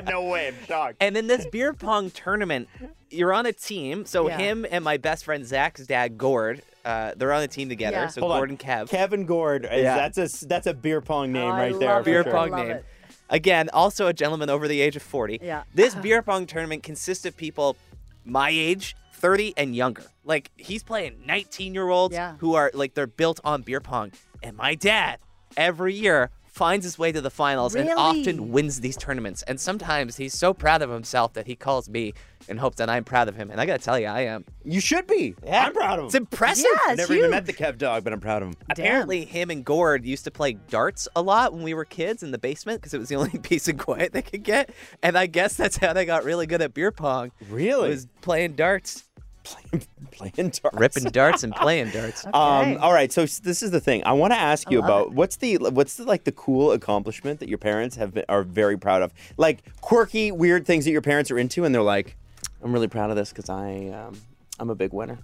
no 0.08 0.28
way, 0.30 0.48
I'm 0.48 0.54
shocked. 0.66 0.96
And 1.00 1.16
in 1.16 1.26
this 1.26 1.46
beer 1.46 1.72
pong 1.72 2.10
tournament, 2.10 2.68
you're 3.10 3.32
on 3.32 3.46
a 3.46 3.52
team. 3.52 4.04
So 4.04 4.28
Yeah. 4.28 4.38
him 4.38 4.66
and 4.70 4.84
my 4.84 4.96
best 4.96 5.24
friend 5.24 5.44
Zach's 5.44 5.86
dad, 5.86 6.18
Gord, 6.18 6.62
uh, 6.84 7.12
they're 7.16 7.32
on 7.32 7.42
a 7.42 7.48
team 7.48 7.68
together. 7.68 7.96
Yeah. 7.96 8.06
So 8.08 8.20
Hold 8.22 8.32
on. 8.32 8.38
Gord 8.38 8.50
and 8.50 8.58
Kev. 8.58 8.88
Kevin 8.88 9.24
Gord. 9.26 9.64
is- 9.64 9.82
Yeah. 9.82 9.96
That's 9.96 10.18
a 10.18 10.22
s- 10.22 10.40
that's 10.40 10.66
a 10.66 10.74
beer 10.74 11.00
pong 11.00 11.32
name 11.32 11.44
Oh, 11.50 11.54
I 11.54 11.70
right 11.70 11.78
there. 11.78 11.94
love 11.96 12.04
beer 12.04 12.22
sure. 12.22 12.32
pong 12.32 12.50
Love 12.50 12.60
name. 12.66 12.76
it. 12.76 12.84
Again, 13.28 13.68
also 13.72 14.06
a 14.06 14.12
gentleman 14.12 14.50
over 14.50 14.68
the 14.68 14.80
age 14.80 14.94
of 14.96 15.02
40. 15.02 15.40
Yeah. 15.42 15.64
This 15.74 15.94
beer 15.96 16.22
pong 16.22 16.46
tournament 16.46 16.82
consists 16.84 17.24
of 17.24 17.36
people 17.36 17.76
my 18.24 18.50
age, 18.50 18.94
30 19.14 19.52
and 19.56 19.74
younger. 19.74 20.04
Like 20.24 20.50
he's 20.56 20.82
playing 20.84 21.22
19 21.26 21.74
year 21.74 21.88
olds 21.88 22.14
Yeah. 22.14 22.34
who 22.38 22.54
are 22.54 22.70
like 22.74 22.94
they're 22.94 23.06
built 23.06 23.40
on 23.44 23.62
beer 23.62 23.80
pong. 23.80 24.12
And 24.42 24.56
my 24.56 24.74
dad, 24.74 25.18
every 25.56 25.94
year, 25.94 26.30
finds 26.56 26.84
his 26.84 26.98
way 26.98 27.12
to 27.12 27.20
the 27.20 27.28
finals 27.28 27.74
and 27.74 27.90
often 27.90 28.50
wins 28.50 28.80
these 28.80 28.96
tournaments. 28.96 29.42
And 29.42 29.60
sometimes 29.60 30.16
he's 30.16 30.32
so 30.32 30.54
proud 30.54 30.80
of 30.80 30.88
himself 30.88 31.34
that 31.34 31.46
he 31.46 31.54
calls 31.54 31.86
me 31.86 32.14
and 32.48 32.58
hopes 32.58 32.76
that 32.76 32.88
I'm 32.88 33.04
proud 33.04 33.28
of 33.28 33.36
him. 33.36 33.50
And 33.50 33.60
I 33.60 33.66
gotta 33.66 33.82
tell 33.82 33.98
you, 33.98 34.06
I 34.06 34.22
am. 34.22 34.44
You 34.64 34.80
should 34.80 35.06
be. 35.06 35.34
Yeah. 35.44 35.66
I'm 35.66 35.74
proud 35.74 35.98
of 35.98 36.04
him. 36.04 36.06
It's 36.06 36.14
impressive. 36.14 36.64
Yeah, 36.64 36.80
I've 36.86 36.98
it's 36.98 37.08
never 37.08 37.14
even 37.14 37.30
met 37.30 37.44
the 37.44 37.52
Kev 37.52 37.76
dog, 37.76 38.04
but 38.04 38.12
I'm 38.14 38.20
proud 38.20 38.40
of 38.40 38.48
him. 38.48 38.54
Apparently, 38.70 39.26
him 39.26 39.50
and 39.50 39.64
Gord 39.66 40.06
used 40.06 40.24
to 40.24 40.30
play 40.30 40.54
darts 40.54 41.08
a 41.14 41.20
lot 41.20 41.52
when 41.52 41.62
we 41.62 41.74
were 41.74 41.84
kids 41.84 42.22
in 42.22 42.30
the 42.30 42.38
basement 42.38 42.80
because 42.80 42.94
it 42.94 42.98
was 42.98 43.10
the 43.10 43.16
only 43.16 43.38
peace 43.38 43.68
and 43.68 43.78
quiet 43.78 44.14
they 44.14 44.22
could 44.22 44.42
get. 44.42 44.70
And 45.02 45.18
I 45.18 45.26
guess 45.26 45.56
that's 45.56 45.76
how 45.76 45.92
they 45.92 46.06
got 46.06 46.24
really 46.24 46.46
good 46.46 46.62
at 46.62 46.72
beer 46.72 46.90
pong. 46.90 47.32
Really? 47.50 47.90
Was 47.90 48.06
playing 48.22 48.54
darts, 48.54 49.04
Playing 50.12 50.50
darts. 50.50 50.60
ripping 50.72 51.04
darts, 51.04 51.44
and 51.44 51.54
playing 51.56 51.90
darts. 51.90 52.26
Okay. 52.26 52.36
Um, 52.36 52.78
all 52.80 52.92
right, 52.92 53.12
so 53.12 53.22
this 53.26 53.62
is 53.62 53.70
the 53.70 53.80
thing. 53.80 54.02
I 54.06 54.12
want 54.12 54.32
to 54.32 54.38
ask 54.38 54.70
you 54.70 54.78
about 54.78 55.08
it. 55.08 55.12
what's 55.12 55.36
the 55.36 55.56
what's 55.56 55.96
the 55.96 56.04
like 56.04 56.24
the 56.24 56.32
cool 56.32 56.72
accomplishment 56.72 57.40
that 57.40 57.48
your 57.48 57.58
parents 57.58 57.96
have 57.96 58.14
been, 58.14 58.24
are 58.28 58.42
very 58.42 58.78
proud 58.78 59.02
of, 59.02 59.12
like 59.36 59.62
quirky, 59.82 60.32
weird 60.32 60.64
things 60.64 60.86
that 60.86 60.92
your 60.92 61.02
parents 61.02 61.30
are 61.30 61.38
into, 61.38 61.64
and 61.64 61.74
they're 61.74 61.82
like, 61.82 62.16
"I'm 62.62 62.72
really 62.72 62.88
proud 62.88 63.10
of 63.10 63.16
this 63.16 63.30
because 63.30 63.50
I 63.50 63.88
um, 63.88 64.18
I'm 64.58 64.70
a 64.70 64.74
big 64.74 64.92
winner." 64.92 65.18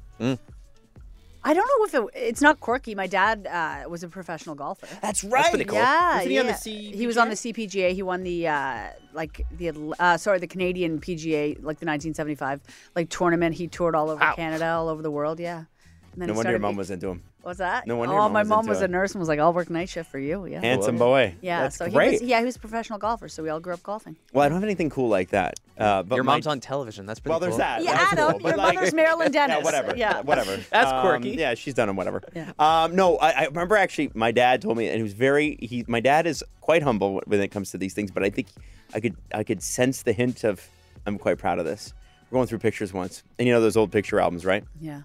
I 1.45 1.55
don't 1.55 1.67
know 1.67 1.85
if 1.87 1.95
it, 2.15 2.19
it's 2.19 2.41
not 2.41 2.61
quirky. 2.61 2.95
My 2.95 3.07
dad 3.07 3.47
uh, 3.47 3.89
was 3.89 4.03
a 4.03 4.09
professional 4.09 4.55
golfer. 4.55 4.87
That's 5.01 5.25
right. 5.25 5.51
pretty 5.51 5.65
cool. 5.65 5.79
Yeah, 5.79 6.15
Wasn't 6.15 6.31
he 6.31 6.39
on 6.39 6.47
the 6.47 6.71
yeah. 6.71 6.97
He 6.97 7.07
was 7.07 7.17
on 7.19 7.29
the 7.31 7.35
CPGA. 7.35 7.93
He 7.93 8.03
won 8.03 8.23
the 8.23 8.49
uh, 8.49 8.89
like 9.13 9.45
the 9.51 9.95
uh, 9.99 10.17
sorry 10.19 10.39
the 10.39 10.47
Canadian 10.47 11.01
PGA 11.01 11.55
like 11.57 11.81
the 11.81 11.87
1975 11.87 12.61
like 12.95 13.09
tournament. 13.11 13.57
He 13.57 13.67
toured 13.69 13.95
all 13.95 14.09
over 14.11 14.21
Wow. 14.21 14.35
Canada, 14.37 14.67
all 14.67 14.89
over 14.89 15.03
the 15.03 15.11
world. 15.11 15.41
Yeah. 15.41 15.65
And 16.13 16.21
then 16.21 16.29
No 16.29 16.35
he 16.35 16.37
wonder 16.37 16.51
your 16.53 16.61
mom 16.61 16.77
was 16.77 16.91
into 16.91 17.09
him. 17.09 17.23
What's 17.43 17.59
that? 17.59 17.87
no 17.87 17.97
wonder 17.97 18.13
Oh, 18.15 18.17
your 18.17 18.23
mom 18.23 18.33
my 18.33 18.41
was 18.41 18.49
mom 18.49 18.59
into 18.61 18.69
was 18.71 18.83
it. 18.83 18.85
a 18.85 18.89
nurse 18.89 19.13
and 19.13 19.19
was 19.21 19.29
like, 19.29 19.39
"I'll 19.41 19.53
work 19.53 19.69
night 19.69 19.89
shift 19.89 20.11
for 20.11 20.19
you." 20.19 20.47
Yeah. 20.47 20.61
Handsome 20.61 20.97
boy. 20.97 21.35
Yeah. 21.41 21.63
That's 21.63 21.77
so 21.77 21.91
great. 21.91 22.07
he 22.07 22.13
was 22.15 22.23
yeah 22.23 22.39
he 22.39 22.45
was 22.45 22.57
a 22.57 22.59
professional 22.61 22.99
golfer. 22.99 23.29
So 23.29 23.43
we 23.43 23.49
all 23.49 23.61
grew 23.61 23.75
up 23.75 23.83
golfing. 23.83 24.17
Well, 24.33 24.45
I 24.45 24.49
don't 24.49 24.57
have 24.57 24.65
anything 24.65 24.91
cool 24.91 25.09
like 25.09 25.31
that. 25.31 25.55
Uh, 25.77 26.03
but 26.03 26.15
Your 26.17 26.25
my- 26.25 26.35
mom's 26.35 26.47
on 26.47 26.61
television. 26.61 27.05
That's 27.07 27.19
pretty 27.21 27.31
Well, 27.33 27.41
cool. 27.41 27.49
there's 27.49 27.59
that. 27.59 27.83
Yeah, 27.83 27.93
That's 27.97 28.13
Adam, 28.13 28.31
cool, 28.33 28.41
but 28.41 28.49
your 28.51 28.57
like- 28.59 28.75
mother's 28.77 28.95
Marilyn 28.95 29.33
Denis. 29.33 29.57
Yeah, 29.59 29.65
whatever. 29.65 29.97
Yeah. 29.97 30.21
whatever. 30.23 30.57
That's 30.71 30.93
Um, 30.93 31.01
quirky. 31.03 31.31
yeah, 31.31 31.55
she's 31.55 31.75
done 31.75 31.89
them. 31.89 31.97
Whatever. 31.97 32.23
Yeah. 32.35 32.53
Um, 32.59 32.95
no, 32.95 33.17
I, 33.19 33.31
I 33.31 33.45
remember 33.47 33.77
actually. 33.77 34.11
My 34.15 34.31
dad 34.31 34.63
told 34.63 34.77
me, 34.79 34.87
and 34.89 34.97
he 34.97 35.03
was 35.03 35.13
very. 35.15 35.57
He, 35.61 35.85
my 35.89 36.01
dad 36.01 36.27
is 36.27 36.45
quite 36.61 36.83
humble 36.83 37.21
when 37.27 37.41
it 37.41 37.49
comes 37.49 37.71
to 37.73 37.79
these 37.79 37.93
things, 37.95 38.11
but 38.11 38.23
I 38.23 38.31
think 38.31 38.47
I 38.95 39.01
could, 39.01 39.17
I 39.35 39.43
could 39.43 39.63
sense 39.63 40.03
the 40.03 40.13
hint 40.13 40.45
of, 40.45 40.65
I'm 41.07 41.19
quite 41.19 41.39
proud 41.39 41.59
of 41.59 41.65
this. 41.65 41.93
We're 42.31 42.37
going 42.37 42.47
through 42.47 42.59
pictures 42.61 42.93
once, 42.93 43.23
and 43.39 43.49
you 43.49 43.53
know 43.55 43.61
those 43.61 43.77
old 43.77 43.91
picture 43.91 44.21
albums, 44.21 44.45
right? 44.45 44.65
Yeah. 44.81 45.01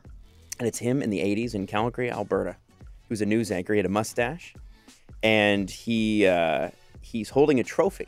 And 0.59 0.67
it's 0.67 0.79
him 0.79 1.01
in 1.01 1.09
the 1.09 1.19
80s 1.19 1.55
in 1.55 1.67
Calgary, 1.67 2.11
Alberta. 2.11 2.55
He 2.79 3.09
was 3.09 3.21
a 3.21 3.25
news 3.25 3.51
anchor. 3.51 3.73
He 3.73 3.77
had 3.77 3.85
a 3.85 3.89
mustache, 3.89 4.53
and 5.23 5.69
he 5.69 6.27
uh, 6.27 6.69
he's 7.01 7.29
holding 7.29 7.59
a 7.59 7.63
trophy. 7.63 8.07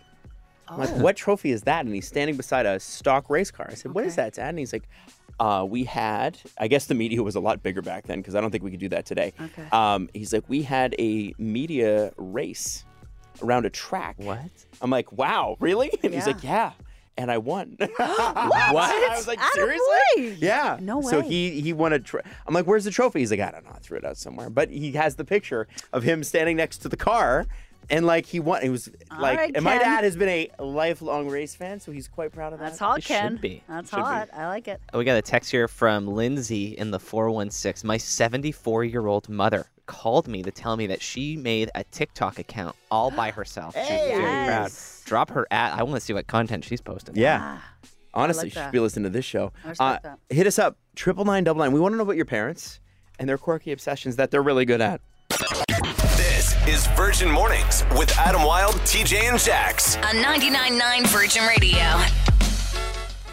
I'm 0.68 0.78
like, 0.78 0.96
what 0.98 1.16
trophy 1.16 1.52
is 1.52 1.64
that? 1.64 1.86
And 1.86 1.96
he's 1.96 2.08
standing 2.08 2.38
beside 2.38 2.68
a 2.68 2.80
stock 2.80 3.30
race 3.30 3.50
car. 3.50 3.68
I 3.70 3.74
said, 3.74 3.94
"What 3.94 4.06
is 4.06 4.16
that, 4.18 4.34
Dad? 4.34 4.50
And 4.50 4.60
he's 4.60 4.72
like, 4.72 4.88
uh, 5.40 5.66
we 5.68 5.84
had, 5.84 6.38
I 6.58 6.68
guess 6.68 6.86
the 6.86 6.94
media 6.94 7.24
was 7.24 7.36
a 7.36 7.40
lot 7.40 7.64
bigger 7.64 7.82
back 7.82 8.06
then 8.06 8.20
because 8.20 8.36
I 8.36 8.42
don't 8.42 8.52
think 8.52 8.64
we 8.64 8.72
could 8.72 8.80
do 8.80 8.90
that 8.90 9.06
today. 9.06 9.34
Okay. 9.40 9.68
Um, 9.72 10.10
he's 10.14 10.34
like, 10.34 10.44
we 10.48 10.62
had 10.62 10.96
a 11.00 11.34
media 11.38 12.12
race 12.18 12.84
around 13.42 13.66
a 13.66 13.70
track. 13.70 14.16
What? 14.18 14.42
I'm 14.82 14.90
like, 14.90 15.12
wow, 15.12 15.56
really? 15.60 15.92
And 16.04 16.14
he's 16.14 16.28
like, 16.28 16.44
yeah. 16.44 16.74
And 17.20 17.30
I 17.30 17.38
won. 17.38 17.76
what? 17.78 17.90
What? 18.00 18.90
I 19.12 19.14
was 19.16 19.28
like, 19.28 19.40
Atta 19.40 19.52
seriously? 19.54 20.38
Yeah. 20.40 20.78
No 20.80 21.00
way. 21.00 21.10
So 21.10 21.22
he 21.22 21.60
he 21.60 21.74
won 21.74 21.92
a. 21.94 22.00
Tr- 22.00 22.20
I'm 22.48 22.54
like, 22.54 22.66
where's 22.66 22.86
the 22.86 22.92
trophy? 22.92 23.20
He's 23.20 23.30
like, 23.32 23.42
I 23.42 23.52
don't 23.52 23.66
know. 23.66 23.72
I 23.76 23.80
threw 23.80 23.98
it 23.98 24.06
out 24.06 24.16
somewhere. 24.18 24.50
But 24.50 24.70
he 24.70 24.94
has 24.94 25.16
the 25.16 25.26
picture 25.26 25.68
of 25.92 26.04
him 26.04 26.24
standing 26.24 26.56
next 26.56 26.78
to 26.80 26.88
the 26.90 26.96
car, 26.96 27.46
and 27.90 28.06
like 28.06 28.26
he 28.26 28.40
won. 28.40 28.62
He 28.62 28.70
was 28.70 28.90
like, 29.20 29.38
right, 29.38 29.52
and 29.54 29.66
my 29.66 29.72
Ken. 29.78 29.82
dad 29.82 30.04
has 30.06 30.16
been 30.16 30.30
a 30.30 30.50
lifelong 30.64 31.28
race 31.28 31.56
fan, 31.56 31.82
so 31.82 31.92
he's 31.92 32.08
quite 32.08 32.32
proud 32.32 32.54
of 32.54 32.60
that. 32.60 32.68
That's 32.70 32.80
hot, 32.80 32.98
You 32.98 33.02
should 33.02 33.08
Ken. 33.16 33.36
be. 33.42 33.64
That's 33.68 33.90
Should 33.90 33.98
be. 33.98 34.02
hot. 34.02 34.30
I 34.34 34.48
like 34.48 34.68
it. 34.70 34.80
Oh, 34.94 35.00
we 35.00 35.04
got 35.04 35.18
a 35.18 35.22
text 35.22 35.52
here 35.52 35.68
from 35.68 36.08
Lindsay 36.08 36.68
in 36.78 36.92
the 36.92 37.00
416. 37.00 37.86
My 37.86 37.98
74 37.98 38.86
year 38.86 39.08
old 39.08 39.28
mother 39.28 39.66
called 39.88 40.28
me 40.28 40.44
to 40.44 40.52
tell 40.52 40.78
me 40.78 40.86
that 40.88 41.02
she 41.02 41.36
made 41.36 41.72
a 41.76 41.84
TikTok 41.86 42.38
account 42.40 42.76
all 42.92 43.10
by 43.12 43.32
herself. 43.32 43.76
She's 43.76 43.88
very 43.88 44.22
proud. 44.22 44.46
Yes. 44.64 44.99
Drop 45.10 45.32
her 45.32 45.48
at. 45.50 45.74
I 45.74 45.82
want 45.84 45.96
to 45.96 46.02
see 46.02 46.14
what 46.14 46.28
content 46.28 46.64
she's 46.64 46.82
posting. 46.82 47.16
Yeah. 47.18 47.40
Ah, 47.42 47.66
Honestly, 48.14 48.46
like 48.46 48.56
you 48.56 48.62
should 48.62 48.72
be 48.72 48.80
listening 48.80 49.04
to 49.06 49.10
this 49.10 49.26
show. 49.26 49.52
I 49.66 49.70
Uh, 49.80 50.00
that. 50.04 50.20
hit 50.30 50.46
us 50.46 50.60
up, 50.60 50.78
triple 50.96 51.26
nine 51.26 51.44
double 51.44 51.60
nine. 51.60 51.72
We 51.72 51.80
want 51.80 51.94
to 51.94 51.98
know 51.98 52.04
about 52.04 52.16
your 52.16 52.26
parents 52.26 52.80
and 53.18 53.28
their 53.28 53.38
quirky 53.40 53.72
obsessions 53.72 54.16
that 54.18 54.30
they're 54.32 54.44
really 54.44 54.66
good 54.66 54.82
at. 54.82 55.02
This 56.16 56.56
is 56.68 56.86
Virgin 56.96 57.30
Mornings 57.32 57.84
with 57.98 58.16
Adam 58.20 58.44
Wilde, 58.44 58.76
TJ, 58.82 59.30
and 59.30 59.40
Jax. 59.40 59.96
On 59.98 60.04
99.9 60.16 61.08
Virgin 61.08 61.44
Radio. 61.48 62.00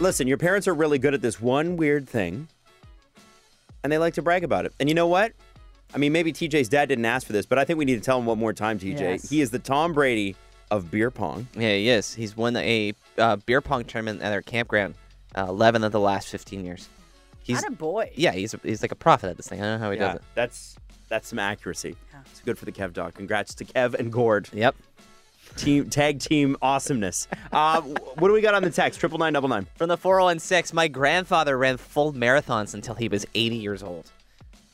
Listen, 0.00 0.26
your 0.26 0.38
parents 0.38 0.66
are 0.66 0.74
really 0.74 0.98
good 0.98 1.12
at 1.14 1.20
this 1.22 1.40
one 1.40 1.76
weird 1.76 2.08
thing, 2.08 2.48
and 3.84 3.92
they 3.92 3.98
like 3.98 4.14
to 4.14 4.22
brag 4.22 4.44
about 4.44 4.64
it. 4.66 4.72
And 4.80 4.88
you 4.88 4.94
know 4.94 5.06
what? 5.08 5.32
I 5.94 5.98
mean, 5.98 6.12
maybe 6.12 6.32
TJ's 6.32 6.68
dad 6.68 6.86
didn't 6.88 7.04
ask 7.04 7.26
for 7.26 7.32
this, 7.32 7.44
but 7.46 7.58
I 7.58 7.64
think 7.64 7.78
we 7.78 7.84
need 7.84 7.94
to 7.96 8.00
tell 8.00 8.18
him 8.18 8.24
one 8.26 8.38
more 8.38 8.52
time, 8.54 8.78
TJ. 8.78 8.98
Yes. 9.00 9.28
He 9.30 9.40
is 9.42 9.50
the 9.50 9.58
Tom 9.58 9.92
Brady 9.92 10.36
of 10.70 10.90
beer 10.90 11.10
pong. 11.10 11.48
Yeah, 11.54 11.74
he 11.74 11.88
is. 11.88 12.14
He's 12.14 12.36
won 12.36 12.56
a 12.56 12.92
uh, 13.18 13.36
beer 13.36 13.60
pong 13.60 13.84
tournament 13.84 14.22
at 14.22 14.32
our 14.32 14.42
campground 14.42 14.94
uh, 15.36 15.46
11 15.48 15.84
of 15.84 15.92
the 15.92 16.00
last 16.00 16.28
15 16.28 16.64
years. 16.64 16.88
He's 17.42 17.64
a 17.64 17.70
boy. 17.70 18.10
yeah, 18.16 18.32
he's 18.32 18.56
he's 18.64 18.82
like 18.82 18.90
a 18.90 18.96
prophet 18.96 19.30
at 19.30 19.36
this 19.36 19.46
thing. 19.46 19.60
I 19.60 19.64
don't 19.64 19.78
know 19.78 19.84
how 19.84 19.90
he 19.92 19.98
yeah, 19.98 20.06
does 20.06 20.16
it. 20.16 20.22
that's 20.34 20.76
that's 21.08 21.28
some 21.28 21.38
accuracy. 21.38 21.94
It's 22.28 22.40
good 22.40 22.58
for 22.58 22.64
the 22.64 22.72
Kev 22.72 22.92
dog. 22.92 23.14
Congrats 23.14 23.54
to 23.54 23.64
Kev 23.64 23.94
and 23.94 24.12
Gord. 24.12 24.48
Yep. 24.52 24.74
Team 25.56 25.88
tag 25.88 26.18
team 26.18 26.56
awesomeness. 26.60 27.28
Uh, 27.52 27.80
what 27.80 28.28
do 28.28 28.32
we 28.32 28.40
got 28.40 28.54
on 28.54 28.62
the 28.62 28.70
text? 28.70 28.98
Triple 28.98 29.18
nine 29.18 29.32
double 29.32 29.48
nine. 29.48 29.66
From 29.76 29.88
the 29.88 29.96
416, 29.96 30.74
my 30.74 30.88
grandfather 30.88 31.56
ran 31.56 31.76
full 31.76 32.12
marathons 32.12 32.74
until 32.74 32.96
he 32.96 33.08
was 33.08 33.24
80 33.34 33.56
years 33.56 33.82
old. 33.82 34.10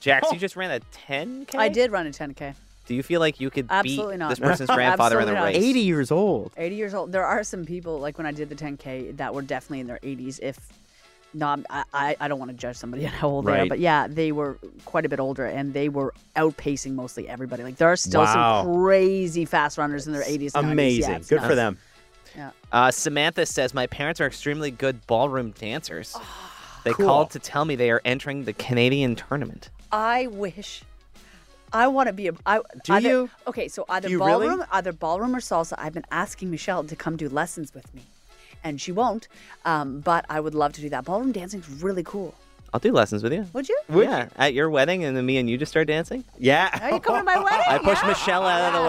Jax, 0.01 0.33
you 0.33 0.39
just 0.39 0.57
ran 0.57 0.71
a 0.73 0.81
10K? 1.09 1.55
I 1.55 1.69
did 1.69 1.93
run 1.93 2.07
a 2.07 2.11
10K. 2.11 2.55
Do 2.87 2.95
you 2.95 3.03
feel 3.03 3.21
like 3.21 3.41
you 3.41 3.49
could 3.51 3.67
Absolutely 3.71 4.15
beat 4.15 4.19
not. 4.19 4.29
this 4.31 4.39
person's 4.41 4.71
grandfather 4.75 5.21
in 5.21 5.27
the 5.27 5.33
Absolutely 5.33 5.59
not. 5.61 5.65
race? 5.65 5.71
80 5.71 5.81
years 5.81 6.11
old. 6.11 6.53
80 6.57 6.75
years 6.75 6.95
old. 6.95 7.13
There 7.13 7.25
are 7.25 7.45
some 7.45 7.65
people, 7.65 7.99
like 8.01 8.19
when 8.19 8.27
I 8.27 8.33
did 8.33 8.49
the 8.49 8.55
10K, 8.57 9.17
that 9.19 9.35
were 9.35 9.43
definitely 9.43 9.81
in 9.81 9.87
their 9.87 9.99
80s. 10.03 10.41
If 10.43 10.59
not, 11.35 11.61
I, 11.71 11.85
I, 11.95 12.17
I 12.21 12.29
don't 12.29 12.39
want 12.39 12.51
to 12.51 12.57
judge 12.57 12.77
somebody 12.77 13.07
on 13.07 13.13
how 13.13 13.29
old 13.29 13.47
they 13.47 13.53
are, 13.53 13.55
Right. 13.61 13.69
but 13.69 13.79
yeah, 13.79 14.07
they 14.09 14.33
were 14.33 14.59
quite 14.85 15.07
a 15.07 15.09
bit 15.09 15.21
older 15.21 15.47
and 15.47 15.73
they 15.73 15.89
were 15.89 16.13
outpacing 16.37 16.95
mostly 16.95 17.29
everybody. 17.29 17.63
Like 17.63 17.77
there 17.77 17.91
are 17.91 17.97
still 17.97 18.23
Wow. 18.23 18.65
some 18.65 18.75
crazy 18.75 19.45
fast 19.45 19.79
runners 19.79 20.07
in 20.07 20.13
their 20.13 20.25
80s. 20.25 20.51
90s. 20.53 20.73
Amazing. 20.73 21.11
Yeah, 21.11 21.17
it's 21.17 21.29
good 21.29 21.41
for 21.41 21.55
nuts. 21.55 21.57
them. 21.57 21.79
Yeah. 22.37 22.51
Uh, 22.73 22.91
Samantha 22.91 23.47
says, 23.47 23.75
My 23.75 23.87
parents 23.87 24.21
are 24.21 24.27
extremely 24.27 24.71
good 24.71 25.07
ballroom 25.07 25.53
dancers. 25.53 26.17
they 26.85 26.93
Cool. 26.93 27.07
called 27.07 27.31
to 27.31 27.39
tell 27.39 27.65
me 27.65 27.77
they 27.77 27.91
are 27.91 28.01
entering 28.05 28.45
the 28.45 28.53
Canadian 28.55 29.15
tournament. 29.17 29.71
I 29.93 30.27
wish. 30.29 30.83
I 31.73 31.89
want 31.89 32.09
to 32.09 32.13
be 32.13 32.29
a. 32.29 32.33
I, 32.45 32.61
Do 32.85 32.93
either, 32.93 33.09
you? 33.09 33.31
Okay, 33.47 33.69
so 33.69 33.85
either 33.89 34.09
you 34.09 34.19
really? 34.19 34.47
ballroom, 34.49 34.67
either 34.73 34.93
ballroom 34.93 35.35
or 35.35 35.41
salsa. 35.41 35.75
I've 35.79 35.95
been 35.95 36.07
asking 36.11 36.51
Michelle 36.51 36.85
to 36.85 36.97
come 36.97 37.17
do 37.17 37.29
lessons 37.29 37.75
with 37.75 37.93
me, 37.95 38.03
and 38.63 38.81
she 38.81 38.93
won't. 38.93 39.29
Um, 39.65 40.01
but 40.01 40.27
I 40.29 40.41
would 40.41 40.55
love 40.55 40.73
to 40.75 40.81
do 40.81 40.89
that. 40.91 41.05
Ballroom 41.05 41.33
dancing 41.33 41.61
is 41.61 41.69
really 41.83 42.03
cool. 42.03 42.35
I'll 42.75 42.81
do 42.81 42.91
lessons 42.93 43.23
with 43.23 43.35
you. 43.35 43.47
Would 43.53 43.69
you? 43.69 43.79
yeah, 43.95 44.29
at 44.37 44.55
your 44.55 44.71
wedding, 44.71 45.05
and 45.05 45.15
then 45.15 45.27
me 45.27 45.37
and 45.37 45.49
you 45.51 45.59
just 45.59 45.71
start 45.71 45.89
dancing. 45.89 46.25
Yeah. 46.39 46.71
Are 46.83 46.93
you 46.95 47.01
coming 47.01 47.21
to 47.21 47.25
my 47.25 47.39
wedding? 47.39 47.65
I 47.69 47.77
push 47.79 48.03
Michelle 48.07 48.45
out 48.47 48.73
of 48.75 48.81
the 48.81 48.89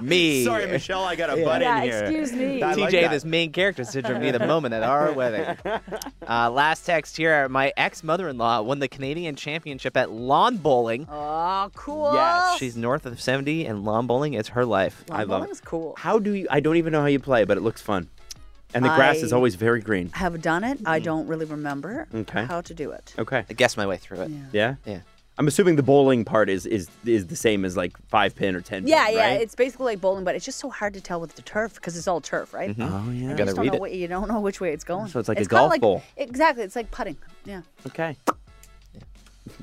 me. 0.08 0.42
Sorry, 0.44 0.66
Michelle, 0.66 1.04
I 1.04 1.16
got 1.16 1.28
a 1.28 1.44
butt 1.44 1.60
Yeah, 1.60 1.76
in 1.78 1.82
here. 1.82 1.98
excuse 2.04 2.32
me. 2.32 2.62
I 2.62 2.74
TJ, 2.74 2.90
that. 3.02 3.10
this 3.10 3.24
main 3.26 3.52
character 3.52 3.84
syndrome 3.84 4.22
me 4.22 4.30
the 4.30 4.38
moment 4.46 4.72
at 4.74 4.82
our 4.82 5.12
wedding. 5.12 5.56
Uh, 6.30 6.50
last 6.50 6.84
text 6.84 7.16
here. 7.16 7.48
My 7.48 7.72
ex 7.78 8.04
mother 8.04 8.28
in 8.28 8.36
law 8.36 8.60
won 8.60 8.80
the 8.80 8.88
Canadian 8.88 9.34
championship 9.34 9.96
at 9.96 10.10
lawn 10.10 10.58
bowling. 10.58 11.06
Oh, 11.10 11.70
cool. 11.74 12.12
Yes, 12.12 12.58
She's 12.58 12.76
north 12.76 13.06
of 13.06 13.18
70, 13.18 13.64
and 13.64 13.82
lawn 13.82 14.06
bowling 14.06 14.34
is 14.34 14.48
her 14.48 14.66
life. 14.66 15.04
Lawn 15.08 15.20
I 15.20 15.22
love 15.22 15.40
bowling's 15.40 15.60
it. 15.60 15.64
cool. 15.64 15.94
How 15.96 16.18
do 16.18 16.34
you? 16.34 16.46
I 16.50 16.60
don't 16.60 16.76
even 16.76 16.92
know 16.92 17.00
how 17.00 17.06
you 17.06 17.18
play, 17.18 17.44
but 17.44 17.56
it 17.56 17.62
looks 17.62 17.80
fun. 17.80 18.08
And 18.74 18.84
the 18.84 18.94
grass 18.94 19.22
is 19.22 19.32
always 19.32 19.54
very 19.54 19.80
green. 19.80 20.10
Have 20.10 20.40
done 20.42 20.64
it. 20.64 20.80
I 20.84 21.00
mm. 21.00 21.04
don't 21.04 21.26
really 21.26 21.46
remember 21.46 22.06
Okay. 22.14 22.44
how 22.44 22.60
to 22.60 22.74
do 22.74 22.90
it. 22.90 23.14
Okay. 23.18 23.44
I 23.48 23.52
guess 23.54 23.76
my 23.76 23.86
way 23.86 23.96
through 23.96 24.22
it. 24.22 24.30
Yeah. 24.30 24.44
Yeah. 24.52 24.74
Yeah. 24.84 25.00
I'm 25.38 25.46
assuming 25.46 25.76
the 25.76 25.84
bowling 25.84 26.24
part 26.24 26.50
is 26.50 26.66
is 26.66 26.88
is 27.04 27.28
the 27.28 27.36
same 27.36 27.64
as 27.64 27.76
like 27.76 27.96
five 28.08 28.34
pin 28.34 28.56
or 28.56 28.60
ten. 28.60 28.88
Yeah, 28.88 29.06
pin, 29.06 29.14
yeah. 29.14 29.20
right? 29.20 29.40
It's 29.40 29.54
basically 29.54 29.86
like 29.86 30.00
bowling, 30.00 30.24
but 30.24 30.34
it's 30.34 30.44
just 30.44 30.58
so 30.58 30.68
hard 30.68 30.94
to 30.94 31.00
tell 31.00 31.20
with 31.20 31.36
the 31.36 31.42
turf 31.42 31.74
because 31.74 31.96
it's 31.96 32.08
all 32.08 32.20
turf, 32.20 32.52
right? 32.52 32.70
Mm-hmm. 32.70 32.82
Oh 32.82 33.10
yeah. 33.12 33.20
You 33.20 33.28
Gotta 33.28 33.44
just 33.44 33.56
don't 33.56 33.64
read 33.64 33.72
know 33.72 33.76
it. 33.76 33.80
what- 33.80 33.92
you 33.92 34.08
don't 34.08 34.28
know 34.28 34.40
which 34.40 34.60
way 34.60 34.72
it's 34.72 34.82
going. 34.82 35.06
So 35.06 35.20
it's 35.20 35.28
like 35.28 35.38
a 35.38 35.42
kinda 35.42 35.50
golf 35.50 35.70
like, 35.70 35.80
ball. 35.80 36.02
Exactly. 36.16 36.64
It's 36.64 36.74
like 36.74 36.90
putting. 36.90 37.16
Yeah. 37.44 37.62
Okay. 37.86 38.16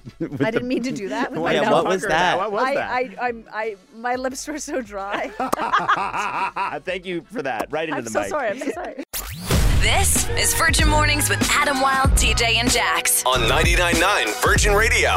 I 0.40 0.52
didn't 0.52 0.68
mean 0.68 0.84
to 0.84 0.92
do 0.92 1.10
that 1.10 1.32
with 1.32 1.42
my 1.42 1.54
Yeah, 1.54 1.62
mouth. 1.62 1.72
what 1.74 1.86
was 1.88 2.02
that? 2.04 2.38
What 2.38 2.52
was 2.52 2.64
I, 2.64 2.76
that? 2.76 2.90
I, 2.92 3.16
I'm, 3.22 3.46
I, 3.52 3.76
my 3.96 4.16
lips 4.16 4.48
were 4.48 4.60
so 4.60 4.82
dry. 4.82 5.30
Thank 6.86 7.06
you 7.06 7.22
for 7.32 7.42
that. 7.42 7.68
Right 7.72 7.88
into 7.90 7.98
I'm 8.00 8.04
the 8.06 8.10
so 8.12 8.20
mic. 8.22 8.30
sorry. 8.30 8.50
I'm 8.50 8.60
so 8.60 8.72
sorry. 8.72 9.04
This 9.82 10.28
is 10.30 10.54
Virgin 10.56 10.88
Mornings 10.90 11.30
with 11.30 11.40
Adam 11.52 11.80
Wilde, 11.82 12.12
TJ, 12.12 12.56
and 12.56 12.72
Jax. 12.72 13.24
On 13.26 13.40
99.9 13.42 14.42
Virgin 14.44 14.74
Radio. 14.74 15.12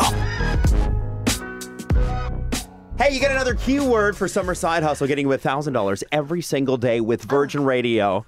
Hey, 2.99 3.15
you 3.15 3.21
get 3.21 3.31
another 3.31 3.55
keyword 3.55 4.17
for 4.17 4.27
summer 4.27 4.55
side 4.57 4.83
hustle, 4.83 5.07
getting 5.07 5.29
you 5.31 5.37
$1,000 5.37 6.03
every 6.11 6.43
single 6.43 6.77
day 6.77 7.01
with 7.01 7.23
Virgin 7.23 7.65
Radio. 7.65 8.25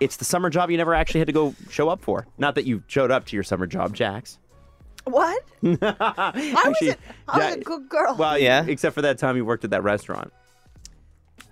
It's 0.00 0.16
the 0.16 0.24
summer 0.24 0.48
job 0.48 0.70
you 0.70 0.78
never 0.78 0.94
actually 0.94 1.20
had 1.20 1.26
to 1.26 1.32
go 1.34 1.54
show 1.70 1.90
up 1.90 2.00
for. 2.02 2.26
Not 2.38 2.54
that 2.54 2.64
you 2.64 2.82
showed 2.86 3.10
up 3.10 3.26
to 3.26 3.36
your 3.36 3.42
summer 3.42 3.66
job, 3.66 3.94
Jax. 3.94 4.38
What? 5.04 5.42
I 5.62 5.68
was, 5.68 6.66
Actually, 6.66 6.88
a, 6.90 6.96
I 7.28 7.36
was 7.36 7.46
yeah, 7.46 7.52
a 7.52 7.56
good 7.58 7.88
girl. 7.88 8.16
Well, 8.16 8.38
Yeah. 8.38 8.64
Except 8.66 8.94
for 8.94 9.02
that 9.02 9.18
time 9.18 9.36
you 9.36 9.44
worked 9.44 9.64
at 9.64 9.70
that 9.70 9.82
restaurant. 9.82 10.32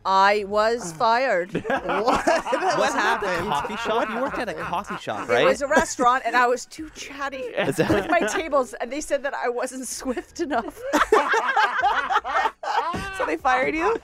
I 0.05 0.45
was 0.49 0.93
fired. 0.99 1.53
What 1.69 2.95
happened? 2.95 3.49
Coffee 3.49 3.77
shop? 3.77 4.09
You 4.09 4.21
worked 4.21 4.39
at 4.39 4.49
a 4.49 4.55
coffee 4.55 4.97
shop, 4.97 5.29
right? 5.29 5.43
It 5.43 5.47
was 5.47 5.63
a 5.63 5.69
restaurant, 5.69 6.23
and 6.27 6.35
I 6.37 6.47
was 6.47 6.67
too 6.67 6.91
chatty 6.95 7.45
with 7.57 8.11
my 8.11 8.27
tables, 8.33 8.75
and 8.75 8.91
they 8.91 9.01
said 9.01 9.23
that 9.25 9.35
I 9.35 9.49
wasn't 9.49 9.87
swift 9.87 10.41
enough. 10.41 10.81
So 13.19 13.27
they 13.27 13.37
fired 13.37 13.75
you? 13.75 13.97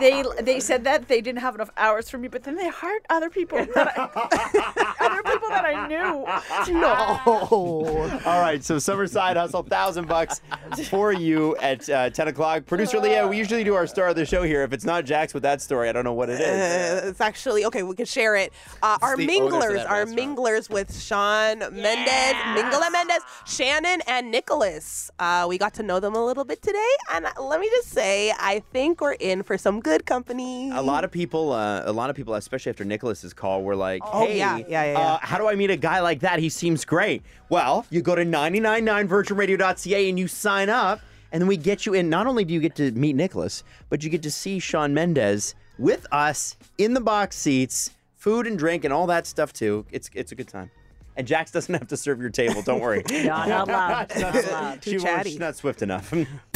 they 0.00 0.22
they 0.42 0.60
said 0.60 0.84
that 0.84 1.08
they 1.08 1.20
didn't 1.20 1.40
have 1.40 1.54
enough 1.54 1.70
hours 1.76 2.10
for 2.10 2.18
me, 2.18 2.28
but 2.28 2.44
then 2.44 2.56
they 2.56 2.68
hired 2.68 3.02
other 3.08 3.30
people 3.30 3.58
that 3.74 3.98
I, 3.98 4.02
other 5.00 5.22
people 5.22 5.48
that 5.48 5.64
I 5.64 5.88
knew. 5.88 6.74
No. 6.78 7.18
All 8.26 8.40
right, 8.40 8.62
so 8.62 8.78
summer 8.78 9.06
side 9.06 9.36
hustle, 9.36 9.62
thousand 9.62 10.08
bucks 10.08 10.40
for 10.88 11.12
you 11.12 11.56
at 11.56 11.88
uh, 11.88 12.10
ten 12.10 12.28
o'clock. 12.28 12.66
Producer 12.66 13.00
Leah, 13.00 13.26
we 13.26 13.38
usually 13.38 13.64
do 13.64 13.74
our 13.74 13.86
star 13.86 14.08
of 14.08 14.16
the 14.16 14.26
show 14.26 14.42
here. 14.42 14.62
If 14.62 14.72
it's 14.72 14.84
not 14.84 15.04
Jax 15.04 15.32
with 15.32 15.42
that 15.42 15.62
story, 15.62 15.88
I 15.88 15.92
don't 15.92 16.04
know 16.04 16.12
what 16.12 16.28
it 16.28 16.40
is. 16.40 17.04
Uh, 17.04 17.08
it's 17.08 17.20
actually 17.20 17.64
okay. 17.64 17.82
We 17.82 17.94
can 17.96 18.06
share 18.06 18.36
it. 18.36 18.52
Uh, 18.82 18.98
our 19.00 19.16
the 19.16 19.22
owners 19.24 19.54
of 19.54 19.60
minglers, 19.60 19.88
our 19.88 20.04
restaurant. 20.04 20.36
minglers 20.36 20.70
with 20.70 21.00
Shawn 21.00 21.58
Mendes, 21.58 22.34
Mingle 22.54 22.90
Mendes, 22.90 23.22
Shannon, 23.46 24.02
and 24.06 24.30
Nicholas. 24.30 25.10
Uh, 25.18 25.46
we 25.48 25.56
got 25.58 25.74
to 25.74 25.82
know 25.82 25.98
them 25.98 26.14
a 26.14 26.24
little 26.24 26.44
bit 26.44 26.62
today, 26.62 26.92
and 27.14 27.26
let 27.40 27.60
me 27.60 27.68
just 27.70 27.77
say, 27.82 28.32
I 28.38 28.62
think 28.72 29.00
we're 29.00 29.12
in 29.12 29.42
for 29.42 29.56
some 29.58 29.80
good 29.80 30.06
company. 30.06 30.70
A 30.70 30.82
lot 30.82 31.04
of 31.04 31.10
people, 31.10 31.52
uh, 31.52 31.82
a 31.84 31.92
lot 31.92 32.10
of 32.10 32.16
people, 32.16 32.34
especially 32.34 32.70
after 32.70 32.84
Nicholas's 32.84 33.32
call, 33.32 33.62
were 33.62 33.76
like, 33.76 34.02
Oh, 34.04 34.26
"Hey, 34.26 34.38
yeah, 34.38 34.56
yeah, 34.58 34.64
yeah, 34.68 34.92
yeah. 34.92 34.98
Uh, 34.98 35.18
how 35.20 35.38
do 35.38 35.48
I 35.48 35.54
meet 35.54 35.70
a 35.70 35.76
guy 35.76 36.00
like 36.00 36.20
that? 36.20 36.38
He 36.38 36.48
seems 36.48 36.84
great." 36.84 37.22
Well, 37.48 37.86
you 37.90 38.02
go 38.02 38.14
to 38.14 38.24
999virginradio.ca 38.24 40.08
and 40.08 40.18
you 40.18 40.28
sign 40.28 40.68
up, 40.68 41.00
and 41.32 41.40
then 41.42 41.48
we 41.48 41.56
get 41.56 41.86
you 41.86 41.94
in. 41.94 42.08
Not 42.08 42.26
only 42.26 42.44
do 42.44 42.54
you 42.54 42.60
get 42.60 42.74
to 42.76 42.90
meet 42.92 43.14
Nicholas, 43.16 43.64
but 43.88 44.02
you 44.02 44.10
get 44.10 44.22
to 44.22 44.30
see 44.30 44.58
Shawn 44.58 44.94
Mendes 44.94 45.54
with 45.78 46.06
us 46.12 46.56
in 46.78 46.94
the 46.94 47.00
box 47.00 47.36
seats, 47.36 47.90
food 48.16 48.46
and 48.46 48.58
drink, 48.58 48.84
and 48.84 48.92
all 48.92 49.06
that 49.06 49.26
stuff 49.26 49.52
too. 49.52 49.84
It's 49.90 50.10
it's 50.14 50.32
a 50.32 50.34
good 50.34 50.48
time. 50.48 50.70
And 51.16 51.26
Jax 51.26 51.50
doesn't 51.50 51.74
have 51.74 51.88
to 51.88 51.96
serve 51.96 52.20
your 52.20 52.30
table. 52.30 52.62
Don't 52.62 52.80
worry. 52.80 53.02
Not 53.10 53.48
allowed. 53.48 53.66
Not 53.68 54.16
allowed. 54.46 54.80
Too 54.82 54.90
she 54.92 54.98
chatty. 54.98 55.30
she's 55.30 55.38
not 55.40 55.56
swift 55.56 55.82
enough. 55.82 56.14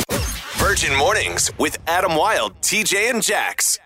Virgin 0.73 0.97
Mornings 0.97 1.51
with 1.59 1.77
Adam 1.87 2.17
Wilde, 2.17 2.59
TJ, 2.63 3.11
and 3.11 3.23
Jax. 3.23 3.79